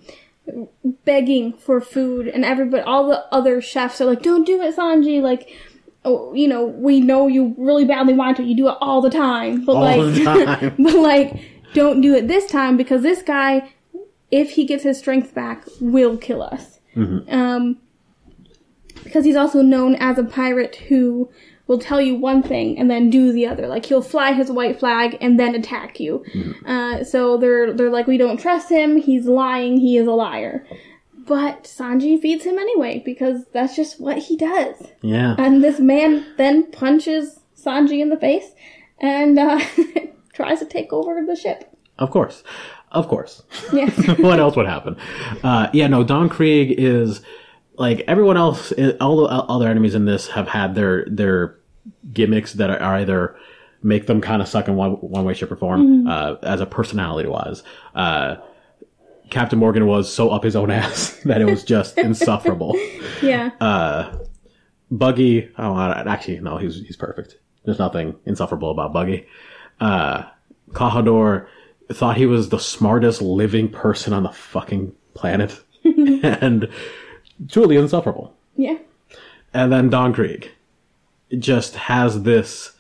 begging 1.04 1.52
for 1.52 1.82
food, 1.82 2.30
and 2.30 2.46
everybody, 2.46 2.82
all 2.82 3.10
the 3.10 3.26
other 3.30 3.60
chefs 3.60 4.00
are 4.00 4.06
like, 4.06 4.22
"Don't 4.22 4.48
do 4.48 4.62
it, 4.62 4.78
Sanji!" 4.78 5.22
Like. 5.22 5.54
Oh, 6.06 6.34
you 6.34 6.48
know, 6.48 6.66
we 6.66 7.02
know 7.02 7.28
you 7.28 7.54
really 7.58 7.86
badly 7.86 8.14
want 8.14 8.38
to. 8.38 8.44
You 8.44 8.56
do 8.56 8.70
it 8.70 8.78
all 8.80 9.02
the 9.02 9.10
time, 9.10 9.66
but 9.66 9.74
All 9.76 9.82
like, 9.82 10.14
the 10.16 10.24
time. 10.46 10.76
but 10.80 10.96
like, 10.96 11.42
don't 11.74 12.02
do 12.02 12.16
it 12.16 12.28
this 12.28 12.50
time 12.50 12.78
because 12.78 13.02
this 13.02 13.22
guy 13.22 13.70
if 14.32 14.52
he 14.52 14.66
gets 14.66 14.84
his 14.84 14.98
strength 15.00 15.34
back, 15.34 15.66
will 15.82 16.18
kill 16.18 16.42
us. 16.42 16.80
Um, 16.96 17.78
because 19.04 19.24
he's 19.26 19.36
also 19.36 19.62
known 19.62 19.96
as 19.96 20.18
a 20.18 20.24
pirate 20.24 20.76
who 20.76 21.30
will 21.68 21.80
tell 21.80 22.02
you 22.02 22.16
one 22.16 22.44
thing 22.44 22.78
and 22.78 22.92
then 22.92 23.10
do 23.10 23.32
the 23.32 23.48
other. 23.48 23.68
Like 23.68 23.86
he'll 23.86 24.02
fly 24.02 24.34
his 24.34 24.52
white 24.52 24.78
flag 24.80 25.18
and 25.22 25.40
then 25.40 25.56
attack 25.56 26.00
you. 26.00 26.24
Uh, 26.66 27.04
so 27.04 27.38
they're 27.38 27.72
they're 27.74 27.90
like, 27.90 28.08
we 28.08 28.18
don't 28.18 28.40
trust 28.40 28.70
him. 28.70 28.98
He's 28.98 29.26
lying. 29.26 29.78
He 29.80 29.98
is 29.98 30.08
a 30.08 30.12
liar. 30.12 30.66
But 31.30 31.66
Sanji 31.66 32.20
feeds 32.20 32.44
him 32.44 32.58
anyway 32.58 33.04
because 33.06 33.46
that's 33.54 33.76
just 33.76 34.02
what 34.02 34.18
he 34.18 34.36
does. 34.36 34.88
Yeah. 35.04 35.36
And 35.38 35.64
this 35.64 35.80
man 35.80 36.26
then 36.38 36.72
punches 36.72 37.40
Sanji 37.56 38.02
in 38.02 38.10
the 38.10 38.18
face 38.18 38.50
and 39.00 39.38
uh, 39.38 39.62
tries 40.34 40.58
to 40.58 40.66
take 40.66 40.92
over 40.92 41.24
the 41.24 41.36
ship. 41.36 41.72
Of 42.00 42.10
course. 42.10 42.44
Of 42.92 43.08
course. 43.08 43.44
Yes. 43.72 43.96
what 44.18 44.40
else 44.40 44.56
would 44.56 44.66
happen? 44.66 44.98
Uh, 45.44 45.70
yeah, 45.72 45.86
no, 45.86 46.04
Don 46.04 46.30
Krieg 46.30 46.74
is 46.80 47.22
like 47.76 48.00
everyone 48.08 48.36
else. 48.36 48.74
All 49.00 49.18
the 49.18 49.26
other 49.26 49.68
enemies 49.68 49.94
in 49.94 50.06
this 50.06 50.30
have 50.30 50.48
had 50.48 50.74
their 50.74 51.06
their 51.06 51.60
gimmicks 52.12 52.54
that 52.54 52.72
are 52.72 52.96
either 52.96 53.38
make 53.84 54.08
them 54.08 54.20
kind 54.20 54.42
of 54.42 54.48
suck 54.48 54.68
in 54.68 54.76
one 54.76 54.94
one 54.94 55.26
way, 55.26 55.36
shape, 55.36 55.52
or 55.52 55.56
form 55.56 56.08
uh, 56.08 56.38
as 56.42 56.60
a 56.60 56.66
personality 56.66 57.30
wise. 57.30 57.62
Uh, 57.94 58.38
Captain 59.30 59.60
Morgan 59.60 59.86
was 59.88 60.12
so 60.14 60.30
up 60.30 60.44
his 60.44 60.56
own 60.56 60.72
ass 60.82 61.20
that 61.26 61.42
it 61.42 61.46
was 61.46 61.64
just 61.64 61.98
insufferable. 62.08 62.76
yeah. 63.22 63.52
Buggy, 64.92 65.50
oh, 65.58 65.80
actually, 65.80 66.40
no, 66.40 66.58
he's 66.58 66.76
he's 66.86 66.96
perfect. 66.98 67.38
There's 67.64 67.78
nothing 67.80 68.16
insufferable 68.26 68.72
about 68.72 68.92
Buggy. 68.94 69.28
Uh, 69.80 70.24
Klahadore 70.72 71.46
thought 71.92 72.18
he 72.18 72.26
was 72.26 72.50
the 72.50 72.60
smartest 72.60 73.22
living 73.22 73.70
person 73.70 74.14
on 74.14 74.24
the 74.24 74.32
fucking 74.32 74.94
planet, 75.14 75.60
and 75.84 76.68
truly 77.50 77.76
insufferable. 77.78 78.36
yeah. 78.56 78.78
And 79.54 79.72
then 79.72 79.90
Don 79.90 80.14
Krieg 80.14 80.52
just 81.40 81.76
has 81.76 82.22
this 82.24 82.72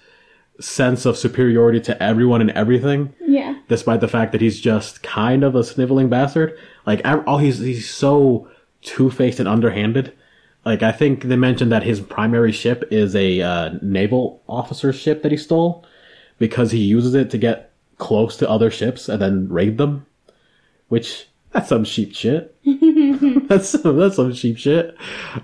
sense 0.59 1.05
of 1.05 1.17
superiority 1.17 1.79
to 1.81 2.01
everyone 2.03 2.41
and 2.41 2.51
everything, 2.51 3.13
Yeah. 3.25 3.58
Despite 3.69 4.01
the 4.01 4.07
fact 4.07 4.33
that 4.33 4.41
he's 4.41 4.59
just 4.59 5.01
kind 5.03 5.43
of 5.43 5.55
a 5.55 5.63
sniveling 5.63 6.09
bastard. 6.09 6.57
Like, 6.85 7.01
oh, 7.05 7.37
he's 7.37 7.59
he's 7.59 7.89
so 7.89 8.49
two 8.81 9.09
faced 9.09 9.39
and 9.39 9.47
underhanded. 9.47 10.13
Like, 10.65 10.83
I 10.83 10.91
think 10.91 11.23
they 11.23 11.37
mentioned 11.37 11.71
that 11.71 11.83
his 11.83 12.01
primary 12.01 12.51
ship 12.51 12.83
is 12.91 13.15
a 13.15 13.41
uh, 13.41 13.69
naval 13.81 14.43
officer 14.49 14.91
ship 14.91 15.23
that 15.23 15.31
he 15.31 15.37
stole 15.37 15.85
because 16.37 16.71
he 16.71 16.79
uses 16.79 17.15
it 17.15 17.29
to 17.29 17.37
get 17.37 17.71
close 17.97 18.35
to 18.37 18.49
other 18.49 18.69
ships 18.69 19.07
and 19.07 19.21
then 19.21 19.47
raid 19.47 19.77
them. 19.77 20.05
Which 20.89 21.27
that's 21.51 21.69
some 21.69 21.85
sheep 21.85 22.13
shit. 22.13 22.55
that's 23.47 23.71
that's 23.83 24.15
some 24.15 24.33
sheep 24.33 24.57
shit. 24.57 24.97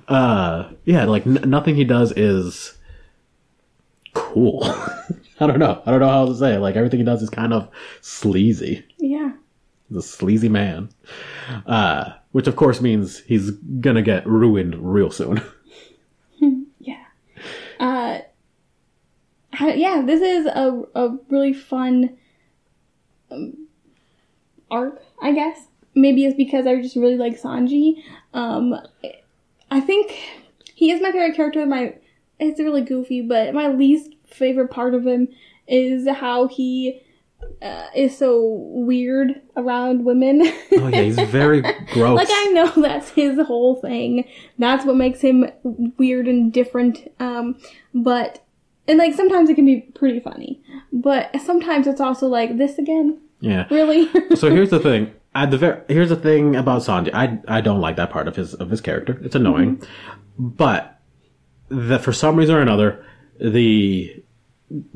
Uh, 0.07 0.69
yeah, 0.83 1.05
like 1.05 1.25
n- 1.25 1.43
nothing 1.45 1.75
he 1.75 1.83
does 1.83 2.11
is 2.13 2.75
cool. 4.13 4.67
I 5.39 5.47
don't 5.47 5.59
know. 5.59 5.81
I 5.85 5.91
don't 5.91 5.99
know 5.99 6.07
how 6.09 6.25
to 6.25 6.35
say 6.35 6.55
it. 6.55 6.59
Like 6.59 6.75
everything 6.75 6.99
he 6.99 7.05
does 7.05 7.21
is 7.21 7.29
kind 7.29 7.53
of 7.53 7.69
sleazy. 8.01 8.85
Yeah. 8.97 9.33
He's 9.89 9.97
a 9.97 10.01
sleazy 10.01 10.49
man. 10.49 10.89
Uh, 11.65 12.13
which 12.31 12.47
of 12.47 12.55
course 12.55 12.81
means 12.81 13.19
he's 13.19 13.51
gonna 13.51 14.01
get 14.01 14.25
ruined 14.27 14.75
real 14.75 15.11
soon. 15.11 15.41
Yeah. 16.79 17.03
Uh, 17.79 18.19
how- 19.51 19.69
yeah, 19.69 20.03
this 20.05 20.21
is 20.21 20.45
a, 20.45 20.83
a 20.93 21.17
really 21.29 21.53
fun 21.53 22.15
um, 23.31 23.67
arc, 24.69 25.01
I 25.21 25.31
guess. 25.31 25.67
Maybe 25.95 26.25
it's 26.25 26.35
because 26.37 26.67
I 26.67 26.79
just 26.81 26.95
really 26.95 27.17
like 27.17 27.41
Sanji. 27.41 28.03
Um, 28.33 28.75
I 29.71 29.79
think 29.79 30.11
he 30.75 30.91
is 30.91 31.01
my 31.01 31.11
favorite 31.11 31.35
character. 31.35 31.65
My 31.65 31.95
it's 32.39 32.59
really 32.59 32.81
goofy, 32.81 33.21
but 33.21 33.53
my 33.55 33.69
least 33.69 34.13
favorite 34.35 34.69
part 34.69 34.93
of 34.93 35.05
him 35.05 35.27
is 35.67 36.07
how 36.07 36.47
he 36.47 37.01
uh, 37.61 37.85
is 37.95 38.17
so 38.17 38.43
weird 38.71 39.41
around 39.55 40.03
women. 40.05 40.41
oh 40.73 40.87
yeah, 40.87 41.01
he's 41.01 41.19
very 41.29 41.61
gross. 41.93 42.17
Like 42.17 42.27
I 42.29 42.45
know 42.53 42.67
that's 42.81 43.09
his 43.09 43.39
whole 43.45 43.75
thing. 43.75 44.25
That's 44.57 44.85
what 44.85 44.95
makes 44.95 45.21
him 45.21 45.49
weird 45.97 46.27
and 46.27 46.51
different. 46.51 47.11
Um, 47.19 47.57
but 47.93 48.43
and 48.87 48.97
like 48.99 49.13
sometimes 49.13 49.49
it 49.49 49.55
can 49.55 49.65
be 49.65 49.81
pretty 49.95 50.19
funny, 50.19 50.61
but 50.91 51.29
sometimes 51.41 51.87
it's 51.87 52.01
also 52.01 52.27
like 52.27 52.57
this 52.57 52.77
again. 52.77 53.19
yeah. 53.39 53.65
Really? 53.69 54.09
so 54.35 54.49
here's 54.49 54.69
the 54.69 54.79
thing. 54.79 55.11
At 55.33 55.51
the 55.51 55.57
ver- 55.57 55.83
here's 55.89 56.09
the 56.09 56.15
thing 56.15 56.55
about 56.55 56.81
Sanji. 56.83 57.11
I 57.13 57.39
I 57.47 57.61
don't 57.61 57.81
like 57.81 57.97
that 57.97 58.09
part 58.09 58.27
of 58.27 58.35
his 58.35 58.53
of 58.53 58.69
his 58.69 58.79
character. 58.81 59.19
It's 59.23 59.35
annoying, 59.35 59.81
but 60.39 60.99
that 61.69 62.01
for 62.01 62.13
some 62.13 62.37
reason 62.37 62.55
or 62.55 62.61
another, 62.61 63.03
the 63.39 64.23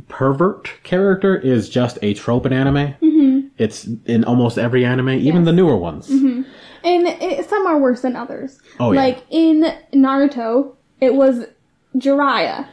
pervert 0.08 0.72
character 0.84 1.38
is 1.38 1.70
just 1.70 1.98
a 2.02 2.14
trope 2.14 2.46
in 2.46 2.54
anime. 2.54 2.96
Mm-hmm. 3.02 3.48
It's 3.58 3.88
in 4.06 4.24
almost 4.24 4.58
every 4.58 4.86
anime, 4.86 5.10
even 5.10 5.44
the 5.44 5.54
newer 5.54 5.78
ones. 5.78 6.10
Mm-hmm. 6.10 6.42
and 6.84 7.08
it, 7.08 7.50
some 7.50 7.68
are 7.68 7.78
worse 7.78 8.02
than 8.02 8.16
others. 8.16 8.60
Oh, 8.80 8.92
yeah. 8.92 9.02
Like 9.02 9.26
in 9.30 9.74
Naruto, 9.94 10.76
it 11.00 11.14
was 11.14 11.46
Jiraiya. 11.96 12.68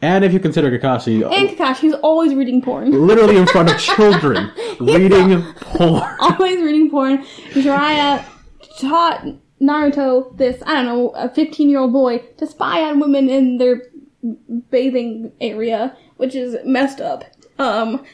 And 0.00 0.24
if 0.24 0.32
you 0.32 0.38
consider 0.38 0.70
Kakashi 0.70 1.24
uh, 1.24 1.30
And 1.30 1.48
Kakashi's 1.48 1.94
always 1.94 2.32
reading 2.34 2.62
porn. 2.62 2.92
literally 3.06 3.36
in 3.36 3.46
front 3.48 3.70
of 3.70 3.78
children 3.80 4.52
reading 4.80 5.42
porn. 5.60 6.16
always 6.20 6.60
reading 6.60 6.90
porn. 6.90 7.18
Jiraiya 7.50 8.24
taught 8.80 9.26
Naruto, 9.60 10.36
this, 10.36 10.62
I 10.64 10.74
don't 10.74 10.86
know, 10.86 11.08
a 11.10 11.28
15 11.28 11.68
year 11.68 11.80
old 11.80 11.92
boy, 11.92 12.18
to 12.36 12.46
spy 12.46 12.82
on 12.82 13.00
women 13.00 13.28
in 13.28 13.58
their 13.58 13.82
bathing 14.70 15.32
area, 15.40 15.96
which 16.16 16.34
is 16.34 16.56
messed 16.64 17.00
up. 17.00 17.24
Um, 17.58 18.04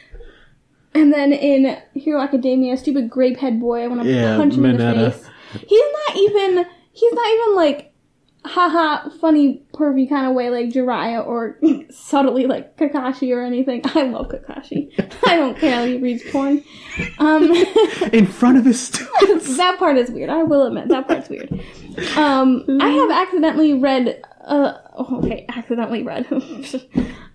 and 0.95 1.13
then 1.13 1.33
in 1.33 1.77
Hero 1.95 2.21
Academia, 2.21 2.77
stupid 2.77 3.11
grape 3.11 3.39
head 3.39 3.61
boy, 3.61 3.83
I 3.83 3.89
want 3.89 4.03
to 4.03 4.09
Yeah, 4.09 4.37
punch 4.37 4.55
him 4.55 4.65
in 4.67 4.77
the 4.77 5.11
face. 5.11 5.29
He's 5.67 5.83
not 6.09 6.17
even, 6.17 6.67
he's 6.93 7.13
not 7.13 7.29
even 7.29 7.57
like, 7.57 7.94
haha, 8.45 9.09
funny, 9.21 9.63
pervy 9.73 10.09
kind 10.09 10.27
of 10.27 10.35
way 10.35 10.51
like 10.51 10.69
Jiraiya 10.69 11.27
or 11.27 11.59
subtly 11.91 12.47
like 12.47 12.77
Kakashi 12.77 13.35
or 13.35 13.43
anything. 13.43 13.81
I 13.85 14.03
love 14.03 14.29
Kakashi. 14.29 14.93
I 15.27 15.37
don't 15.37 15.59
care 15.59 15.81
that 15.81 15.89
he 15.89 15.99
reads 15.99 16.23
porn. 16.31 16.63
Um, 17.19 17.51
In 18.13 18.27
front 18.27 18.59
of 18.59 18.65
his 18.65 18.81
students. 18.81 19.57
that 19.57 19.79
part 19.79 19.97
is 19.97 20.11
weird. 20.11 20.31
I 20.31 20.43
will 20.43 20.67
admit 20.67 20.89
that 20.89 21.09
part's 21.09 21.29
weird. 21.29 21.51
Um, 22.17 22.65
I 22.81 22.91
have 22.91 23.11
accidentally 23.11 23.75
read. 23.75 24.23
Uh, 24.45 24.75
oh, 24.95 25.21
okay, 25.23 25.47
accidentally 25.49 26.03
read. 26.03 26.27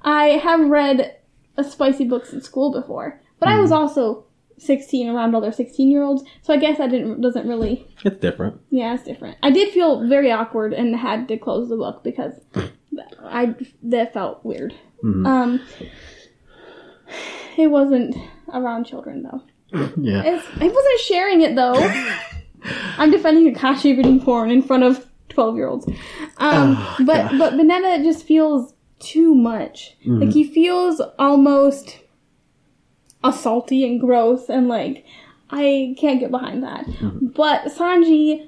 I 0.03 0.25
have 0.43 0.59
read 0.69 1.15
a 1.57 1.63
spicy 1.63 2.05
books 2.05 2.33
in 2.33 2.41
school 2.41 2.71
before, 2.71 3.19
but 3.39 3.49
I 3.49 3.59
was 3.59 3.71
also 3.71 4.25
sixteen 4.59 5.09
around 5.09 5.33
other 5.35 5.51
sixteen 5.51 5.89
year 5.89 6.03
olds, 6.03 6.23
so 6.41 6.53
I 6.53 6.57
guess 6.57 6.77
that 6.77 6.91
didn't 6.91 7.21
doesn't 7.21 7.47
really. 7.47 7.87
It's 8.05 8.17
different. 8.19 8.59
Yeah, 8.69 8.93
it's 8.93 9.03
different. 9.03 9.37
I 9.43 9.49
did 9.51 9.73
feel 9.73 10.07
very 10.07 10.31
awkward 10.31 10.73
and 10.73 10.95
had 10.95 11.27
to 11.29 11.37
close 11.37 11.69
the 11.69 11.77
book 11.77 12.03
because 12.03 12.33
I 13.23 13.55
that 13.83 14.13
felt 14.13 14.43
weird. 14.45 14.73
Um, 15.03 15.61
it 17.57 17.67
wasn't 17.67 18.15
around 18.53 18.85
children 18.85 19.23
though. 19.23 19.41
Yeah. 20.01 20.23
It's, 20.25 20.45
I 20.59 20.67
wasn't 20.67 20.99
sharing 21.01 21.41
it 21.41 21.55
though. 21.55 21.73
I'm 22.97 23.11
defending 23.11 23.53
Kakashi 23.53 23.95
reading 23.95 24.19
porn 24.19 24.49
in 24.51 24.61
front 24.63 24.83
of 24.83 25.05
12 25.29 25.55
year 25.55 25.67
olds. 25.67 25.87
Um, 26.37 26.75
Oh, 26.77 26.97
but 27.05 27.37
but 27.37 27.55
Banana 27.55 28.03
just 28.03 28.25
feels 28.25 28.73
too 28.99 29.33
much. 29.35 29.95
Like 30.05 30.31
he 30.33 30.43
feels 30.43 31.01
almost 31.19 31.99
assaulty 33.23 33.85
and 33.85 33.99
gross 33.99 34.49
and 34.49 34.67
like 34.67 35.05
I 35.49 35.95
can't 35.99 36.19
get 36.19 36.31
behind 36.31 36.63
that. 36.63 36.85
Mm-hmm. 36.85 37.27
But 37.27 37.65
Sanji 37.65 38.47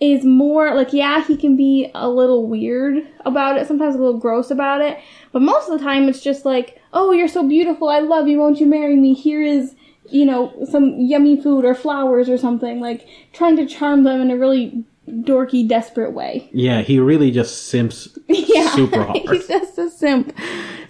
is 0.00 0.24
more 0.24 0.74
like 0.74 0.92
yeah, 0.92 1.24
he 1.24 1.36
can 1.36 1.56
be 1.56 1.90
a 1.94 2.08
little 2.08 2.46
weird 2.46 3.06
about 3.24 3.56
it, 3.58 3.66
sometimes 3.66 3.94
a 3.94 3.98
little 3.98 4.18
gross 4.18 4.50
about 4.50 4.80
it, 4.80 4.98
but 5.32 5.42
most 5.42 5.68
of 5.68 5.78
the 5.78 5.84
time 5.84 6.08
it's 6.08 6.20
just 6.20 6.44
like, 6.44 6.80
"Oh, 6.92 7.12
you're 7.12 7.28
so 7.28 7.46
beautiful. 7.46 7.88
I 7.88 8.00
love 8.00 8.28
you. 8.28 8.38
Won't 8.38 8.60
you 8.60 8.66
marry 8.66 8.96
me? 8.96 9.14
Here 9.14 9.42
is 9.42 9.74
you 10.10 10.24
know, 10.26 10.52
some 10.70 10.98
yummy 10.98 11.40
food 11.40 11.64
or 11.64 11.74
flowers 11.74 12.28
or 12.28 12.36
something, 12.36 12.80
like 12.80 13.06
trying 13.32 13.56
to 13.56 13.66
charm 13.66 14.04
them 14.04 14.20
in 14.20 14.30
a 14.30 14.36
really 14.36 14.84
dorky, 15.08 15.66
desperate 15.66 16.12
way. 16.12 16.48
Yeah, 16.52 16.82
he 16.82 16.98
really 16.98 17.30
just 17.30 17.68
simps 17.68 18.08
yeah, 18.28 18.70
super 18.74 19.02
hard. 19.04 19.16
he's 19.16 19.48
just 19.48 19.78
a 19.78 19.90
simp. 19.90 20.36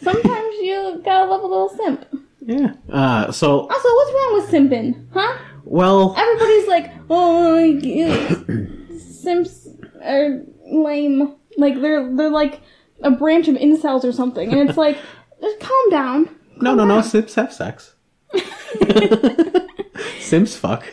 Sometimes 0.03 0.55
you 0.61 1.01
gotta 1.05 1.30
love 1.30 1.43
a 1.43 1.47
little 1.47 1.68
simp. 1.70 2.07
Yeah. 2.45 2.74
Uh, 2.90 3.30
so, 3.32 3.61
Also, 3.68 3.88
what's 3.95 4.12
wrong 4.12 4.34
with 4.34 4.51
simping, 4.51 5.07
huh? 5.12 5.38
well, 5.64 6.14
Everybody's 6.18 6.66
like, 6.68 6.93
oh, 7.09 7.78
simps 8.99 9.68
are 10.03 10.43
lame. 10.66 11.34
Like 11.57 11.80
they're 11.80 12.14
they're 12.16 12.30
like 12.30 12.61
a 13.03 13.11
branch 13.11 13.47
of 13.49 13.57
incels 13.57 14.05
or 14.05 14.12
something, 14.12 14.53
and 14.53 14.68
it's 14.68 14.78
like, 14.78 14.97
just 15.40 15.61
calm 15.61 15.90
down. 15.90 16.28
no, 16.57 16.74
no, 16.74 16.84
no, 16.84 17.01
simps 17.03 17.34
have 17.34 17.53
sex. 17.53 17.95
simps 20.20 20.57
fuck. 20.57 20.84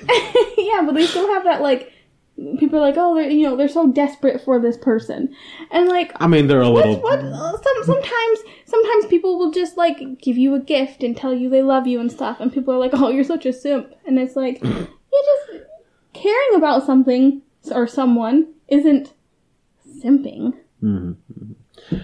yeah, 0.57 0.81
but 0.85 0.93
they 0.93 1.05
still 1.05 1.27
have 1.33 1.43
that 1.45 1.61
like. 1.61 1.91
People 2.59 2.79
are 2.79 2.81
like, 2.81 2.95
oh, 2.97 3.15
they're 3.15 3.29
you 3.29 3.43
know 3.43 3.55
they're 3.57 3.67
so 3.67 3.87
desperate 3.91 4.41
for 4.41 4.59
this 4.59 4.77
person, 4.77 5.33
and 5.71 5.87
like 5.89 6.11
I 6.21 6.27
mean, 6.27 6.47
they're 6.47 6.61
a 6.61 6.69
little. 6.69 6.95
What? 7.01 7.19
uh, 7.19 7.51
Some 7.57 7.83
sometimes 7.83 8.39
sometimes 8.65 9.05
people 9.07 9.37
will 9.37 9.51
just 9.51 9.75
like 9.77 9.99
give 10.21 10.37
you 10.37 10.55
a 10.55 10.59
gift 10.59 11.03
and 11.03 11.17
tell 11.17 11.33
you 11.33 11.49
they 11.49 11.61
love 11.61 11.85
you 11.87 11.99
and 11.99 12.11
stuff, 12.11 12.39
and 12.39 12.51
people 12.53 12.73
are 12.73 12.77
like, 12.79 12.91
"Oh, 12.95 13.09
you're 13.09 13.23
such 13.25 13.45
a 13.45 13.51
simp," 13.53 13.93
and 14.05 14.17
it's 14.19 14.35
like 14.35 14.63
you 14.63 14.87
just 15.11 15.63
caring 16.13 16.55
about 16.55 16.85
something 16.85 17.41
or 17.71 17.87
someone 17.87 18.47
isn't 18.69 19.13
simping. 20.01 20.53
Mhm. 20.83 21.15
That's 21.89 22.03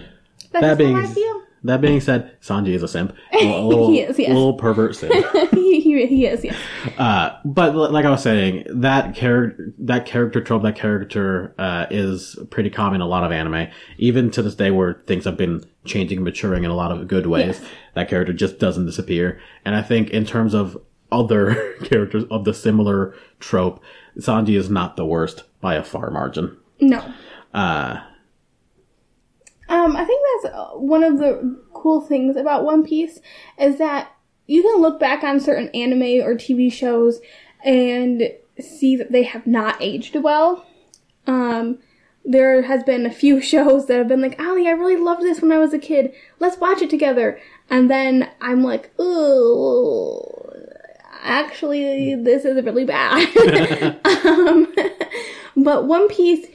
That 0.52 0.64
I 0.64 0.74
being- 0.74 1.06
feel. 1.06 1.42
That 1.66 1.80
being 1.80 2.00
said, 2.00 2.40
Sanji 2.40 2.68
is 2.68 2.82
a 2.82 2.88
simp. 2.88 3.14
A 3.32 3.44
little, 3.66 3.90
He 3.90 4.00
is, 4.00 4.18
yes. 4.18 4.28
little 4.28 4.54
pervert 4.54 4.96
simp. 4.96 5.12
he, 5.52 5.80
he, 5.80 6.06
he 6.06 6.26
is, 6.26 6.44
yes. 6.44 6.56
Uh, 6.98 7.30
but 7.44 7.74
l- 7.74 7.90
like 7.90 8.04
I 8.04 8.10
was 8.10 8.22
saying, 8.22 8.64
that 8.68 9.14
character, 9.14 9.72
that 9.78 10.06
character 10.06 10.40
trope, 10.40 10.62
that 10.62 10.76
character, 10.76 11.54
uh, 11.58 11.86
is 11.90 12.38
pretty 12.50 12.70
common 12.70 12.96
in 12.96 13.00
a 13.02 13.06
lot 13.06 13.24
of 13.24 13.32
anime. 13.32 13.68
Even 13.98 14.30
to 14.32 14.42
this 14.42 14.54
day 14.54 14.70
where 14.70 15.02
things 15.06 15.24
have 15.24 15.36
been 15.36 15.64
changing 15.84 16.18
and 16.18 16.24
maturing 16.24 16.64
in 16.64 16.70
a 16.70 16.74
lot 16.74 16.90
of 16.92 17.06
good 17.08 17.26
ways, 17.26 17.58
Yes. 17.60 17.70
that 17.94 18.08
character 18.08 18.32
just 18.32 18.58
doesn't 18.58 18.86
disappear. 18.86 19.40
And 19.64 19.74
I 19.74 19.82
think 19.82 20.10
in 20.10 20.24
terms 20.24 20.54
of 20.54 20.76
other 21.12 21.74
characters 21.84 22.24
of 22.30 22.44
the 22.44 22.54
similar 22.54 23.14
trope, 23.40 23.82
Sanji 24.18 24.56
is 24.58 24.68
not 24.70 24.96
the 24.96 25.04
worst 25.06 25.44
by 25.60 25.74
a 25.74 25.84
far 25.84 26.10
margin. 26.10 26.56
No. 26.80 27.04
Uh, 27.54 28.00
Um, 29.68 29.96
I 29.96 30.04
think 30.04 30.22
that's 30.42 30.54
uh, 30.54 30.68
one 30.74 31.02
of 31.02 31.18
the 31.18 31.60
cool 31.72 32.00
things 32.00 32.36
about 32.36 32.64
One 32.64 32.84
Piece 32.84 33.20
is 33.58 33.78
that 33.78 34.12
you 34.46 34.62
can 34.62 34.80
look 34.80 35.00
back 35.00 35.24
on 35.24 35.40
certain 35.40 35.68
anime 35.70 36.24
or 36.24 36.34
TV 36.34 36.72
shows 36.72 37.20
and 37.64 38.30
see 38.60 38.96
that 38.96 39.12
they 39.12 39.24
have 39.24 39.46
not 39.46 39.76
aged 39.80 40.16
well. 40.16 40.64
Um, 41.26 41.78
there 42.24 42.62
has 42.62 42.82
been 42.82 43.06
a 43.06 43.10
few 43.10 43.40
shows 43.52 43.86
that 43.86 43.98
have 43.98 44.08
been 44.08 44.22
like, 44.22 44.40
Ollie, 44.40 44.68
I 44.68 44.72
really 44.72 44.96
loved 44.96 45.22
this 45.22 45.40
when 45.40 45.52
I 45.52 45.58
was 45.58 45.74
a 45.74 45.78
kid. 45.78 46.14
Let's 46.38 46.58
watch 46.58 46.82
it 46.82 46.90
together. 46.90 47.40
And 47.68 47.90
then 47.90 48.30
I'm 48.40 48.62
like, 48.62 48.92
oh, 48.98 50.52
actually, 51.22 52.14
this 52.14 52.44
is 52.44 52.64
really 52.64 52.84
bad. 52.84 53.26
um, 54.04 54.72
but 55.56 55.86
One 55.86 56.08
Piece 56.08 56.46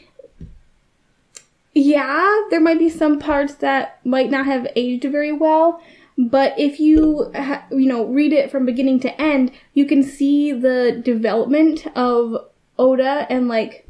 yeah, 1.73 2.41
there 2.49 2.59
might 2.59 2.79
be 2.79 2.89
some 2.89 3.19
parts 3.19 3.55
that 3.55 4.05
might 4.05 4.29
not 4.29 4.45
have 4.45 4.67
aged 4.75 5.09
very 5.09 5.31
well, 5.31 5.81
but 6.17 6.53
if 6.57 6.79
you 6.79 7.31
ha- 7.35 7.65
you 7.71 7.87
know 7.87 8.05
read 8.05 8.33
it 8.33 8.51
from 8.51 8.65
beginning 8.65 8.99
to 9.01 9.21
end, 9.21 9.51
you 9.73 9.85
can 9.85 10.03
see 10.03 10.51
the 10.51 11.01
development 11.03 11.87
of 11.95 12.35
Oda 12.77 13.25
and 13.29 13.47
like 13.47 13.87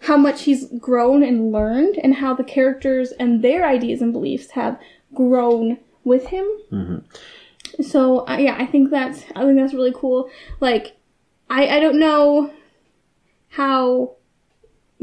how 0.00 0.16
much 0.16 0.42
he's 0.42 0.66
grown 0.78 1.22
and 1.22 1.52
learned 1.52 1.96
and 2.02 2.16
how 2.16 2.34
the 2.34 2.44
characters 2.44 3.12
and 3.12 3.42
their 3.42 3.66
ideas 3.66 4.02
and 4.02 4.12
beliefs 4.12 4.50
have 4.50 4.78
grown 5.14 5.78
with 6.02 6.26
him. 6.26 6.46
So 7.80 8.26
uh, 8.28 8.36
yeah, 8.36 8.56
I 8.58 8.66
think 8.66 8.90
that's 8.90 9.24
I 9.36 9.44
think 9.44 9.56
that's 9.56 9.74
really 9.74 9.94
cool. 9.94 10.28
Like 10.60 10.96
I 11.48 11.68
I 11.76 11.80
don't 11.80 11.98
know 11.98 12.52
how 13.50 14.16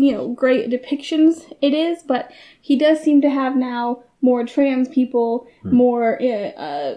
you 0.01 0.11
know 0.11 0.23
great 0.43 0.69
depictions 0.69 1.31
it 1.61 1.73
is, 1.73 2.03
but 2.03 2.31
he 2.59 2.75
does 2.77 2.97
seem 3.01 3.21
to 3.21 3.29
have 3.29 3.55
now 3.55 4.03
more 4.21 4.45
trans 4.45 4.87
people, 4.89 5.47
more 5.63 6.21
uh, 6.21 6.49
uh, 6.67 6.95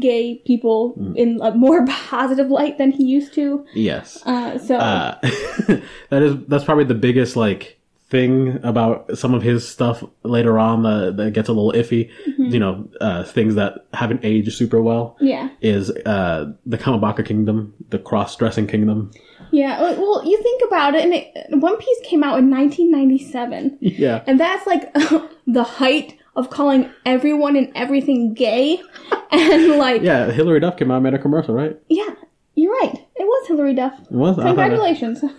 gay 0.00 0.36
people 0.46 0.94
in 1.16 1.40
a 1.42 1.50
more 1.52 1.86
positive 2.12 2.48
light 2.58 2.78
than 2.78 2.90
he 2.90 3.04
used 3.04 3.32
to. 3.34 3.64
yes. 3.74 4.22
Uh, 4.26 4.58
so 4.58 4.76
Uh, 4.76 5.18
that 6.10 6.22
is 6.22 6.36
that's 6.46 6.64
probably 6.64 6.84
the 6.84 7.00
biggest 7.08 7.36
like 7.36 7.78
thing 8.10 8.58
about 8.62 9.18
some 9.18 9.34
of 9.34 9.42
his 9.42 9.68
stuff 9.68 10.02
later 10.22 10.58
on 10.58 10.82
that, 10.82 11.16
that 11.18 11.32
gets 11.34 11.48
a 11.48 11.52
little 11.52 11.72
iffy. 11.72 12.10
You 12.38 12.58
know, 12.58 12.88
uh, 13.02 13.24
things 13.24 13.54
that 13.56 13.86
haven't 13.92 14.20
aged 14.24 14.52
super 14.54 14.80
well 14.80 15.16
yeah, 15.20 15.50
is 15.60 15.90
uh, 15.90 16.52
the 16.64 16.78
Kamabaka 16.78 17.22
Kingdom, 17.26 17.74
the 17.90 17.98
cross-dressing 17.98 18.66
kingdom. 18.66 19.10
Yeah. 19.50 19.80
Well, 19.80 20.22
you 20.24 20.40
think 20.42 20.62
about 20.66 20.94
it, 20.94 21.04
and 21.04 21.14
it, 21.14 21.32
One 21.60 21.76
Piece 21.78 21.98
came 22.04 22.22
out 22.22 22.38
in 22.38 22.50
1997. 22.50 23.78
Yeah, 23.80 24.22
And 24.26 24.38
that's 24.38 24.66
like 24.66 24.92
the 25.46 25.64
height 25.64 26.16
of 26.36 26.50
calling 26.50 26.90
everyone 27.06 27.56
and 27.56 27.72
everything 27.74 28.34
gay. 28.34 28.80
And 29.30 29.76
like, 29.76 30.00
yeah. 30.02 30.30
Hilary 30.30 30.58
Duff 30.60 30.78
came 30.78 30.90
out 30.90 30.94
and 30.96 31.04
made 31.04 31.12
a 31.12 31.18
commercial, 31.18 31.54
right? 31.54 31.76
Yeah, 31.90 32.08
you're 32.54 32.72
right. 32.72 32.94
It 32.94 33.24
was 33.24 33.46
Hilary 33.48 33.74
Duff. 33.74 33.92
It 34.00 34.10
was. 34.12 34.38
I 34.38 34.42
it- 34.42 34.46
Congratulations. 34.46 35.20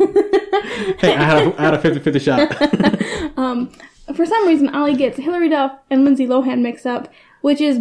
Hey, 1.00 1.16
I 1.16 1.24
had 1.24 1.48
a, 1.48 1.60
I 1.60 1.64
had 1.64 1.74
a 1.74 1.78
50-50 1.78 2.22
shot. 2.22 3.38
um, 3.38 3.72
for 4.14 4.26
some 4.26 4.48
reason, 4.48 4.70
Ollie 4.76 4.96
gets 4.96 5.18
Hilary 5.18 5.50
Duff 5.50 5.72
and 5.90 6.04
Lindsay 6.06 6.28
Lohan 6.28 6.62
mixed 6.62 6.86
up, 6.86 7.12
which 7.42 7.62
is 7.62 7.80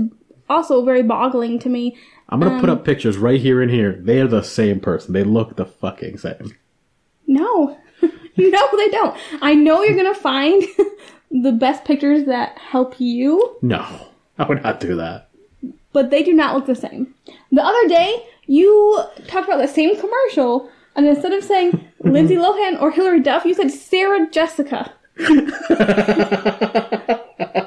also 0.49 0.85
very 0.85 1.03
boggling 1.03 1.59
to 1.61 1.69
me. 1.69 1.97
I'm 2.29 2.41
gonna 2.41 2.61
put 2.61 2.69
up 2.69 2.79
um, 2.79 2.85
pictures 2.85 3.17
right 3.17 3.41
here 3.41 3.63
and 3.63 3.71
here. 3.71 3.93
They 3.93 4.21
are 4.21 4.29
the 4.29 4.43
same 4.43 4.81
person. 4.81 5.13
They 5.15 5.25
look 5.25 5.57
the 5.57 5.65
fucking 5.65 6.19
same. 6.19 6.55
No. 7.27 7.79
no, 8.03 8.09
they 8.37 8.89
don't. 8.89 9.17
I 9.41 9.55
know 9.55 9.83
you're 9.83 9.97
gonna 9.97 10.15
find 10.15 10.63
the 11.31 11.53
best 11.53 11.85
pictures 11.85 12.25
that 12.27 12.59
help 12.59 12.95
you, 12.99 13.57
No, 13.63 13.85
I 14.39 14.47
would 14.47 14.63
not 14.63 14.81
do 14.81 14.97
that. 14.97 15.29
but 15.93 16.11
they 16.11 16.23
do 16.23 16.33
not 16.33 16.55
look 16.55 16.67
the 16.67 16.75
same. 16.75 17.15
The 17.53 17.63
other 17.65 17.89
day, 17.89 18.27
you 18.47 19.03
talked 19.27 19.49
about 19.49 19.61
the 19.61 19.69
same 19.69 19.99
commercial, 19.99 20.71
and 20.97 21.07
instead 21.07 21.33
of 21.33 21.45
saying 21.45 21.87
Lindsay 22.01 22.37
Lohan 22.37 22.81
or 22.81 22.91
Hilary 22.91 23.21
Duff, 23.21 23.45
you 23.45 23.55
said 23.55 23.71
Sarah 23.71 24.29
Jessica. 24.31 24.93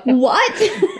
What? 0.05 0.51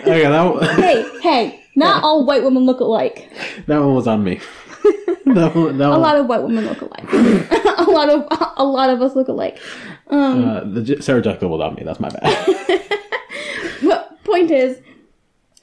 Okay, 0.02 0.22
that 0.22 0.42
one, 0.42 0.64
hey, 0.76 1.04
hey, 1.20 1.60
not 1.76 2.02
all 2.02 2.24
white 2.26 2.42
women 2.44 2.64
look 2.64 2.80
alike. 2.80 3.30
that 3.66 3.78
one 3.78 3.94
was 3.94 4.06
on 4.06 4.22
me. 4.24 4.40
that 5.26 5.52
one, 5.54 5.78
that 5.78 5.86
A 5.86 5.90
one, 5.90 6.00
lot 6.00 6.16
of 6.16 6.26
white 6.26 6.42
women 6.42 6.64
look 6.66 6.80
alike. 6.80 7.12
a 7.78 7.84
lot 7.90 8.08
of 8.10 8.26
a 8.56 8.64
lot 8.64 8.90
of 8.90 9.00
us 9.02 9.14
look 9.14 9.28
alike. 9.28 9.58
Um, 10.08 10.44
uh, 10.48 10.64
the 10.64 10.82
J- 10.82 11.00
Sarah 11.00 11.22
Jessica 11.22 11.48
was 11.48 11.60
on 11.60 11.74
me. 11.74 11.82
That's 11.84 12.00
my 12.00 12.08
bad. 12.10 12.82
but 13.82 14.22
point 14.24 14.50
is, 14.50 14.78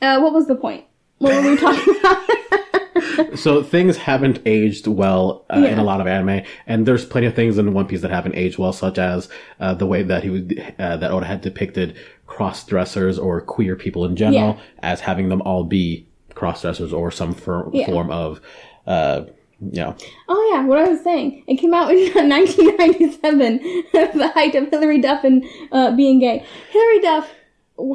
uh, 0.01 0.19
what 0.19 0.33
was 0.33 0.47
the 0.47 0.55
point? 0.55 0.85
What 1.19 1.35
were 1.35 1.49
we 1.51 1.57
talking 1.57 1.95
about? 1.99 2.58
so 3.35 3.63
things 3.63 3.97
haven't 3.97 4.39
aged 4.45 4.87
well 4.87 5.45
uh, 5.53 5.59
in 5.59 5.77
a 5.79 5.83
lot 5.83 6.01
of 6.01 6.07
anime, 6.07 6.43
and 6.67 6.85
there's 6.85 7.05
plenty 7.05 7.27
of 7.27 7.35
things 7.35 7.57
in 7.57 7.73
One 7.73 7.85
Piece 7.87 8.01
that 8.01 8.11
haven't 8.11 8.35
aged 8.35 8.57
well, 8.57 8.73
such 8.73 8.97
as 8.97 9.29
uh, 9.59 9.73
the 9.73 9.85
way 9.85 10.03
that 10.03 10.23
he 10.23 10.29
was 10.29 10.41
uh, 10.79 10.97
that 10.97 11.11
Oda 11.11 11.25
had 11.25 11.41
depicted 11.41 11.97
cross 12.27 12.65
dressers 12.65 13.17
or 13.19 13.41
queer 13.41 13.75
people 13.75 14.05
in 14.05 14.15
general 14.15 14.55
Yeah. 14.55 14.61
as 14.83 15.01
having 15.01 15.29
them 15.29 15.41
all 15.41 15.63
be 15.63 16.07
cross 16.35 16.61
dressers 16.61 16.93
or 16.93 17.11
some 17.11 17.33
for- 17.33 17.69
Yeah. 17.73 17.87
form 17.87 18.11
of, 18.11 18.39
uh, 18.87 19.23
you 19.61 19.81
know, 19.81 19.95
oh 20.29 20.51
yeah, 20.53 20.63
what 20.65 20.77
I 20.77 20.87
was 20.87 21.01
saying. 21.03 21.43
It 21.47 21.55
came 21.55 21.73
out 21.73 21.91
in 21.91 22.11
1997, 22.13 23.59
the 24.19 24.31
height 24.33 24.55
of 24.55 24.69
Hilary 24.69 25.01
Duff 25.01 25.23
and 25.23 25.43
uh, 25.71 25.95
being 25.95 26.19
gay. 26.19 26.45
Hilary 26.71 26.99
Duff, 27.01 27.29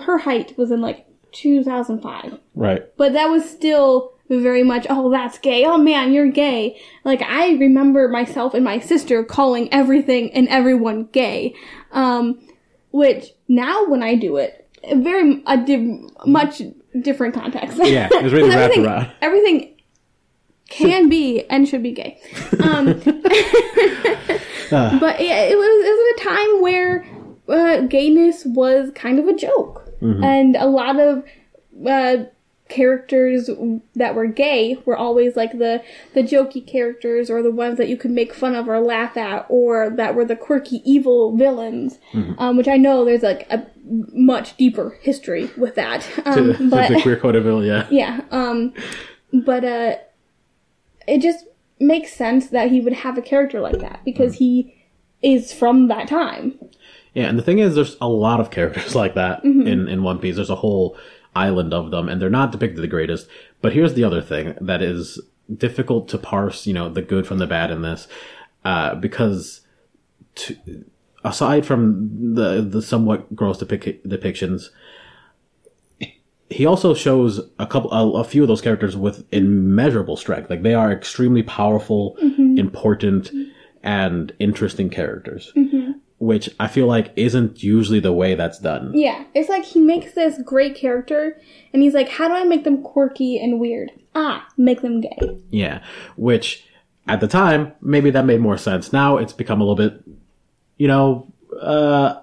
her 0.04 0.18
height 0.18 0.56
was 0.58 0.70
in 0.70 0.80
like 0.80 1.06
2005, 1.32 2.38
right? 2.54 2.82
but 2.96 3.12
that 3.12 3.26
was 3.30 3.48
still 3.48 4.13
very 4.42 4.62
much 4.62 4.86
oh 4.90 5.10
that's 5.10 5.38
gay. 5.38 5.64
Oh 5.64 5.78
man 5.78 6.12
you're 6.12 6.30
gay. 6.30 6.80
Like 7.04 7.22
i 7.22 7.52
remember 7.56 8.08
myself 8.08 8.54
and 8.54 8.64
my 8.64 8.78
sister 8.80 9.22
calling 9.24 9.72
everything 9.72 10.32
and 10.32 10.48
everyone 10.48 11.04
gay. 11.12 11.54
Um 11.92 12.38
which 12.90 13.26
now 13.48 13.86
when 13.86 14.02
i 14.02 14.14
do 14.14 14.36
it 14.36 14.68
very 14.94 15.42
a 15.46 15.56
di- 15.56 16.06
much 16.26 16.62
different 17.00 17.34
context. 17.34 17.78
Yeah, 17.82 18.08
it 18.12 18.22
was 18.22 18.32
really 18.32 18.48
wrapped 18.50 18.60
everything, 18.72 18.86
around. 18.86 19.12
everything 19.20 19.70
can 20.68 21.08
be 21.08 21.44
and 21.50 21.68
should 21.68 21.82
be 21.82 21.92
gay. 21.92 22.20
Um 22.62 23.00
Uh, 24.72 24.98
but 24.98 25.20
yeah, 25.20 25.42
it 25.42 25.56
was, 25.56 25.84
it 25.86 25.94
was 25.94 26.20
a 26.20 26.24
time 26.24 26.62
where 26.62 27.06
uh, 27.48 27.80
gayness 27.86 28.44
was 28.46 28.90
kind 28.94 29.18
of 29.18 29.28
a 29.28 29.34
joke, 29.34 29.82
Mm-hmm. 30.02 30.24
and 30.24 30.56
a 30.56 30.66
lot 30.66 30.98
of 30.98 31.22
uh, 31.88 32.24
characters 32.68 33.50
that 33.94 34.14
were 34.14 34.26
gay 34.26 34.78
were 34.86 34.96
always 34.96 35.36
like 35.36 35.52
the 35.58 35.82
the 36.14 36.22
jokey 36.22 36.66
characters 36.66 37.28
or 37.28 37.42
the 37.42 37.50
ones 37.50 37.76
that 37.76 37.88
you 37.88 37.96
could 37.96 38.10
make 38.10 38.32
fun 38.32 38.54
of 38.54 38.68
or 38.68 38.80
laugh 38.80 39.16
at, 39.16 39.44
or 39.48 39.90
that 39.90 40.14
were 40.14 40.24
the 40.24 40.36
quirky 40.36 40.80
evil 40.84 41.36
villains. 41.36 41.98
Mm-hmm. 42.12 42.34
Um, 42.38 42.56
which 42.56 42.68
I 42.68 42.76
know 42.76 43.04
there's 43.04 43.22
like 43.22 43.46
a 43.50 43.66
much 43.84 44.56
deeper 44.56 44.98
history 45.02 45.50
with 45.56 45.74
that, 45.74 46.08
um, 46.24 46.54
to 46.54 46.70
but 46.70 46.88
the 46.88 47.02
queer 47.02 47.16
Vil- 47.16 47.64
yeah. 47.64 47.86
yeah. 47.90 48.22
Um, 48.30 48.72
but 49.32 49.64
uh, 49.64 49.96
it 51.06 51.20
just 51.20 51.44
makes 51.78 52.12
sense 52.12 52.48
that 52.48 52.70
he 52.70 52.80
would 52.80 52.92
have 52.92 53.18
a 53.18 53.22
character 53.22 53.60
like 53.60 53.78
that 53.80 54.00
because 54.04 54.36
he 54.36 54.74
is 55.22 55.52
from 55.52 55.88
that 55.88 56.08
time. 56.08 56.58
Yeah, 57.14 57.28
and 57.28 57.38
the 57.38 57.42
thing 57.42 57.58
is, 57.58 57.74
there's 57.74 57.96
a 58.00 58.08
lot 58.08 58.40
of 58.40 58.50
characters 58.50 58.94
like 58.96 59.14
that 59.14 59.44
in, 59.44 59.88
in 59.88 60.02
One 60.02 60.18
Piece. 60.18 60.36
There's 60.36 60.50
a 60.50 60.56
whole 60.56 60.96
island 61.34 61.74
of 61.74 61.90
them, 61.90 62.08
and 62.08 62.20
they're 62.20 62.30
not 62.30 62.52
depicted 62.52 62.82
the 62.82 62.88
greatest. 62.88 63.28
But 63.60 63.72
here's 63.72 63.94
the 63.94 64.04
other 64.04 64.22
thing 64.22 64.56
that 64.60 64.82
is 64.82 65.20
difficult 65.54 66.08
to 66.08 66.18
parse, 66.18 66.66
you 66.66 66.74
know, 66.74 66.88
the 66.88 67.02
good 67.02 67.26
from 67.26 67.38
the 67.38 67.46
bad 67.46 67.70
in 67.70 67.82
this, 67.82 68.08
uh, 68.64 68.94
because 68.94 69.60
to, 70.36 70.56
aside 71.24 71.66
from 71.66 72.34
the 72.34 72.62
the 72.62 72.82
somewhat 72.82 73.34
gross 73.34 73.62
depic- 73.62 74.06
depictions, 74.06 74.70
he 76.50 76.66
also 76.66 76.94
shows 76.94 77.40
a 77.58 77.66
couple, 77.66 77.92
a, 77.92 78.20
a 78.20 78.24
few 78.24 78.42
of 78.42 78.48
those 78.48 78.60
characters 78.60 78.96
with 78.96 79.24
immeasurable 79.32 80.16
strength. 80.16 80.50
Like 80.50 80.62
they 80.62 80.74
are 80.74 80.92
extremely 80.92 81.42
powerful, 81.42 82.16
important, 82.58 83.30
and 83.82 84.32
interesting 84.38 84.88
characters 84.88 85.52
which 86.24 86.48
I 86.58 86.68
feel 86.68 86.86
like 86.86 87.12
isn't 87.16 87.62
usually 87.62 88.00
the 88.00 88.12
way 88.12 88.34
that's 88.34 88.58
done. 88.58 88.92
Yeah, 88.94 89.24
it's 89.34 89.48
like 89.50 89.64
he 89.64 89.80
makes 89.80 90.12
this 90.14 90.40
great 90.42 90.74
character, 90.74 91.38
and 91.72 91.82
he's 91.82 91.94
like, 91.94 92.08
"How 92.08 92.28
do 92.28 92.34
I 92.34 92.44
make 92.44 92.64
them 92.64 92.82
quirky 92.82 93.38
and 93.38 93.60
weird? 93.60 93.90
Ah, 94.14 94.46
make 94.56 94.80
them 94.80 95.02
gay." 95.02 95.18
Yeah, 95.50 95.84
which 96.16 96.64
at 97.06 97.20
the 97.20 97.28
time 97.28 97.72
maybe 97.82 98.10
that 98.10 98.24
made 98.24 98.40
more 98.40 98.56
sense. 98.56 98.92
Now 98.92 99.18
it's 99.18 99.34
become 99.34 99.60
a 99.60 99.64
little 99.64 99.90
bit, 99.90 100.02
you 100.78 100.88
know, 100.88 101.32
uh, 101.60 102.20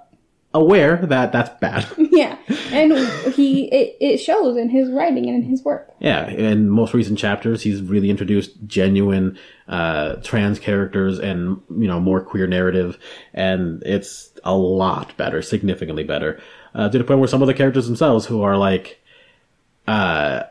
aware 0.54 0.98
that 0.98 1.32
that's 1.32 1.50
bad. 1.60 1.86
yeah, 1.98 2.38
and 2.72 2.92
he 3.34 3.66
it, 3.66 3.98
it 4.00 4.18
shows 4.18 4.58
in 4.58 4.70
his 4.70 4.90
writing 4.92 5.28
and 5.28 5.44
in 5.44 5.50
his 5.50 5.64
work. 5.64 5.94
yeah, 6.00 6.28
in 6.30 6.70
most 6.70 6.94
recent 6.94 7.18
chapters, 7.18 7.62
he's 7.64 7.82
really 7.82 8.10
introduced 8.10 8.52
genuine 8.68 9.38
uh, 9.68 10.16
trans 10.24 10.60
characters 10.60 11.20
and 11.20 11.62
you 11.70 11.88
know 11.88 12.00
more 12.00 12.22
queer 12.22 12.48
narrative, 12.48 12.98
and 13.34 13.82
it's 13.86 14.32
a 14.44 14.56
lot 14.56 15.16
better, 15.18 15.42
significantly 15.42 16.04
better, 16.04 16.42
uh, 16.76 16.90
to 16.90 16.98
the 16.98 17.04
point 17.04 17.20
where 17.20 17.30
some 17.30 17.42
of 17.42 17.48
the 17.48 17.54
characters 17.54 17.86
themselves, 17.88 18.26
who 18.26 18.42
are 18.42 18.58
like, 18.58 19.00
uh, 19.88 20.44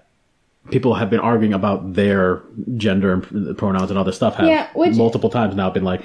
people 0.70 0.94
have 0.94 1.10
been 1.10 1.20
arguing 1.20 1.52
about 1.52 1.94
their 1.94 2.42
gender 2.76 3.12
and 3.12 3.58
pronouns 3.58 3.90
and 3.90 3.98
other 3.98 4.12
stuff, 4.12 4.36
have 4.36 4.46
Yeah, 4.46 4.68
which- 4.74 4.96
multiple 4.96 5.30
times 5.30 5.54
now 5.54 5.70
been 5.70 5.84
like, 5.84 6.02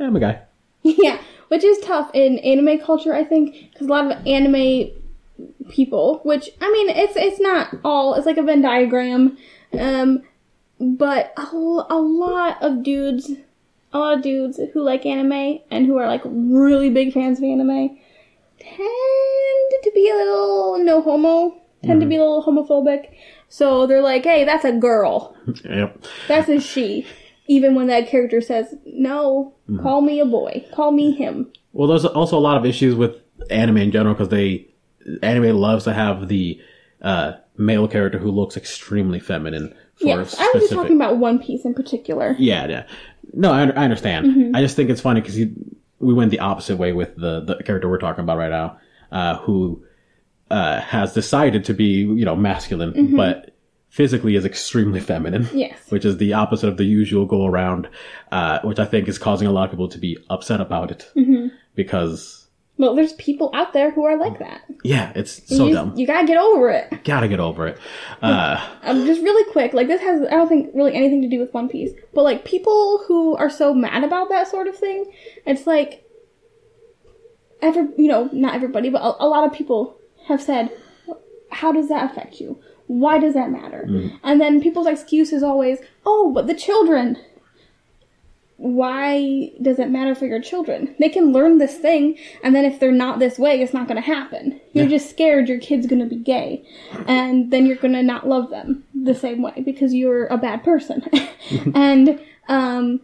eh, 0.00 0.04
I'm 0.04 0.16
a 0.16 0.20
guy. 0.20 0.40
yeah, 0.82 1.18
which 1.48 1.64
is 1.64 1.78
tough 1.80 2.10
in 2.14 2.38
anime 2.38 2.78
culture, 2.78 3.14
I 3.14 3.24
think, 3.24 3.70
because 3.72 3.86
a 3.86 3.90
lot 3.90 4.10
of 4.10 4.26
anime 4.26 4.90
people, 5.68 6.20
which 6.24 6.50
I 6.60 6.70
mean, 6.70 6.88
it's 6.90 7.16
it's 7.16 7.40
not 7.40 7.74
all. 7.84 8.14
It's 8.14 8.26
like 8.26 8.36
a 8.36 8.42
Venn 8.42 8.62
diagram, 8.62 9.36
um, 9.78 10.22
but 10.80 11.32
a, 11.36 11.42
a 11.52 12.00
lot 12.00 12.62
of 12.62 12.82
dudes, 12.82 13.30
a 13.92 13.98
lot 13.98 14.16
of 14.18 14.22
dudes 14.22 14.60
who 14.72 14.82
like 14.82 15.06
anime 15.06 15.60
and 15.70 15.86
who 15.86 15.96
are 15.98 16.06
like 16.06 16.22
really 16.24 16.90
big 16.90 17.12
fans 17.12 17.38
of 17.38 17.44
anime 17.44 17.98
tend 18.58 19.82
to 19.82 19.92
be 19.94 20.10
a 20.10 20.14
little 20.14 20.78
no 20.84 21.00
homo, 21.00 21.60
tend 21.84 22.00
to 22.00 22.06
be 22.06 22.16
a 22.16 22.20
little 22.20 22.44
homophobic. 22.44 23.10
So 23.48 23.86
they're 23.86 24.02
like, 24.02 24.24
hey, 24.24 24.44
that's 24.44 24.64
a 24.64 24.72
girl. 24.72 25.34
Yep. 25.64 26.04
That's 26.26 26.48
a 26.48 26.60
she. 26.60 27.06
Even 27.48 27.74
when 27.74 27.86
that 27.86 28.08
character 28.08 28.40
says, 28.40 28.74
no, 28.84 29.54
call 29.82 30.02
me 30.02 30.20
a 30.20 30.26
boy. 30.26 30.64
Call 30.72 30.92
me 30.92 31.12
him. 31.12 31.50
Well, 31.72 31.88
there's 31.88 32.04
also 32.04 32.36
a 32.36 32.40
lot 32.40 32.58
of 32.58 32.66
issues 32.66 32.94
with 32.94 33.16
anime 33.50 33.78
in 33.78 33.90
general 33.90 34.14
because 34.14 34.28
they 34.28 34.68
anime 35.22 35.56
loves 35.56 35.84
to 35.84 35.94
have 35.94 36.28
the 36.28 36.60
uh, 37.02 37.32
male 37.56 37.88
character 37.88 38.18
who 38.18 38.30
looks 38.30 38.56
extremely 38.56 39.20
feminine 39.20 39.74
for 39.94 40.06
Yes, 40.06 40.38
I 40.38 40.50
was 40.54 40.64
just 40.64 40.74
talking 40.74 40.96
about 40.96 41.18
One 41.18 41.38
Piece 41.38 41.64
in 41.64 41.74
particular. 41.74 42.36
Yeah, 42.38 42.66
yeah. 42.66 42.86
No, 43.32 43.52
I, 43.52 43.62
I 43.62 43.84
understand. 43.84 44.26
Mm-hmm. 44.26 44.56
I 44.56 44.60
just 44.60 44.76
think 44.76 44.90
it's 44.90 45.00
funny 45.00 45.20
because 45.20 45.36
we 45.36 46.14
went 46.14 46.30
the 46.30 46.40
opposite 46.40 46.76
way 46.76 46.92
with 46.92 47.16
the 47.16 47.40
the 47.40 47.62
character 47.64 47.88
we're 47.88 47.98
talking 47.98 48.24
about 48.24 48.38
right 48.38 48.50
now, 48.50 48.78
uh, 49.10 49.38
who 49.38 49.84
uh, 50.50 50.80
has 50.80 51.14
decided 51.14 51.64
to 51.64 51.74
be 51.74 51.84
you 51.84 52.24
know 52.24 52.36
masculine, 52.36 53.16
but 53.16 53.47
physically 53.88 54.36
is 54.36 54.44
extremely 54.44 55.00
feminine. 55.00 55.48
Yes. 55.52 55.78
which 55.90 56.04
is 56.04 56.18
the 56.18 56.32
opposite 56.34 56.68
of 56.68 56.76
the 56.76 56.84
usual 56.84 57.24
go 57.26 57.46
around, 57.46 57.88
uh, 58.30 58.60
which 58.62 58.78
I 58.78 58.84
think 58.84 59.08
is 59.08 59.18
causing 59.18 59.48
a 59.48 59.52
lot 59.52 59.64
of 59.64 59.70
people 59.70 59.88
to 59.88 59.98
be 59.98 60.18
upset 60.30 60.60
about 60.60 60.90
it 60.90 61.10
Mm-hmm. 61.16 61.48
because 61.74 62.46
Well, 62.76 62.94
there's 62.94 63.14
people 63.14 63.50
out 63.54 63.72
there 63.72 63.90
who 63.90 64.04
are 64.04 64.16
like 64.18 64.38
that. 64.40 64.60
yeah, 64.84 65.10
it's 65.16 65.42
so 65.56 65.66
you, 65.66 65.74
dumb. 65.74 65.94
you 65.96 66.06
gotta 66.06 66.26
get 66.26 66.36
over 66.38 66.70
it. 66.70 67.02
Gotta 67.04 67.28
get 67.28 67.40
over 67.40 67.66
it. 67.68 67.78
Uh, 68.22 68.56
Um, 68.82 69.04
just 69.06 69.22
really 69.22 69.50
quick, 69.52 69.72
like 69.74 69.88
this 69.88 70.00
has 70.02 70.22
I 70.22 70.30
don't 70.36 70.48
think 70.48 70.70
really 70.74 70.94
anything 70.94 71.22
to 71.22 71.28
do 71.28 71.38
with 71.40 71.52
One 71.54 71.68
Piece, 71.68 71.92
but 72.14 72.22
like 72.24 72.44
people 72.44 73.02
who 73.08 73.36
are 73.36 73.50
so 73.50 73.74
mad 73.74 74.04
about 74.04 74.28
that 74.28 74.48
sort 74.48 74.66
of 74.68 74.76
thing, 74.76 75.10
it's 75.46 75.66
like 75.66 76.04
every 77.62 77.82
you 77.96 78.08
know 78.08 78.28
not 78.32 78.54
everybody, 78.54 78.90
but 78.90 79.00
a, 79.02 79.24
a 79.24 79.26
lot 79.26 79.44
of 79.46 79.52
people 79.52 79.96
have 80.26 80.40
said, 80.42 80.70
"How 81.50 81.72
does 81.72 81.88
that 81.88 82.10
affect 82.10 82.40
you? 82.40 82.60
Why 82.88 83.18
does 83.18 83.34
that 83.34 83.50
matter?" 83.50 83.88
And 84.22 84.40
then 84.40 84.60
people's 84.60 84.86
excuse 84.86 85.32
is 85.32 85.42
always, 85.42 85.78
"Oh, 86.04 86.32
but 86.34 86.46
the 86.46 86.54
children." 86.54 87.16
Why 88.60 89.52
does 89.62 89.78
it 89.78 89.88
matter 89.88 90.16
for 90.16 90.26
your 90.26 90.40
children? 90.40 90.92
They 90.98 91.08
can 91.08 91.32
learn 91.32 91.58
this 91.58 91.76
thing, 91.76 92.18
and 92.42 92.56
then 92.56 92.64
if 92.64 92.80
they're 92.80 92.90
not 92.90 93.20
this 93.20 93.38
way, 93.38 93.62
it's 93.62 93.72
not 93.72 93.86
going 93.86 94.02
to 94.02 94.06
happen. 94.06 94.60
You're 94.72 94.88
just 94.88 95.08
scared 95.08 95.48
your 95.48 95.60
kid's 95.60 95.86
going 95.86 96.00
to 96.00 96.06
be 96.06 96.16
gay, 96.20 96.64
and 97.06 97.52
then 97.52 97.66
you're 97.66 97.76
going 97.76 97.94
to 97.94 98.02
not 98.02 98.26
love 98.26 98.50
them 98.50 98.82
the 98.92 99.14
same 99.14 99.42
way 99.42 99.62
because 99.64 99.94
you're 99.94 100.26
a 100.26 100.36
bad 100.36 100.64
person. 100.64 101.04
and 101.74 102.20
um, 102.48 103.00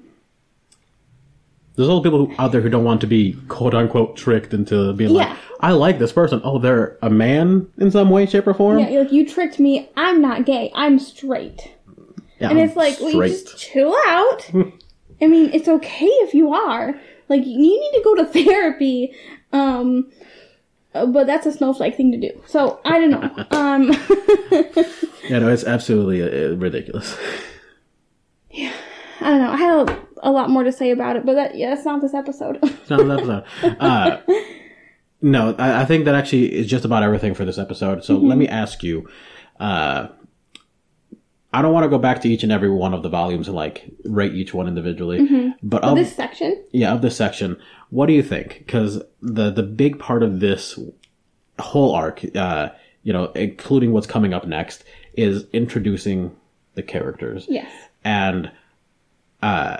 There's 1.77 1.89
all 1.89 2.03
people 2.03 2.27
who, 2.27 2.35
out 2.39 2.53
there 2.53 2.61
who 2.61 2.69
don't 2.69 2.85
want 2.85 3.01
to 3.01 3.07
be 3.07 3.33
quote 3.49 3.75
unquote 3.75 4.17
tricked 4.17 4.55
into 4.55 4.93
being 4.93 5.13
like, 5.13 5.37
I 5.61 5.73
like 5.73 5.99
this 5.99 6.13
person. 6.13 6.41
Oh, 6.45 6.59
they're 6.59 6.99
a 7.03 7.11
man 7.11 7.69
in 7.79 7.91
some 7.91 8.11
way, 8.11 8.27
shape, 8.27 8.47
or 8.47 8.55
form. 8.55 8.79
Yeah, 8.79 8.89
you're 8.91 9.03
like 9.05 9.13
you 9.13 9.27
tricked 9.29 9.59
me. 9.59 9.89
I'm 9.97 10.21
not 10.21 10.45
gay. 10.47 10.71
I'm 10.75 10.99
straight. 10.99 11.73
Yeah, 12.41 12.51
And 12.51 12.59
I'm 12.59 12.67
it's 12.67 12.77
like, 12.77 13.01
well, 13.01 13.11
you 13.11 13.29
just 13.29 13.59
chill 13.59 13.95
out. 14.07 14.51
I 15.23 15.27
mean, 15.27 15.51
it's 15.53 15.69
okay 15.69 16.07
if 16.07 16.35
you 16.35 16.53
are. 16.53 16.95
Like, 17.29 17.47
you 17.47 17.59
need 17.59 17.93
to 17.95 18.03
go 18.05 18.15
to 18.17 18.25
therapy. 18.45 19.15
Um, 19.53 20.13
uh, 20.95 21.07
but 21.07 21.27
that's 21.27 21.47
a 21.47 21.53
snowflake 21.53 21.97
thing 21.97 22.13
to 22.13 22.19
do. 22.19 22.43
So 22.47 22.81
I 22.85 22.99
don't 23.01 23.11
know. 23.11 23.45
Um, 23.51 23.91
Yeah, 25.29 25.39
no, 25.39 25.49
it's 25.49 25.65
absolutely 25.65 26.23
uh, 26.23 26.55
ridiculous. 26.57 27.17
Yeah, 28.51 28.73
I 29.21 29.31
don't 29.31 29.39
know. 29.41 29.51
I 29.51 29.57
had 29.57 29.89
a, 29.89 30.07
a 30.25 30.31
lot 30.31 30.51
more 30.51 30.65
to 30.65 30.73
say 30.73 30.91
about 30.91 31.17
it, 31.17 31.25
but 31.25 31.35
that 31.35 31.57
yeah, 31.57 31.75
that's 31.75 31.85
not 31.85 32.01
this 32.01 32.15
episode. 32.15 32.59
It's 32.63 32.91
not 32.91 33.01
an 33.01 33.11
episode. 33.11 33.45
Uh, 33.63 34.19
no, 35.23 35.55
I, 35.59 35.83
I 35.83 35.85
think 35.85 36.07
that 36.07 36.15
actually 36.15 36.53
is 36.53 36.67
just 36.67 36.85
about 36.85 37.03
everything 37.03 37.35
for 37.35 37.45
this 37.45 37.59
episode. 37.59 38.05
So 38.05 38.17
let 38.17 38.37
me 38.39 38.49
ask 38.49 38.83
you. 38.83 39.09
Uh, 39.61 40.09
I 41.53 41.63
don't 41.63 41.73
want 41.73 41.85
to 41.85 41.89
go 41.89 41.99
back 41.99 42.21
to 42.23 42.29
each 42.29 42.43
and 42.43 42.51
every 42.51 42.69
one 42.69 42.95
of 42.95 43.05
the 43.05 43.09
volumes 43.09 43.47
and 43.47 43.55
like 43.55 43.89
rate 44.05 44.35
each 44.35 44.53
one 44.53 44.67
individually, 44.67 45.55
but 45.63 45.85
of 45.85 45.95
this 45.95 46.15
section. 46.15 46.61
yeah 46.73 46.93
of 46.93 47.01
this 47.01 47.17
section, 47.17 47.57
what 47.91 48.07
do 48.07 48.13
you 48.13 48.25
think? 48.25 48.59
Because 48.59 49.01
the 49.23 49.51
the 49.51 49.63
big 49.63 50.01
part 50.01 50.25
of 50.25 50.41
this 50.41 50.77
whole 51.61 51.95
arc, 51.95 52.25
uh, 52.35 52.71
you 53.05 53.13
know, 53.13 53.27
including 53.37 53.93
what's 53.93 54.09
coming 54.09 54.35
up 54.35 54.49
next, 54.49 54.83
is 55.17 55.47
introducing 55.53 56.35
the 56.75 56.83
characters. 56.83 57.47
Yes. 57.49 57.71
And 58.03 58.51
uh, 59.43 59.77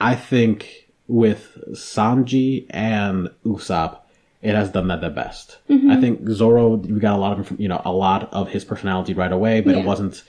I 0.00 0.14
think 0.14 0.88
with 1.06 1.58
Sanji 1.72 2.66
and 2.70 3.30
Usopp, 3.44 3.98
it 4.42 4.54
has 4.54 4.70
done 4.70 4.88
that 4.88 5.00
the 5.00 5.10
best. 5.10 5.58
Mm-hmm. 5.68 5.90
I 5.90 5.96
think 6.00 6.28
Zoro, 6.28 6.76
we 6.76 7.00
got 7.00 7.16
a 7.16 7.18
lot 7.20 7.40
of 7.40 7.58
you 7.60 7.68
know 7.68 7.82
a 7.84 7.92
lot 7.92 8.32
of 8.32 8.48
his 8.50 8.64
personality 8.64 9.14
right 9.14 9.32
away, 9.32 9.60
but 9.60 9.74
Yeah. 9.74 9.82
it 9.82 9.86
wasn't. 9.86 10.22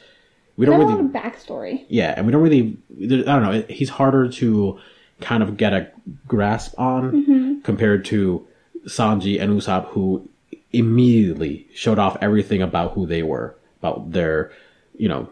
We 0.57 0.65
don't 0.65 0.80
Not 0.80 0.88
really, 0.89 1.01
lot 1.03 1.05
of 1.05 1.11
backstory. 1.34 1.86
yeah, 1.89 2.13
and 2.17 2.26
we 2.26 2.32
don't 2.34 2.41
really. 2.41 2.78
I 3.01 3.05
don't 3.05 3.43
know. 3.43 3.63
He's 3.70 3.89
harder 3.89 4.28
to 4.30 4.80
kind 5.22 5.43
of 5.43 5.57
get 5.57 5.74
a 5.74 5.91
grasp 6.28 6.78
on 6.80 7.11
Mm-hmm. 7.11 7.61
compared 7.61 8.05
to 8.05 8.45
Sanji 8.88 9.39
and 9.41 9.51
Usopp, 9.61 9.86
who 9.89 10.28
immediately 10.74 11.67
showed 11.74 11.99
off 11.99 12.17
everything 12.22 12.61
about 12.61 12.93
who 12.93 13.05
they 13.05 13.24
were, 13.24 13.55
about 13.82 14.11
their, 14.11 14.51
you 14.97 15.07
know, 15.07 15.30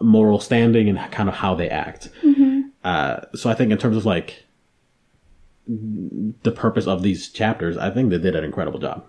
moral 0.00 0.38
standing 0.40 0.88
and 0.88 0.98
kind 1.12 1.28
of 1.28 1.34
how 1.34 1.54
they 1.54 1.68
act. 1.70 2.08
Uh, 2.86 3.26
so 3.34 3.50
I 3.50 3.54
think 3.54 3.72
in 3.72 3.78
terms 3.78 3.96
of 3.96 4.06
like 4.06 4.44
the 5.66 6.52
purpose 6.52 6.86
of 6.86 7.02
these 7.02 7.30
chapters, 7.30 7.76
I 7.76 7.90
think 7.90 8.10
they 8.10 8.18
did 8.18 8.36
an 8.36 8.44
incredible 8.44 8.78
job. 8.78 9.04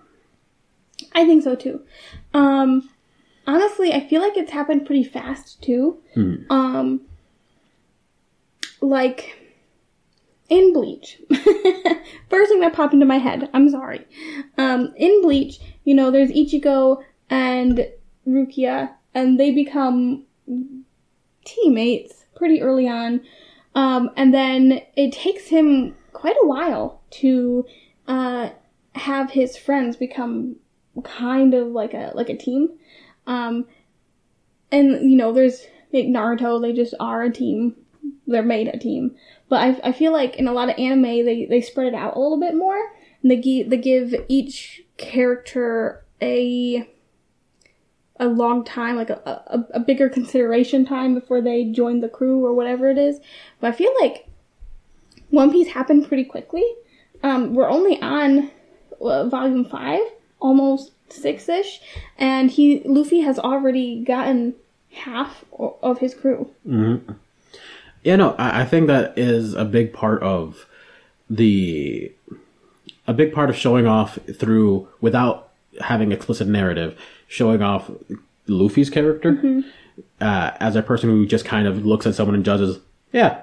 I 1.12 1.24
think 1.24 1.44
so 1.44 1.54
too. 1.54 1.82
Um, 2.34 2.90
honestly, 3.46 3.92
I 3.92 4.04
feel 4.08 4.20
like 4.20 4.36
it's 4.36 4.50
happened 4.50 4.84
pretty 4.84 5.04
fast 5.04 5.62
too. 5.62 5.98
Um, 6.50 7.02
like 8.80 9.38
in 10.48 10.72
Bleach. 10.72 11.20
First 12.28 12.50
thing 12.50 12.58
that 12.58 12.72
popped 12.72 12.94
into 12.94 13.06
my 13.06 13.18
head. 13.18 13.48
I'm 13.54 13.68
sorry. 13.68 14.04
Um, 14.56 14.92
in 14.96 15.22
Bleach, 15.22 15.60
you 15.84 15.94
know, 15.94 16.10
there's 16.10 16.30
Ichigo 16.30 17.04
and 17.30 17.86
Rukia, 18.26 18.90
and 19.14 19.38
they 19.38 19.52
become 19.52 20.24
teammates 21.44 22.24
pretty 22.34 22.60
early 22.60 22.88
on. 22.88 23.20
Um, 23.78 24.10
and 24.16 24.34
then 24.34 24.82
it 24.96 25.12
takes 25.12 25.46
him 25.46 25.94
quite 26.12 26.34
a 26.42 26.46
while 26.48 27.00
to 27.10 27.64
uh, 28.08 28.50
have 28.96 29.30
his 29.30 29.56
friends 29.56 29.96
become 29.96 30.56
kind 31.04 31.54
of 31.54 31.68
like 31.68 31.94
a 31.94 32.10
like 32.12 32.28
a 32.28 32.36
team. 32.36 32.70
Um, 33.28 33.66
and 34.72 35.08
you 35.08 35.16
know, 35.16 35.32
there's 35.32 35.64
like 35.92 36.06
Naruto, 36.06 36.60
they 36.60 36.72
just 36.72 36.92
are 36.98 37.22
a 37.22 37.32
team. 37.32 37.76
They're 38.26 38.42
made 38.42 38.66
a 38.66 38.78
team. 38.78 39.14
But 39.48 39.60
I, 39.60 39.90
I 39.90 39.92
feel 39.92 40.12
like 40.12 40.34
in 40.34 40.48
a 40.48 40.52
lot 40.52 40.70
of 40.70 40.76
anime, 40.76 41.24
they, 41.24 41.46
they 41.48 41.60
spread 41.60 41.86
it 41.86 41.94
out 41.94 42.16
a 42.16 42.20
little 42.20 42.40
bit 42.40 42.56
more. 42.56 42.80
And 43.22 43.30
they 43.30 43.36
give, 43.36 43.70
they 43.70 43.76
give 43.76 44.12
each 44.26 44.82
character 44.96 46.04
a 46.20 46.84
a 48.18 48.26
long 48.26 48.64
time, 48.64 48.96
like 48.96 49.10
a, 49.10 49.20
a, 49.24 49.64
a 49.74 49.80
bigger 49.80 50.08
consideration 50.08 50.84
time 50.84 51.14
before 51.14 51.40
they 51.40 51.64
join 51.64 52.00
the 52.00 52.08
crew 52.08 52.44
or 52.44 52.52
whatever 52.52 52.90
it 52.90 52.98
is. 52.98 53.20
But 53.60 53.68
I 53.68 53.72
feel 53.76 53.92
like 54.00 54.26
One 55.30 55.52
Piece 55.52 55.68
happened 55.68 56.08
pretty 56.08 56.24
quickly. 56.24 56.64
Um, 57.22 57.54
we're 57.54 57.68
only 57.68 58.00
on 58.00 58.50
uh, 59.00 59.26
volume 59.28 59.64
five, 59.64 60.00
almost 60.40 60.92
six 61.08 61.48
ish, 61.48 61.80
and 62.18 62.50
he 62.50 62.82
Luffy 62.84 63.20
has 63.20 63.38
already 63.38 64.02
gotten 64.04 64.54
half 64.92 65.44
of 65.58 65.98
his 65.98 66.14
crew. 66.14 66.50
Yeah, 68.02 68.16
no, 68.16 68.34
I, 68.38 68.62
I 68.62 68.64
think 68.64 68.86
that 68.86 69.18
is 69.18 69.54
a 69.54 69.64
big 69.64 69.92
part 69.92 70.22
of 70.22 70.66
the 71.28 72.12
a 73.06 73.14
big 73.14 73.32
part 73.32 73.50
of 73.50 73.56
showing 73.56 73.86
off 73.86 74.18
through 74.34 74.88
without 75.00 75.50
having 75.80 76.12
explicit 76.12 76.46
narrative, 76.48 76.98
showing 77.28 77.62
off 77.62 77.90
Luffy's 78.48 78.90
character 78.90 79.62
uh, 80.20 80.50
as 80.58 80.74
a 80.74 80.82
person 80.82 81.10
who 81.10 81.26
just 81.26 81.44
kind 81.44 81.68
of 81.68 81.86
looks 81.86 82.06
at 82.06 82.14
someone 82.14 82.34
and 82.34 82.44
judges. 82.44 82.78
Yeah, 83.12 83.42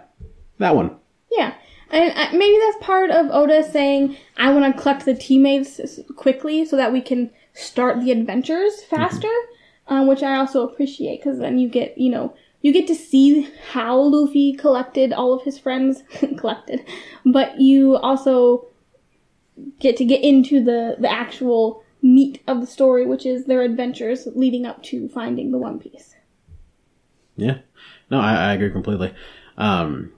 that 0.57 0.75
one. 0.75 0.97
Yeah. 1.31 1.53
And 1.91 2.11
uh, 2.11 2.37
maybe 2.37 2.57
that's 2.59 2.83
part 2.85 3.11
of 3.11 3.27
Oda 3.29 3.63
saying, 3.71 4.17
I 4.37 4.51
want 4.51 4.75
to 4.75 4.81
collect 4.81 5.05
the 5.05 5.13
teammates 5.13 5.79
quickly 6.17 6.65
so 6.65 6.75
that 6.75 6.91
we 6.91 6.99
can 6.99 7.31
start 7.53 8.01
the 8.01 8.11
adventures 8.11 8.83
faster, 8.83 9.31
uh, 9.87 10.03
which 10.03 10.23
I 10.23 10.35
also 10.35 10.67
appreciate 10.67 11.21
because 11.21 11.39
then 11.39 11.57
you 11.57 11.69
get, 11.69 11.97
you 11.97 12.11
know, 12.11 12.35
you 12.61 12.73
get 12.73 12.87
to 12.87 12.95
see 12.95 13.47
how 13.71 13.95
Luffy 13.95 14.53
collected 14.53 15.13
all 15.13 15.33
of 15.33 15.43
his 15.43 15.59
friends, 15.59 16.03
collected, 16.37 16.83
but 17.23 17.61
you 17.61 17.95
also 17.97 18.67
get 19.79 19.95
to 19.97 20.05
get 20.05 20.23
into 20.23 20.63
the, 20.63 20.95
the 20.99 21.09
actual 21.09 21.84
meat 22.01 22.41
of 22.47 22.61
the 22.61 22.67
story, 22.67 23.05
which 23.05 23.25
is 23.25 23.45
their 23.45 23.61
adventures 23.61 24.27
leading 24.35 24.65
up 24.65 24.83
to 24.83 25.09
finding 25.09 25.51
the 25.51 25.57
One 25.57 25.79
Piece. 25.79 26.15
Yeah, 27.35 27.59
no, 28.09 28.19
I, 28.19 28.33
I 28.33 28.53
agree 28.53 28.71
completely. 28.71 29.13
Um, 29.57 30.13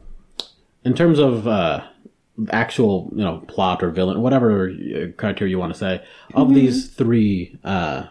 in 0.84 0.94
terms 0.94 1.20
of 1.20 1.48
uh, 1.48 1.84
actual, 2.50 3.10
you 3.12 3.24
know, 3.24 3.40
plot 3.48 3.84
or 3.84 3.90
villain, 3.90 4.22
whatever 4.22 4.70
uh, 4.70 5.08
criteria 5.18 5.52
you 5.52 5.60
want 5.60 5.74
to 5.74 5.80
say, 5.80 6.04
of 6.34 6.54
these 6.54 6.90
three, 6.90 7.58
uh, 7.64 8.08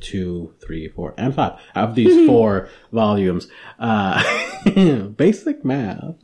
two, 0.00 0.54
three, 0.60 0.88
four, 0.88 1.14
and 1.16 1.34
five, 1.34 1.58
of 1.74 1.94
these 1.94 2.26
four 2.28 2.68
volumes, 2.92 3.48
uh, 3.78 4.22
basic 5.16 5.64
math, 5.64 6.14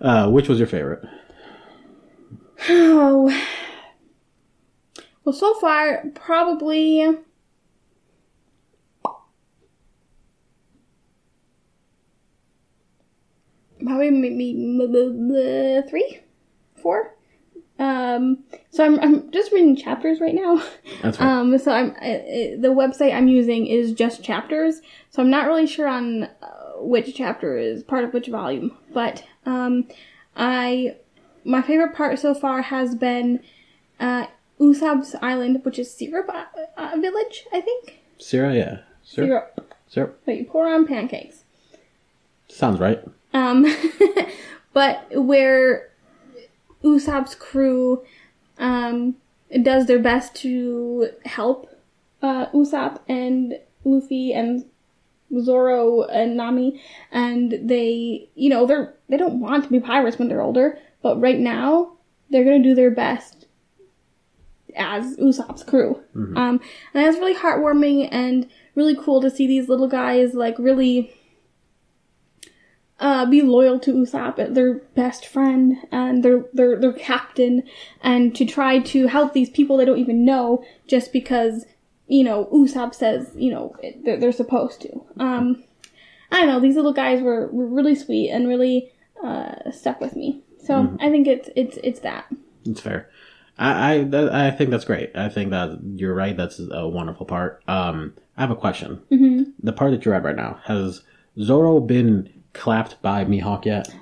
uh, 0.00 0.28
which 0.28 0.48
was 0.48 0.58
your 0.58 0.68
favorite? 0.68 1.04
Oh. 2.68 3.30
Well, 5.26 5.32
so 5.34 5.54
far, 5.54 6.04
probably. 6.14 7.04
Probably 13.84 14.10
maybe 14.10 14.54
three, 15.88 16.20
four. 16.76 17.14
Um, 17.78 18.44
so 18.70 18.84
I'm 18.84 18.98
I'm 19.00 19.30
just 19.32 19.52
reading 19.52 19.76
chapters 19.76 20.18
right 20.20 20.34
now. 20.34 20.62
That's 21.02 21.20
right. 21.20 21.28
Um, 21.28 21.58
so 21.58 21.72
I'm 21.72 21.94
I, 22.00 22.06
I- 22.14 22.56
the 22.58 22.68
website 22.68 23.14
I'm 23.14 23.28
using 23.28 23.66
is 23.66 23.92
just 23.92 24.22
chapters, 24.24 24.80
so 25.10 25.22
I'm 25.22 25.28
not 25.28 25.46
really 25.46 25.66
sure 25.66 25.86
on 25.86 26.22
uh, 26.24 26.28
which 26.78 27.14
chapter 27.14 27.58
is 27.58 27.82
part 27.82 28.04
of 28.04 28.14
which 28.14 28.28
volume. 28.28 28.74
But 28.94 29.24
um, 29.44 29.88
I 30.36 30.96
my 31.44 31.60
favorite 31.60 31.94
part 31.94 32.18
so 32.18 32.32
far 32.32 32.62
has 32.62 32.94
been 32.94 33.40
uh, 34.00 34.26
Usopp's 34.60 35.14
Island, 35.20 35.64
which 35.64 35.78
is 35.78 35.92
syrup 35.92 36.28
uh, 36.28 36.44
uh, 36.76 36.96
village, 36.96 37.46
I 37.52 37.60
think. 37.60 38.00
Syrup, 38.18 38.54
yeah. 38.54 38.78
Syrup. 39.02 39.52
Syrup 39.54 39.74
Syrup. 39.88 40.24
that 40.24 40.36
you 40.36 40.44
pour 40.44 40.68
on 40.68 40.86
pancakes. 40.86 41.44
Sounds 42.48 42.80
right. 42.80 43.02
Um, 43.32 43.66
but 44.72 45.04
where 45.12 45.90
Usopp's 46.82 47.34
crew 47.34 48.04
um, 48.58 49.16
does 49.62 49.86
their 49.86 49.98
best 49.98 50.34
to 50.36 51.10
help 51.24 51.70
uh, 52.22 52.46
Usopp 52.46 53.00
and 53.08 53.58
Luffy 53.84 54.32
and 54.32 54.64
Zoro 55.40 56.02
and 56.04 56.36
Nami, 56.36 56.80
and 57.10 57.58
they, 57.62 58.28
you 58.34 58.48
know, 58.48 58.66
they're 58.66 58.94
they 59.08 59.16
don't 59.16 59.40
want 59.40 59.64
to 59.64 59.70
be 59.70 59.80
pirates 59.80 60.18
when 60.18 60.28
they're 60.28 60.42
older, 60.42 60.78
but 61.02 61.20
right 61.20 61.38
now 61.38 61.92
they're 62.30 62.44
gonna 62.44 62.62
do 62.62 62.74
their 62.74 62.90
best 62.90 63.35
as 64.76 65.16
Usopp's 65.16 65.62
crew. 65.62 66.02
Um, 66.36 66.60
and 66.94 67.04
that's 67.04 67.18
really 67.18 67.34
heartwarming 67.34 68.08
and 68.10 68.48
really 68.74 68.96
cool 68.96 69.20
to 69.22 69.30
see 69.30 69.46
these 69.46 69.68
little 69.68 69.88
guys 69.88 70.34
like 70.34 70.58
really 70.58 71.14
uh, 72.98 73.26
be 73.26 73.42
loyal 73.42 73.78
to 73.80 73.92
Usopp, 73.92 74.54
their 74.54 74.74
best 74.94 75.26
friend 75.26 75.76
and 75.92 76.22
their 76.22 76.44
their 76.52 76.80
their 76.80 76.92
captain, 76.92 77.62
and 78.00 78.34
to 78.36 78.44
try 78.44 78.78
to 78.78 79.06
help 79.06 79.32
these 79.32 79.50
people 79.50 79.76
they 79.76 79.84
don't 79.84 79.98
even 79.98 80.24
know 80.24 80.64
just 80.86 81.12
because 81.12 81.66
you 82.06 82.24
know 82.24 82.48
Usopp 82.52 82.94
says 82.94 83.32
you 83.34 83.50
know 83.50 83.74
they're, 84.04 84.18
they're 84.18 84.32
supposed 84.32 84.80
to. 84.82 85.04
Um, 85.18 85.64
I 86.30 86.40
don't 86.40 86.48
know. 86.48 86.60
These 86.60 86.76
little 86.76 86.92
guys 86.92 87.22
were, 87.22 87.48
were 87.48 87.66
really 87.66 87.94
sweet 87.94 88.30
and 88.30 88.48
really 88.48 88.90
uh, 89.22 89.70
stuck 89.70 90.00
with 90.00 90.16
me. 90.16 90.42
So 90.64 90.96
I 90.98 91.10
think 91.10 91.28
it's 91.28 91.48
it's 91.54 91.78
it's 91.84 92.00
that. 92.00 92.26
It's 92.64 92.80
fair. 92.80 93.08
I 93.58 93.92
I, 93.92 94.04
that, 94.04 94.34
I 94.34 94.50
think 94.50 94.70
that's 94.70 94.84
great. 94.84 95.16
I 95.16 95.28
think 95.28 95.50
that 95.50 95.78
you're 95.94 96.14
right. 96.14 96.36
That's 96.36 96.60
a 96.70 96.88
wonderful 96.88 97.26
part. 97.26 97.62
Um, 97.66 98.14
I 98.36 98.42
have 98.42 98.50
a 98.50 98.56
question. 98.56 99.02
Mm-hmm. 99.10 99.50
The 99.62 99.72
part 99.72 99.92
that 99.92 100.04
you're 100.04 100.14
at 100.14 100.24
right 100.24 100.36
now 100.36 100.60
has 100.64 101.02
Zoro 101.40 101.80
been 101.80 102.32
clapped 102.52 103.00
by 103.02 103.24
Mihawk 103.24 103.64
yet? 103.64 103.94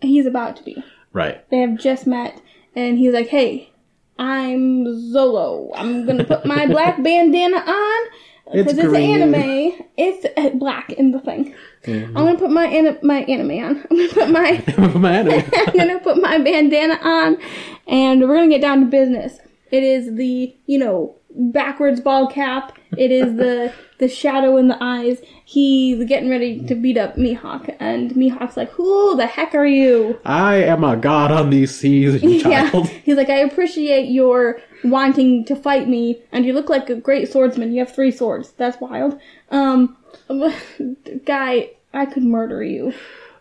He's 0.00 0.26
about 0.26 0.56
to 0.56 0.62
be. 0.62 0.82
Right. 1.12 1.48
They 1.50 1.58
have 1.58 1.78
just 1.78 2.06
met, 2.06 2.40
and 2.74 2.98
he's 2.98 3.12
like, 3.12 3.28
"Hey, 3.28 3.70
I'm 4.18 4.84
Zolo. 4.84 5.70
I'm 5.74 6.06
gonna 6.06 6.24
put 6.24 6.44
my 6.44 6.66
black 6.68 7.02
bandana 7.02 7.56
on 7.56 8.08
because 8.52 8.78
it's, 8.78 8.88
green. 8.88 9.22
anime. 9.22 9.86
It's 9.96 10.26
uh, 10.36 10.50
black 10.50 10.92
in 10.92 11.12
the 11.12 11.20
thing. 11.20 11.54
I'm 11.86 12.12
gonna 12.12 12.38
put 12.38 12.50
my 12.50 12.66
an- 12.66 12.98
my 13.02 13.20
anime 13.22 13.50
on. 13.64 13.86
I'm 13.90 13.96
gonna 13.96 14.08
put 14.08 14.30
my 14.30 14.64
My 14.98 15.12
anime. 15.12 15.50
I'm 15.56 15.76
gonna 15.76 16.00
put 16.00 16.20
my 16.20 16.38
bandana 16.38 16.98
on, 17.02 17.38
and 17.86 18.20
we're 18.20 18.34
gonna 18.34 18.48
get 18.48 18.60
down 18.60 18.80
to 18.80 18.86
business. 18.86 19.38
It 19.70 19.82
is 19.82 20.14
the 20.16 20.54
you 20.66 20.78
know 20.78 21.16
backwards 21.34 22.00
ball 22.00 22.26
cap. 22.26 22.76
It 22.96 23.10
is 23.10 23.36
the 23.36 23.72
the 23.98 24.08
shadow 24.08 24.56
in 24.56 24.68
the 24.68 24.78
eyes. 24.80 25.20
He's 25.44 26.04
getting 26.04 26.28
ready 26.28 26.64
to 26.66 26.74
beat 26.74 26.96
up 26.96 27.16
Mihawk, 27.16 27.76
and 27.78 28.10
Mihawk's 28.12 28.56
like, 28.56 28.70
"Who 28.72 29.16
the 29.16 29.26
heck 29.26 29.54
are 29.54 29.66
you?" 29.66 30.18
I 30.24 30.56
am 30.56 30.84
a 30.84 30.96
god 30.96 31.30
on 31.30 31.50
these 31.50 31.74
seas, 31.74 32.22
you 32.22 32.40
child. 32.42 32.88
Yeah. 32.88 32.98
He's 33.04 33.16
like, 33.16 33.30
"I 33.30 33.38
appreciate 33.38 34.10
your 34.10 34.60
wanting 34.84 35.44
to 35.46 35.56
fight 35.56 35.88
me, 35.88 36.22
and 36.32 36.44
you 36.44 36.52
look 36.52 36.68
like 36.68 36.90
a 36.90 36.94
great 36.94 37.30
swordsman. 37.30 37.72
You 37.72 37.80
have 37.80 37.94
three 37.94 38.10
swords. 38.10 38.52
That's 38.52 38.80
wild." 38.80 39.18
Um, 39.50 39.96
guy, 41.24 41.70
I 41.92 42.06
could 42.06 42.24
murder 42.24 42.62
you. 42.62 42.92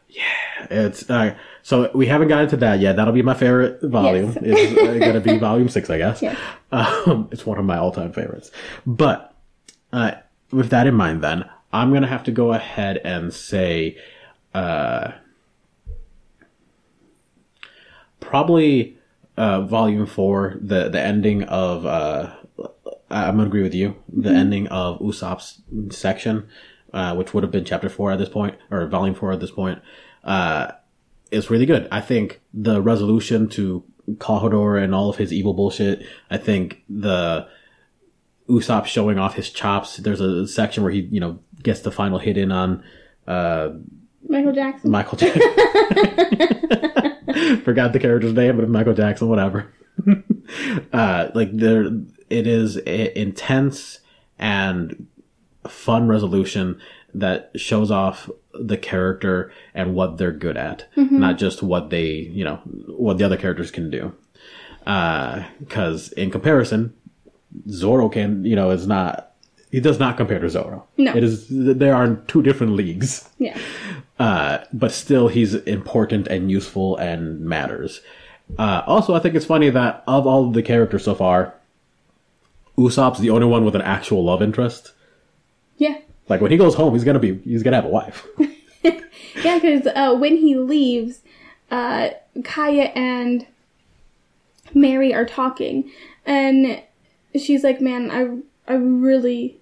Yeah, 0.10 0.68
it's 0.72 1.10
uh, 1.10 1.36
so 1.62 1.92
we 1.94 2.08
haven't 2.08 2.30
gotten 2.30 2.50
to 2.50 2.58
that 2.58 2.80
yet. 2.80 2.96
That'll 2.96 3.14
be 3.14 3.22
my 3.22 3.36
favorite 3.36 3.82
volume. 3.84 4.34
Yes. 4.34 4.38
It's 4.42 4.82
uh, 4.82 5.06
gonna 5.06 5.20
be 5.20 5.38
volume 5.38 5.70
six, 5.70 5.90
I 5.90 5.98
guess. 6.00 6.22
Yes. 6.22 6.38
Um, 6.72 7.30
it's 7.32 7.46
one 7.46 7.60
of 7.60 7.66
my 7.66 7.78
all-time 7.78 8.12
favorites. 8.12 8.52
But 8.88 9.36
uh, 9.94 10.14
with 10.52 10.70
that 10.72 10.88
in 10.88 10.96
mind, 10.96 11.24
then 11.24 11.48
I'm 11.72 11.94
gonna 11.94 12.08
have 12.08 12.24
to 12.24 12.32
go 12.32 12.54
ahead 12.54 12.98
and 13.04 13.34
say, 13.34 13.98
uh, 14.54 15.12
probably 18.20 18.99
uh, 19.40 19.62
volume 19.62 20.06
four, 20.06 20.58
the 20.62 20.90
the 20.90 21.02
ending 21.02 21.44
of. 21.44 21.86
Uh, 21.86 22.36
I'm 23.10 23.38
gonna 23.38 23.48
agree 23.48 23.64
with 23.64 23.74
you. 23.74 23.96
The 24.12 24.30
ending 24.30 24.68
of 24.68 25.00
Usopp's 25.00 25.62
section, 25.90 26.48
uh, 26.94 27.16
which 27.16 27.34
would 27.34 27.44
have 27.44 27.52
been 27.52 27.66
chapter 27.66 27.90
four 27.90 28.12
at 28.12 28.20
this 28.20 28.30
point, 28.30 28.56
or 28.70 28.86
volume 28.86 29.16
four 29.16 29.32
at 29.32 29.40
this 29.40 29.50
point, 29.50 29.80
uh, 30.26 30.74
is 31.32 31.50
really 31.50 31.66
good. 31.66 31.88
I 31.92 32.02
think 32.02 32.42
the 32.54 32.82
resolution 32.82 33.48
to 33.50 33.84
Klahadore 34.16 34.84
and 34.84 34.94
all 34.94 35.10
of 35.10 35.16
his 35.16 35.32
evil 35.32 35.54
bullshit. 35.54 36.06
I 36.30 36.38
think 36.38 36.84
the 36.90 37.48
Usopp 38.50 38.86
showing 38.86 39.18
off 39.18 39.36
his 39.36 39.50
chops. 39.50 39.98
There's 39.98 40.22
a 40.22 40.48
section 40.48 40.84
where 40.84 40.92
he, 40.92 41.02
you 41.12 41.20
know, 41.22 41.40
gets 41.64 41.80
the 41.80 41.92
final 41.92 42.20
hit 42.20 42.38
in 42.38 42.52
on 42.52 42.84
uh, 43.26 43.70
Michael 44.28 44.52
Jackson. 44.52 44.92
Michael 44.92 45.18
Jackson. 45.18 45.42
Forgot 47.64 47.94
the 47.94 48.00
character's 48.00 48.34
name, 48.34 48.58
but 48.58 48.70
Michael 48.70 48.94
Jackson, 48.94 49.30
whatever. 49.30 49.72
uh, 50.94 51.30
like 51.34 51.56
there, 51.56 51.86
it 52.30 52.48
is 52.48 52.78
a 52.78 53.20
intense 53.20 54.00
and 54.38 55.08
fun 55.68 56.08
resolution 56.08 56.80
that 57.14 57.52
shows 57.56 57.92
off 57.92 58.30
the 58.54 58.78
character 58.78 59.52
and 59.74 59.96
what 59.96 60.18
they're 60.18 60.32
good 60.32 60.58
at, 60.58 60.88
not 60.96 61.38
just 61.38 61.62
what 61.62 61.90
they, 61.90 62.08
you 62.08 62.44
know, 62.44 62.58
what 62.88 63.18
the 63.18 63.24
other 63.24 63.38
characters 63.38 63.72
can 63.72 63.90
do. 63.90 64.14
Because 65.60 66.12
in 66.14 66.32
comparison, 66.32 66.94
Zoro 67.70 68.10
can, 68.10 68.46
you 68.46 68.56
know, 68.56 68.72
is 68.72 68.88
not. 68.88 69.34
He 69.72 69.80
does 69.80 70.00
not 70.00 70.18
compare 70.18 70.40
to 70.40 70.50
Zoro. 70.50 70.88
No. 70.98 71.16
it 71.16 71.24
is. 71.24 71.46
There 71.50 71.96
are 71.96 72.16
two 72.28 72.42
different 72.42 72.74
leagues 72.74 73.30
yeah. 73.38 73.56
uh, 74.20 74.60
but 74.74 74.92
still 74.92 75.28
he's 75.28 75.56
important 75.56 76.28
and 76.28 76.52
useful 76.52 76.98
and 76.98 77.42
matters. 77.42 78.02
Uh, 78.58 78.82
also, 78.86 79.14
I 79.14 79.20
think 79.20 79.36
it's 79.36 79.46
funny 79.46 79.70
that 79.70 80.04
of 80.08 80.28
all 80.28 80.48
of 80.48 80.54
the 80.54 80.64
characters 80.64 81.06
so 81.06 81.16
far, 81.16 81.54
Usopp's 82.78 83.20
the 83.20 83.30
only 83.30 83.48
one 83.48 83.66
with 83.66 83.76
an 83.76 83.82
actual 83.82 84.24
love 84.24 84.42
interest. 84.42 84.94
Yeah. 85.78 85.98
Like 86.28 86.42
when 86.42 86.52
he 86.52 86.58
goes 86.58 86.76
home, 86.76 86.94
he's 86.94 87.04
gonna 87.04 87.20
be 87.20 87.38
he's 87.40 87.64
gonna 87.64 87.78
have 87.78 87.86
a 87.86 87.90
wife. 87.90 88.28
Yeah, 89.44 89.60
because 89.60 89.88
uh, 89.88 90.16
when 90.16 90.38
he 90.38 90.56
leaves, 90.56 91.22
uh, 91.72 92.10
Kaya 92.44 92.92
and 92.96 93.46
Merry 94.74 95.14
are 95.14 95.26
talking, 95.26 95.90
and 96.26 96.82
she's 97.40 97.64
like, 97.64 97.80
"Man, 97.80 98.12
I 98.12 98.72
I 98.72 98.76
really 98.76 99.58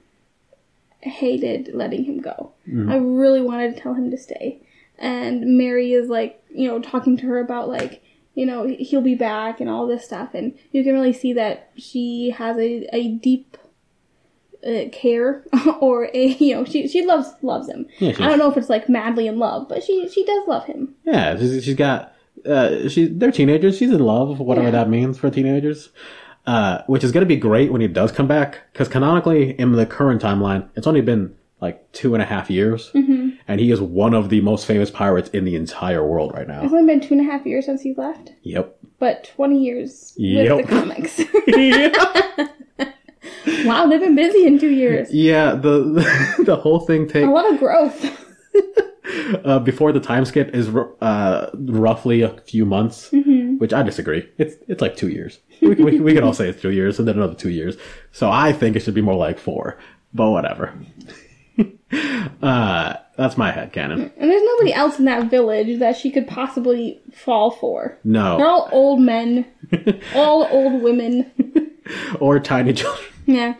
hated 1.02 1.72
letting 1.74 2.06
him 2.06 2.22
go. 2.22 2.52
I 2.90 2.98
really 2.98 3.42
wanted 3.42 3.76
to 3.76 3.82
tell 3.82 3.94
him 3.94 4.12
to 4.12 4.18
stay." 4.18 4.62
And 5.00 5.58
Merry 5.58 5.94
is 5.94 6.10
like, 6.10 6.44
you 6.50 6.68
know, 6.68 6.80
talking 6.80 7.18
to 7.18 7.28
her 7.28 7.40
about 7.40 7.70
like, 7.70 8.04
you 8.34 8.46
know, 8.46 8.68
he'll 8.68 9.02
be 9.02 9.16
back 9.16 9.60
and 9.62 9.70
all 9.70 9.86
this 9.88 10.04
stuff, 10.06 10.34
and 10.34 10.54
you 10.72 10.84
can 10.84 10.94
really 10.94 11.14
see 11.14 11.34
that 11.34 11.70
she 11.78 12.32
has 12.38 12.58
a 12.58 12.88
a 12.96 13.10
deep 13.10 13.58
uh, 14.66 14.90
care 14.92 15.44
or 15.82 16.10
a 16.14 16.28
you 16.40 16.56
know 16.56 16.66
she 16.66 16.88
she 16.88 17.06
loves 17.06 17.30
loves 17.42 17.70
him. 17.70 17.86
Yeah, 18.00 18.14
I 18.20 18.28
don't 18.28 18.40
know 18.40 18.50
if 18.52 18.58
it's 18.58 18.70
like 18.70 18.90
madly 18.90 19.28
in 19.28 19.38
love, 19.38 19.70
but 19.70 19.84
she 19.84 20.10
she 20.10 20.26
does 20.26 20.48
love 20.48 20.66
him. 20.66 20.96
yeah, 21.06 21.38
she's, 21.38 21.64
she's 21.64 21.76
got 21.76 22.14
uh, 22.46 22.90
she 22.90 23.06
they're 23.08 23.32
teenagers. 23.32 23.78
She's 23.78 23.92
in 23.92 24.00
love, 24.00 24.40
whatever 24.40 24.68
Yeah. 24.68 24.72
that 24.72 24.90
means 24.90 25.18
for 25.18 25.30
teenagers. 25.30 25.90
Uh, 26.46 26.82
which 26.88 27.04
is 27.04 27.12
gonna 27.12 27.26
be 27.26 27.36
great 27.36 27.72
when 27.74 27.82
he 27.82 27.88
does 27.90 28.10
come 28.12 28.26
back, 28.28 28.62
because 28.72 28.88
canonically 28.88 29.52
in 29.60 29.74
the 29.74 29.86
current 29.86 30.22
timeline, 30.22 30.68
it's 30.76 30.88
only 30.88 31.02
been 31.02 31.36
like 31.60 31.92
two 31.92 32.14
and 32.14 32.22
a 32.22 32.26
half 32.26 32.50
years, 32.50 32.92
and 32.94 33.60
he 33.60 33.72
is 33.72 33.82
one 33.82 34.14
of 34.14 34.30
the 34.30 34.42
most 34.42 34.66
famous 34.66 34.92
pirates 34.92 35.30
in 35.30 35.44
the 35.46 35.56
entire 35.56 36.06
world 36.06 36.34
right 36.34 36.48
now. 36.48 36.64
It's 36.64 36.74
only 36.74 36.86
been 36.86 37.02
two 37.06 37.16
and 37.16 37.22
a 37.28 37.32
half 37.32 37.46
years 37.46 37.66
since 37.66 37.82
he 37.82 37.94
left, 37.96 38.34
Yep. 38.44 38.78
but 39.00 39.32
twenty 39.36 39.64
years 39.64 40.14
Yep. 40.18 40.58
with 40.58 40.68
the 40.68 40.72
comics. 40.72 41.22
wow, 43.66 43.88
they've 43.88 44.00
been 44.00 44.16
busy 44.16 44.46
in 44.46 44.60
two 44.60 44.70
years. 44.70 45.12
Yeah, 45.14 45.56
the 45.56 46.36
the 46.46 46.56
whole 46.56 46.80
thing 46.82 47.08
takes 47.08 47.28
A 47.28 47.32
lot 47.32 47.52
of 47.52 47.60
growth. 47.60 48.06
uh, 49.46 49.60
before 49.60 49.92
the 49.92 50.00
time 50.00 50.26
skip 50.26 50.54
is 50.54 50.70
uh, 50.70 51.50
roughly 51.56 52.22
a 52.22 52.30
few 52.42 52.66
months, 52.66 53.10
which 53.58 53.74
I 53.74 53.82
disagree. 53.84 54.30
It's 54.38 54.56
it's 54.68 54.82
like 54.82 54.96
two 54.96 55.10
years. 55.10 55.40
We, 55.62 55.70
we, 55.76 56.00
we 56.00 56.14
can 56.14 56.24
all 56.24 56.34
say 56.34 56.50
it's 56.50 56.62
two 56.62 56.72
years 56.72 57.00
and 57.00 57.08
then 57.08 57.18
another 57.18 57.34
two 57.36 57.50
years. 57.50 57.78
So 58.12 58.30
I 58.30 58.54
think 58.54 58.76
it 58.76 58.82
should 58.82 58.94
be 58.94 59.02
more 59.02 59.16
like 59.16 59.40
four, 59.40 59.78
but 60.14 60.30
whatever. 60.30 60.74
uh, 62.42 62.96
that's 63.18 63.38
my 63.38 63.52
head 63.52 63.74
canon. 63.74 64.12
And 64.18 64.30
there's 64.32 64.44
nobody 64.44 64.74
else 64.74 65.00
in 65.00 65.06
that 65.06 65.30
village 65.30 65.80
that 65.80 65.98
she 65.98 66.12
could 66.12 66.28
possibly 66.28 67.00
fall 67.14 67.52
for. 67.52 67.98
No. 68.04 68.38
They're 68.38 68.46
No, 68.46 68.52
all 68.52 68.70
old 68.72 69.02
men, 69.02 69.46
all 70.16 70.48
old 70.52 70.82
women. 70.82 71.32
or 72.20 72.40
tiny 72.40 72.74
children. 72.74 73.06
Yeah. 73.26 73.56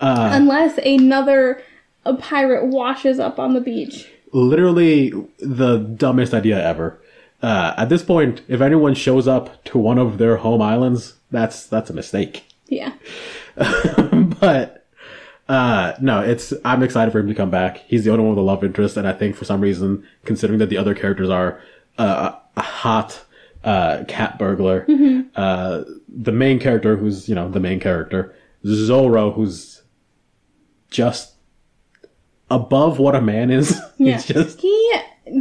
Uh, 0.00 0.30
Unless 0.32 0.78
another 0.78 1.62
a 2.04 2.14
pirate 2.14 2.66
washes 2.66 3.18
up 3.18 3.38
on 3.38 3.54
the 3.54 3.60
beach. 3.60 4.08
Literally 4.32 5.10
the 5.38 5.78
dumbest 5.78 6.34
idea 6.34 6.62
ever. 6.62 7.00
Uh, 7.42 7.74
at 7.76 7.88
this 7.88 8.02
point, 8.02 8.42
if 8.48 8.60
anyone 8.60 8.94
shows 8.94 9.28
up 9.28 9.62
to 9.64 9.78
one 9.78 9.98
of 9.98 10.18
their 10.18 10.38
home 10.38 10.60
islands, 10.60 11.14
that's 11.30 11.66
that's 11.66 11.90
a 11.90 11.92
mistake. 11.92 12.44
Yeah. 12.66 12.92
but 14.40 14.77
uh 15.48 15.94
no 16.00 16.20
it's 16.20 16.52
i'm 16.64 16.82
excited 16.82 17.10
for 17.10 17.18
him 17.20 17.28
to 17.28 17.34
come 17.34 17.50
back 17.50 17.78
he's 17.86 18.04
the 18.04 18.10
only 18.10 18.22
one 18.22 18.30
with 18.30 18.38
a 18.38 18.42
love 18.42 18.62
interest 18.62 18.96
and 18.96 19.08
i 19.08 19.12
think 19.12 19.34
for 19.34 19.44
some 19.44 19.60
reason 19.60 20.04
considering 20.24 20.58
that 20.58 20.68
the 20.68 20.76
other 20.76 20.94
characters 20.94 21.30
are 21.30 21.60
uh, 21.98 22.32
a 22.56 22.62
hot 22.62 23.24
uh 23.64 24.04
cat 24.08 24.38
burglar 24.38 24.84
uh 25.36 25.82
the 26.08 26.32
main 26.32 26.58
character 26.58 26.96
who's 26.96 27.28
you 27.28 27.34
know 27.34 27.48
the 27.50 27.60
main 27.60 27.80
character 27.80 28.34
zoro 28.66 29.30
who's 29.30 29.82
just 30.90 31.34
above 32.50 32.98
what 32.98 33.14
a 33.14 33.20
man 33.20 33.50
is 33.50 33.80
Yeah. 33.98 34.18
just 34.20 34.60
He 34.60 35.00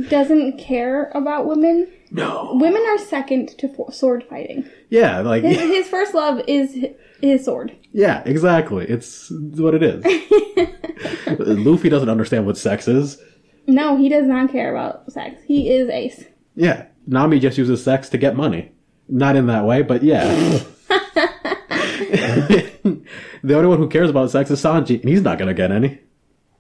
doesn't 0.10 0.58
care 0.58 1.10
about 1.14 1.46
women. 1.48 1.88
No 2.12 2.52
Women 2.60 2.82
are 2.88 2.98
second 2.98 3.50
to 3.60 3.68
fo- 3.68 3.90
sword 3.90 4.24
fighting. 4.30 4.68
yeah 4.90 5.20
like 5.22 5.44
His, 5.44 5.60
his 5.60 5.88
first 5.88 6.14
love 6.14 6.42
is 6.48 6.86
his 7.22 7.44
sword. 7.46 7.76
Yeah, 7.92 8.22
exactly. 8.26 8.86
It's 8.86 9.32
what 9.32 9.74
it 9.74 9.82
is. 9.82 10.06
Luffy 11.40 11.90
doesn't 11.90 12.10
understand 12.10 12.46
what 12.46 12.58
sex 12.58 12.88
is. 12.88 13.20
No, 13.66 13.98
he 13.98 14.08
does 14.08 14.28
not 14.28 14.52
care 14.52 14.74
about 14.76 15.12
sex. 15.12 15.42
He 15.46 15.70
is 15.72 15.90
ace. 15.90 16.26
Yeah, 16.56 16.86
Nami 17.08 17.40
just 17.40 17.58
uses 17.58 17.84
sex 17.84 18.10
to 18.10 18.18
get 18.20 18.36
money. 18.36 18.72
Not 19.10 19.36
in 19.36 19.48
that 19.48 19.66
way, 19.66 19.82
but 19.82 20.04
yeah. 20.04 20.24
the 22.08 23.02
only 23.56 23.68
one 23.68 23.80
who 23.80 23.90
cares 23.90 24.10
about 24.10 24.30
sex 24.32 24.52
is 24.52 24.62
Sanji, 24.62 25.00
and 25.02 25.10
he's 25.10 25.22
not 25.22 25.38
gonna 25.40 25.54
get 25.54 25.72
any. 25.72 26.00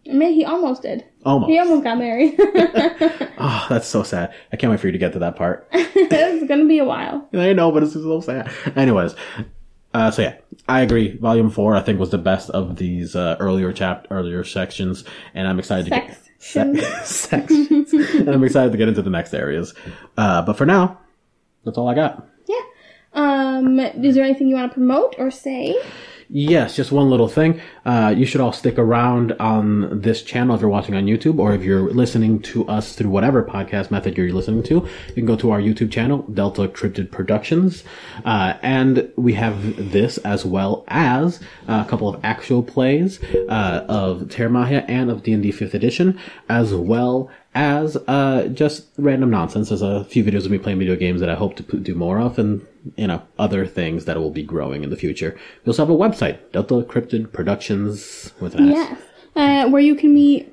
Man, 0.07 0.31
he 0.33 0.45
almost 0.45 0.81
did. 0.81 1.05
Almost. 1.25 1.49
He 1.49 1.59
almost 1.59 1.83
got 1.83 1.97
married. 1.97 2.35
Oh, 2.39 3.65
that's 3.69 3.87
so 3.87 4.03
sad. 4.03 4.33
I 4.51 4.55
can't 4.55 4.71
wait 4.71 4.79
for 4.79 4.87
you 4.87 4.93
to 4.93 4.97
get 4.97 5.13
to 5.13 5.19
that 5.19 5.35
part. 5.35 5.67
it's 5.73 6.47
gonna 6.47 6.65
be 6.65 6.79
a 6.79 6.85
while. 6.85 7.27
I 7.33 7.53
know, 7.53 7.71
but 7.71 7.83
it's 7.83 7.93
so 7.93 8.21
sad. 8.21 8.51
Anyways, 8.75 9.15
uh, 9.93 10.11
so 10.11 10.21
yeah, 10.21 10.35
I 10.67 10.81
agree. 10.81 11.17
Volume 11.17 11.49
four, 11.49 11.75
I 11.75 11.81
think, 11.81 11.99
was 11.99 12.09
the 12.11 12.17
best 12.17 12.49
of 12.51 12.77
these 12.77 13.15
uh, 13.15 13.35
earlier 13.39 13.71
chap 13.73 14.07
earlier 14.11 14.43
sections, 14.43 15.03
and 15.33 15.47
I'm 15.47 15.59
excited 15.59 15.85
to 15.85 15.89
get 15.91 16.17
Sections. 16.39 16.81
se- 17.03 17.03
sections, 17.03 17.93
and 17.93 18.29
I'm 18.29 18.43
excited 18.43 18.71
to 18.71 18.77
get 18.77 18.87
into 18.87 19.01
the 19.01 19.09
next 19.09 19.33
areas. 19.33 19.73
Uh, 20.17 20.41
but 20.43 20.57
for 20.57 20.65
now, 20.65 20.99
that's 21.65 21.77
all 21.77 21.87
I 21.89 21.95
got. 21.95 22.27
Yeah. 22.47 22.61
Um, 23.13 23.79
is 23.79 24.15
there 24.15 24.23
anything 24.23 24.47
you 24.47 24.55
want 24.55 24.71
to 24.71 24.73
promote 24.75 25.15
or 25.17 25.31
say? 25.31 25.75
Yes, 26.29 26.75
just 26.75 26.91
one 26.91 27.09
little 27.09 27.29
thing. 27.29 27.61
Uh, 27.85 28.13
you 28.15 28.25
should 28.25 28.41
all 28.41 28.51
stick 28.51 28.77
around 28.77 29.31
on 29.33 30.01
this 30.01 30.21
channel 30.21 30.55
if 30.55 30.61
you're 30.61 30.69
watching 30.69 30.93
on 30.93 31.05
YouTube 31.05 31.39
or 31.39 31.53
if 31.53 31.63
you're 31.63 31.89
listening 31.89 32.41
to 32.41 32.67
us 32.67 32.95
through 32.95 33.09
whatever 33.09 33.43
podcast 33.43 33.91
method 33.91 34.17
you're 34.17 34.33
listening 34.33 34.63
to. 34.63 34.75
You 35.07 35.13
can 35.13 35.25
go 35.25 35.37
to 35.37 35.51
our 35.51 35.61
YouTube 35.61 35.89
channel, 35.89 36.23
Delta 36.23 36.67
Cryptid 36.67 37.11
Productions. 37.11 37.85
Uh, 38.25 38.55
and 38.61 39.09
we 39.15 39.33
have 39.33 39.91
this 39.91 40.17
as 40.19 40.45
well 40.45 40.83
as 40.89 41.39
a 41.67 41.85
couple 41.85 42.09
of 42.09 42.19
actual 42.25 42.61
plays 42.61 43.23
uh, 43.47 43.85
of 43.87 44.23
Terramahia 44.23 44.83
and 44.89 45.09
of 45.09 45.23
D&D 45.23 45.53
5th 45.53 45.73
Edition, 45.73 46.19
as 46.49 46.73
well 46.73 47.29
as 47.55 47.95
uh, 48.07 48.47
just 48.53 48.87
random 48.97 49.29
nonsense. 49.29 49.69
There's 49.69 49.81
a 49.81 50.03
few 50.03 50.23
videos 50.23 50.45
of 50.45 50.51
me 50.51 50.57
playing 50.57 50.77
video 50.79 50.95
games 50.95 51.21
that 51.21 51.29
I 51.29 51.35
hope 51.35 51.55
to 51.55 51.63
do 51.63 51.95
more 51.95 52.19
of, 52.19 52.37
and 52.37 52.65
you 52.95 53.07
know 53.07 53.21
other 53.37 53.65
things 53.65 54.05
that 54.05 54.17
will 54.17 54.31
be 54.31 54.43
growing 54.43 54.83
in 54.83 54.89
the 54.89 54.97
future. 54.97 55.37
We 55.65 55.69
also 55.69 55.85
have 55.85 55.89
a 55.89 55.97
website, 55.97 56.39
Delta 56.51 56.75
Cryptid 56.75 57.31
Productions 57.33 58.33
with 58.39 58.55
an 58.55 58.69
S. 58.69 58.75
Yes. 58.75 59.01
Uh, 59.35 59.69
where 59.69 59.81
you 59.81 59.95
can 59.95 60.15
be 60.15 60.47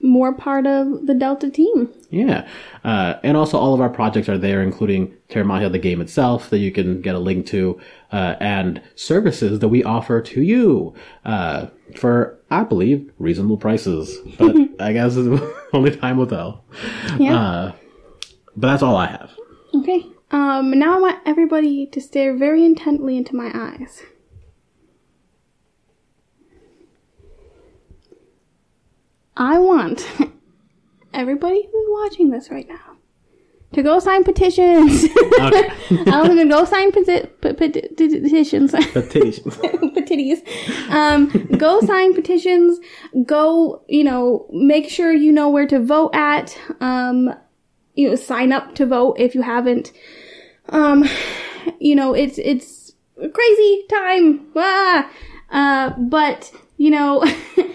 more 0.00 0.32
part 0.32 0.66
of 0.66 1.06
the 1.06 1.14
Delta 1.14 1.50
team. 1.50 1.90
Yeah, 2.10 2.48
uh, 2.84 3.14
and 3.22 3.36
also 3.36 3.58
all 3.58 3.74
of 3.74 3.80
our 3.80 3.88
projects 3.88 4.28
are 4.28 4.38
there, 4.38 4.62
including 4.62 5.14
Terramahia, 5.28 5.70
the 5.70 5.78
game 5.78 6.00
itself, 6.00 6.50
that 6.50 6.58
you 6.58 6.72
can 6.72 7.00
get 7.02 7.14
a 7.14 7.18
link 7.18 7.46
to, 7.46 7.80
uh, 8.12 8.36
and 8.40 8.80
services 8.94 9.58
that 9.58 9.68
we 9.68 9.82
offer 9.84 10.20
to 10.22 10.42
you 10.42 10.94
uh, 11.24 11.66
for, 11.96 12.38
I 12.50 12.64
believe, 12.64 13.10
reasonable 13.18 13.56
prices. 13.56 14.16
But 14.38 14.56
I 14.80 14.92
guess 14.92 15.16
only 15.72 15.96
time 15.96 16.16
will 16.16 16.26
tell. 16.26 16.64
Yeah. 17.18 17.38
Uh, 17.38 17.72
but 18.56 18.68
that's 18.68 18.82
all 18.82 18.96
I 18.96 19.06
have. 19.06 19.30
Okay. 19.74 20.06
Um, 20.30 20.76
now 20.78 20.96
I 20.96 21.00
want 21.00 21.18
everybody 21.24 21.86
to 21.86 22.00
stare 22.00 22.36
very 22.36 22.64
intently 22.64 23.16
into 23.16 23.34
my 23.36 23.50
eyes. 23.54 24.02
I 29.36 29.58
want 29.58 30.06
everybody 31.14 31.68
who's 31.70 31.86
watching 31.90 32.30
this 32.30 32.50
right 32.50 32.68
now 32.68 32.96
to 33.72 33.82
go 33.82 33.98
sign 33.98 34.24
petitions. 34.24 35.04
Okay. 35.04 35.68
I 35.90 36.22
want 36.22 36.28
them 36.28 36.38
to 36.38 36.48
go 36.48 36.64
sign 36.64 36.92
peti- 36.92 37.26
peti- 37.40 37.88
petitions. 37.94 38.72
Petitions. 38.92 39.56
petities. 39.94 40.40
Um, 40.88 41.28
go 41.58 41.80
sign 41.82 42.14
petitions. 42.14 42.78
Go, 43.26 43.82
you 43.86 44.04
know, 44.04 44.46
make 44.50 44.88
sure 44.88 45.12
you 45.12 45.30
know 45.30 45.50
where 45.50 45.66
to 45.66 45.78
vote 45.78 46.14
at. 46.14 46.58
Um, 46.80 47.34
you 47.96 48.08
know, 48.08 48.14
sign 48.14 48.52
up 48.52 48.74
to 48.76 48.86
vote 48.86 49.16
if 49.18 49.34
you 49.34 49.42
haven't. 49.42 49.92
Um, 50.68 51.08
you 51.80 51.96
know, 51.96 52.14
it's 52.14 52.38
it's 52.38 52.92
crazy 53.32 53.84
time. 53.88 54.46
Ah! 54.54 55.10
Uh, 55.50 55.90
but 55.98 56.52
you 56.76 56.90
know, 56.90 57.24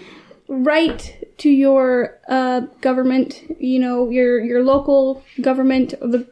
write 0.48 1.28
to 1.38 1.50
your 1.50 2.18
uh, 2.28 2.60
government. 2.80 3.42
You 3.58 3.80
know, 3.80 4.08
your 4.08 4.40
your 4.40 4.62
local 4.62 5.22
government, 5.40 5.94
the 6.00 6.26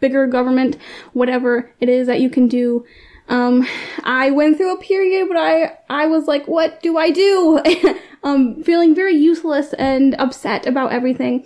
bigger 0.00 0.26
government, 0.26 0.76
whatever 1.12 1.72
it 1.80 1.88
is 1.88 2.06
that 2.08 2.20
you 2.20 2.28
can 2.28 2.48
do. 2.48 2.84
Um, 3.28 3.66
I 4.04 4.30
went 4.30 4.56
through 4.56 4.74
a 4.74 4.80
period 4.80 5.28
where 5.28 5.38
I, 5.38 6.04
I 6.04 6.06
was 6.06 6.26
like, 6.26 6.46
what 6.46 6.80
do 6.80 6.96
I 6.96 7.10
do? 7.10 7.60
um, 8.22 8.62
feeling 8.62 8.94
very 8.94 9.16
useless 9.16 9.72
and 9.74 10.14
upset 10.16 10.66
about 10.66 10.92
everything. 10.92 11.44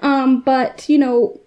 Um, 0.00 0.40
but, 0.40 0.88
you 0.88 0.98
know, 0.98 1.40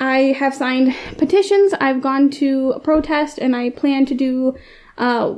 I 0.00 0.36
have 0.38 0.54
signed 0.54 0.94
petitions, 1.16 1.74
I've 1.80 2.00
gone 2.00 2.30
to 2.30 2.72
a 2.76 2.80
protest, 2.80 3.38
and 3.38 3.56
I 3.56 3.70
plan 3.70 4.06
to 4.06 4.14
do, 4.14 4.56
uh, 4.96 5.34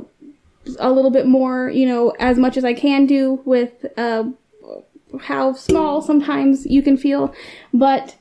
a 0.79 0.91
little 0.91 1.09
bit 1.09 1.25
more, 1.25 1.69
you 1.69 1.87
know, 1.87 2.11
as 2.19 2.37
much 2.37 2.57
as 2.57 2.63
I 2.63 2.73
can 2.73 3.07
do 3.07 3.41
with, 3.45 3.85
uh, 3.97 4.25
how 5.19 5.53
small 5.53 6.01
sometimes 6.01 6.65
you 6.65 6.81
can 6.81 6.95
feel. 6.95 7.33
But, 7.73 8.15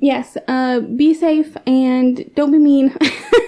yes, 0.00 0.36
uh, 0.48 0.80
be 0.80 1.14
safe 1.14 1.56
and 1.66 2.30
don't 2.34 2.50
be 2.50 2.58
mean. 2.58 2.96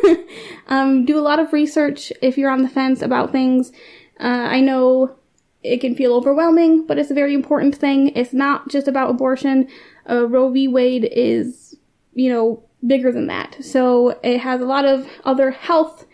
um, 0.68 1.04
do 1.04 1.18
a 1.18 1.22
lot 1.22 1.40
of 1.40 1.52
research 1.52 2.12
if 2.22 2.38
you're 2.38 2.50
on 2.50 2.62
the 2.62 2.68
fence 2.68 3.02
about 3.02 3.32
things. 3.32 3.72
Uh, 4.20 4.46
I 4.48 4.60
know 4.60 5.16
it 5.62 5.80
can 5.80 5.94
feel 5.96 6.14
overwhelming, 6.14 6.86
but 6.86 6.98
it's 6.98 7.10
a 7.10 7.14
very 7.14 7.34
important 7.34 7.74
thing. 7.74 8.08
It's 8.14 8.32
not 8.32 8.68
just 8.68 8.86
about 8.86 9.10
abortion. 9.10 9.66
Uh, 10.08 10.26
Roe 10.26 10.50
v. 10.50 10.68
Wade 10.68 11.08
is, 11.10 11.76
you 12.14 12.32
know, 12.32 12.62
bigger 12.86 13.10
than 13.10 13.26
that. 13.28 13.56
So 13.62 14.18
it 14.22 14.38
has 14.38 14.60
a 14.60 14.66
lot 14.66 14.84
of 14.84 15.08
other 15.24 15.50
health 15.50 16.06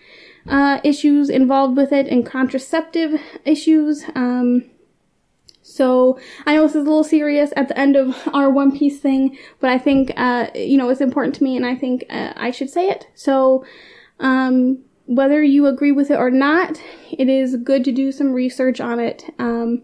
uh, 0.48 0.80
issues 0.84 1.28
involved 1.28 1.76
with 1.76 1.92
it 1.92 2.06
and 2.06 2.24
contraceptive 2.24 3.20
issues. 3.44 4.04
Um, 4.14 4.64
so 5.62 6.18
I 6.46 6.54
know 6.54 6.62
this 6.62 6.74
is 6.74 6.82
a 6.82 6.88
little 6.88 7.04
serious 7.04 7.52
at 7.56 7.68
the 7.68 7.78
end 7.78 7.96
of 7.96 8.16
our 8.34 8.50
One 8.50 8.76
Piece 8.76 9.00
thing, 9.00 9.38
but 9.60 9.70
I 9.70 9.78
think 9.78 10.12
uh, 10.16 10.48
you 10.54 10.76
know 10.76 10.88
it's 10.88 11.00
important 11.00 11.34
to 11.36 11.44
me, 11.44 11.56
and 11.56 11.64
I 11.66 11.76
think 11.76 12.04
uh, 12.10 12.32
I 12.36 12.50
should 12.50 12.70
say 12.70 12.88
it. 12.88 13.06
So 13.14 13.64
um, 14.18 14.78
whether 15.06 15.42
you 15.42 15.66
agree 15.66 15.92
with 15.92 16.10
it 16.10 16.18
or 16.18 16.30
not, 16.30 16.80
it 17.10 17.28
is 17.28 17.56
good 17.56 17.84
to 17.84 17.92
do 17.92 18.12
some 18.12 18.32
research 18.32 18.80
on 18.80 18.98
it. 19.00 19.24
Um, 19.38 19.82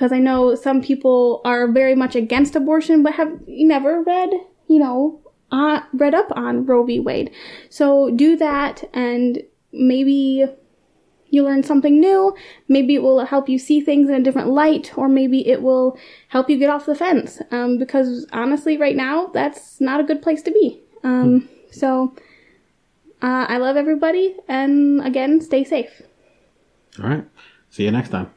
because 0.00 0.12
I 0.12 0.18
know 0.18 0.54
some 0.54 0.80
people 0.80 1.42
are 1.44 1.70
very 1.70 1.94
much 1.94 2.16
against 2.16 2.56
abortion, 2.56 3.02
but 3.02 3.12
have 3.12 3.38
never 3.46 4.02
read, 4.02 4.30
you 4.66 4.78
know, 4.78 5.20
uh, 5.52 5.82
read 5.92 6.14
up 6.14 6.32
on 6.34 6.64
Roe 6.64 6.82
v. 6.84 6.98
Wade. 6.98 7.30
So 7.68 8.10
do 8.16 8.34
that, 8.36 8.82
and 8.94 9.42
maybe 9.74 10.46
you 11.28 11.44
learn 11.44 11.62
something 11.64 12.00
new. 12.00 12.34
Maybe 12.66 12.94
it 12.94 13.02
will 13.02 13.26
help 13.26 13.46
you 13.50 13.58
see 13.58 13.82
things 13.82 14.08
in 14.08 14.14
a 14.14 14.22
different 14.22 14.48
light, 14.48 14.96
or 14.96 15.06
maybe 15.06 15.46
it 15.46 15.60
will 15.60 15.98
help 16.28 16.48
you 16.48 16.56
get 16.56 16.70
off 16.70 16.86
the 16.86 16.94
fence. 16.94 17.42
Um, 17.50 17.76
because 17.76 18.26
honestly, 18.32 18.78
right 18.78 18.96
now, 18.96 19.26
that's 19.26 19.82
not 19.82 20.00
a 20.00 20.04
good 20.04 20.22
place 20.22 20.40
to 20.44 20.50
be. 20.50 20.80
Um, 21.04 21.46
so 21.70 22.14
uh, 23.20 23.44
I 23.50 23.58
love 23.58 23.76
everybody, 23.76 24.34
and 24.48 25.04
again, 25.06 25.42
stay 25.42 25.62
safe. 25.62 26.00
All 27.02 27.10
right. 27.10 27.24
See 27.68 27.84
you 27.84 27.90
next 27.90 28.08
time. 28.08 28.30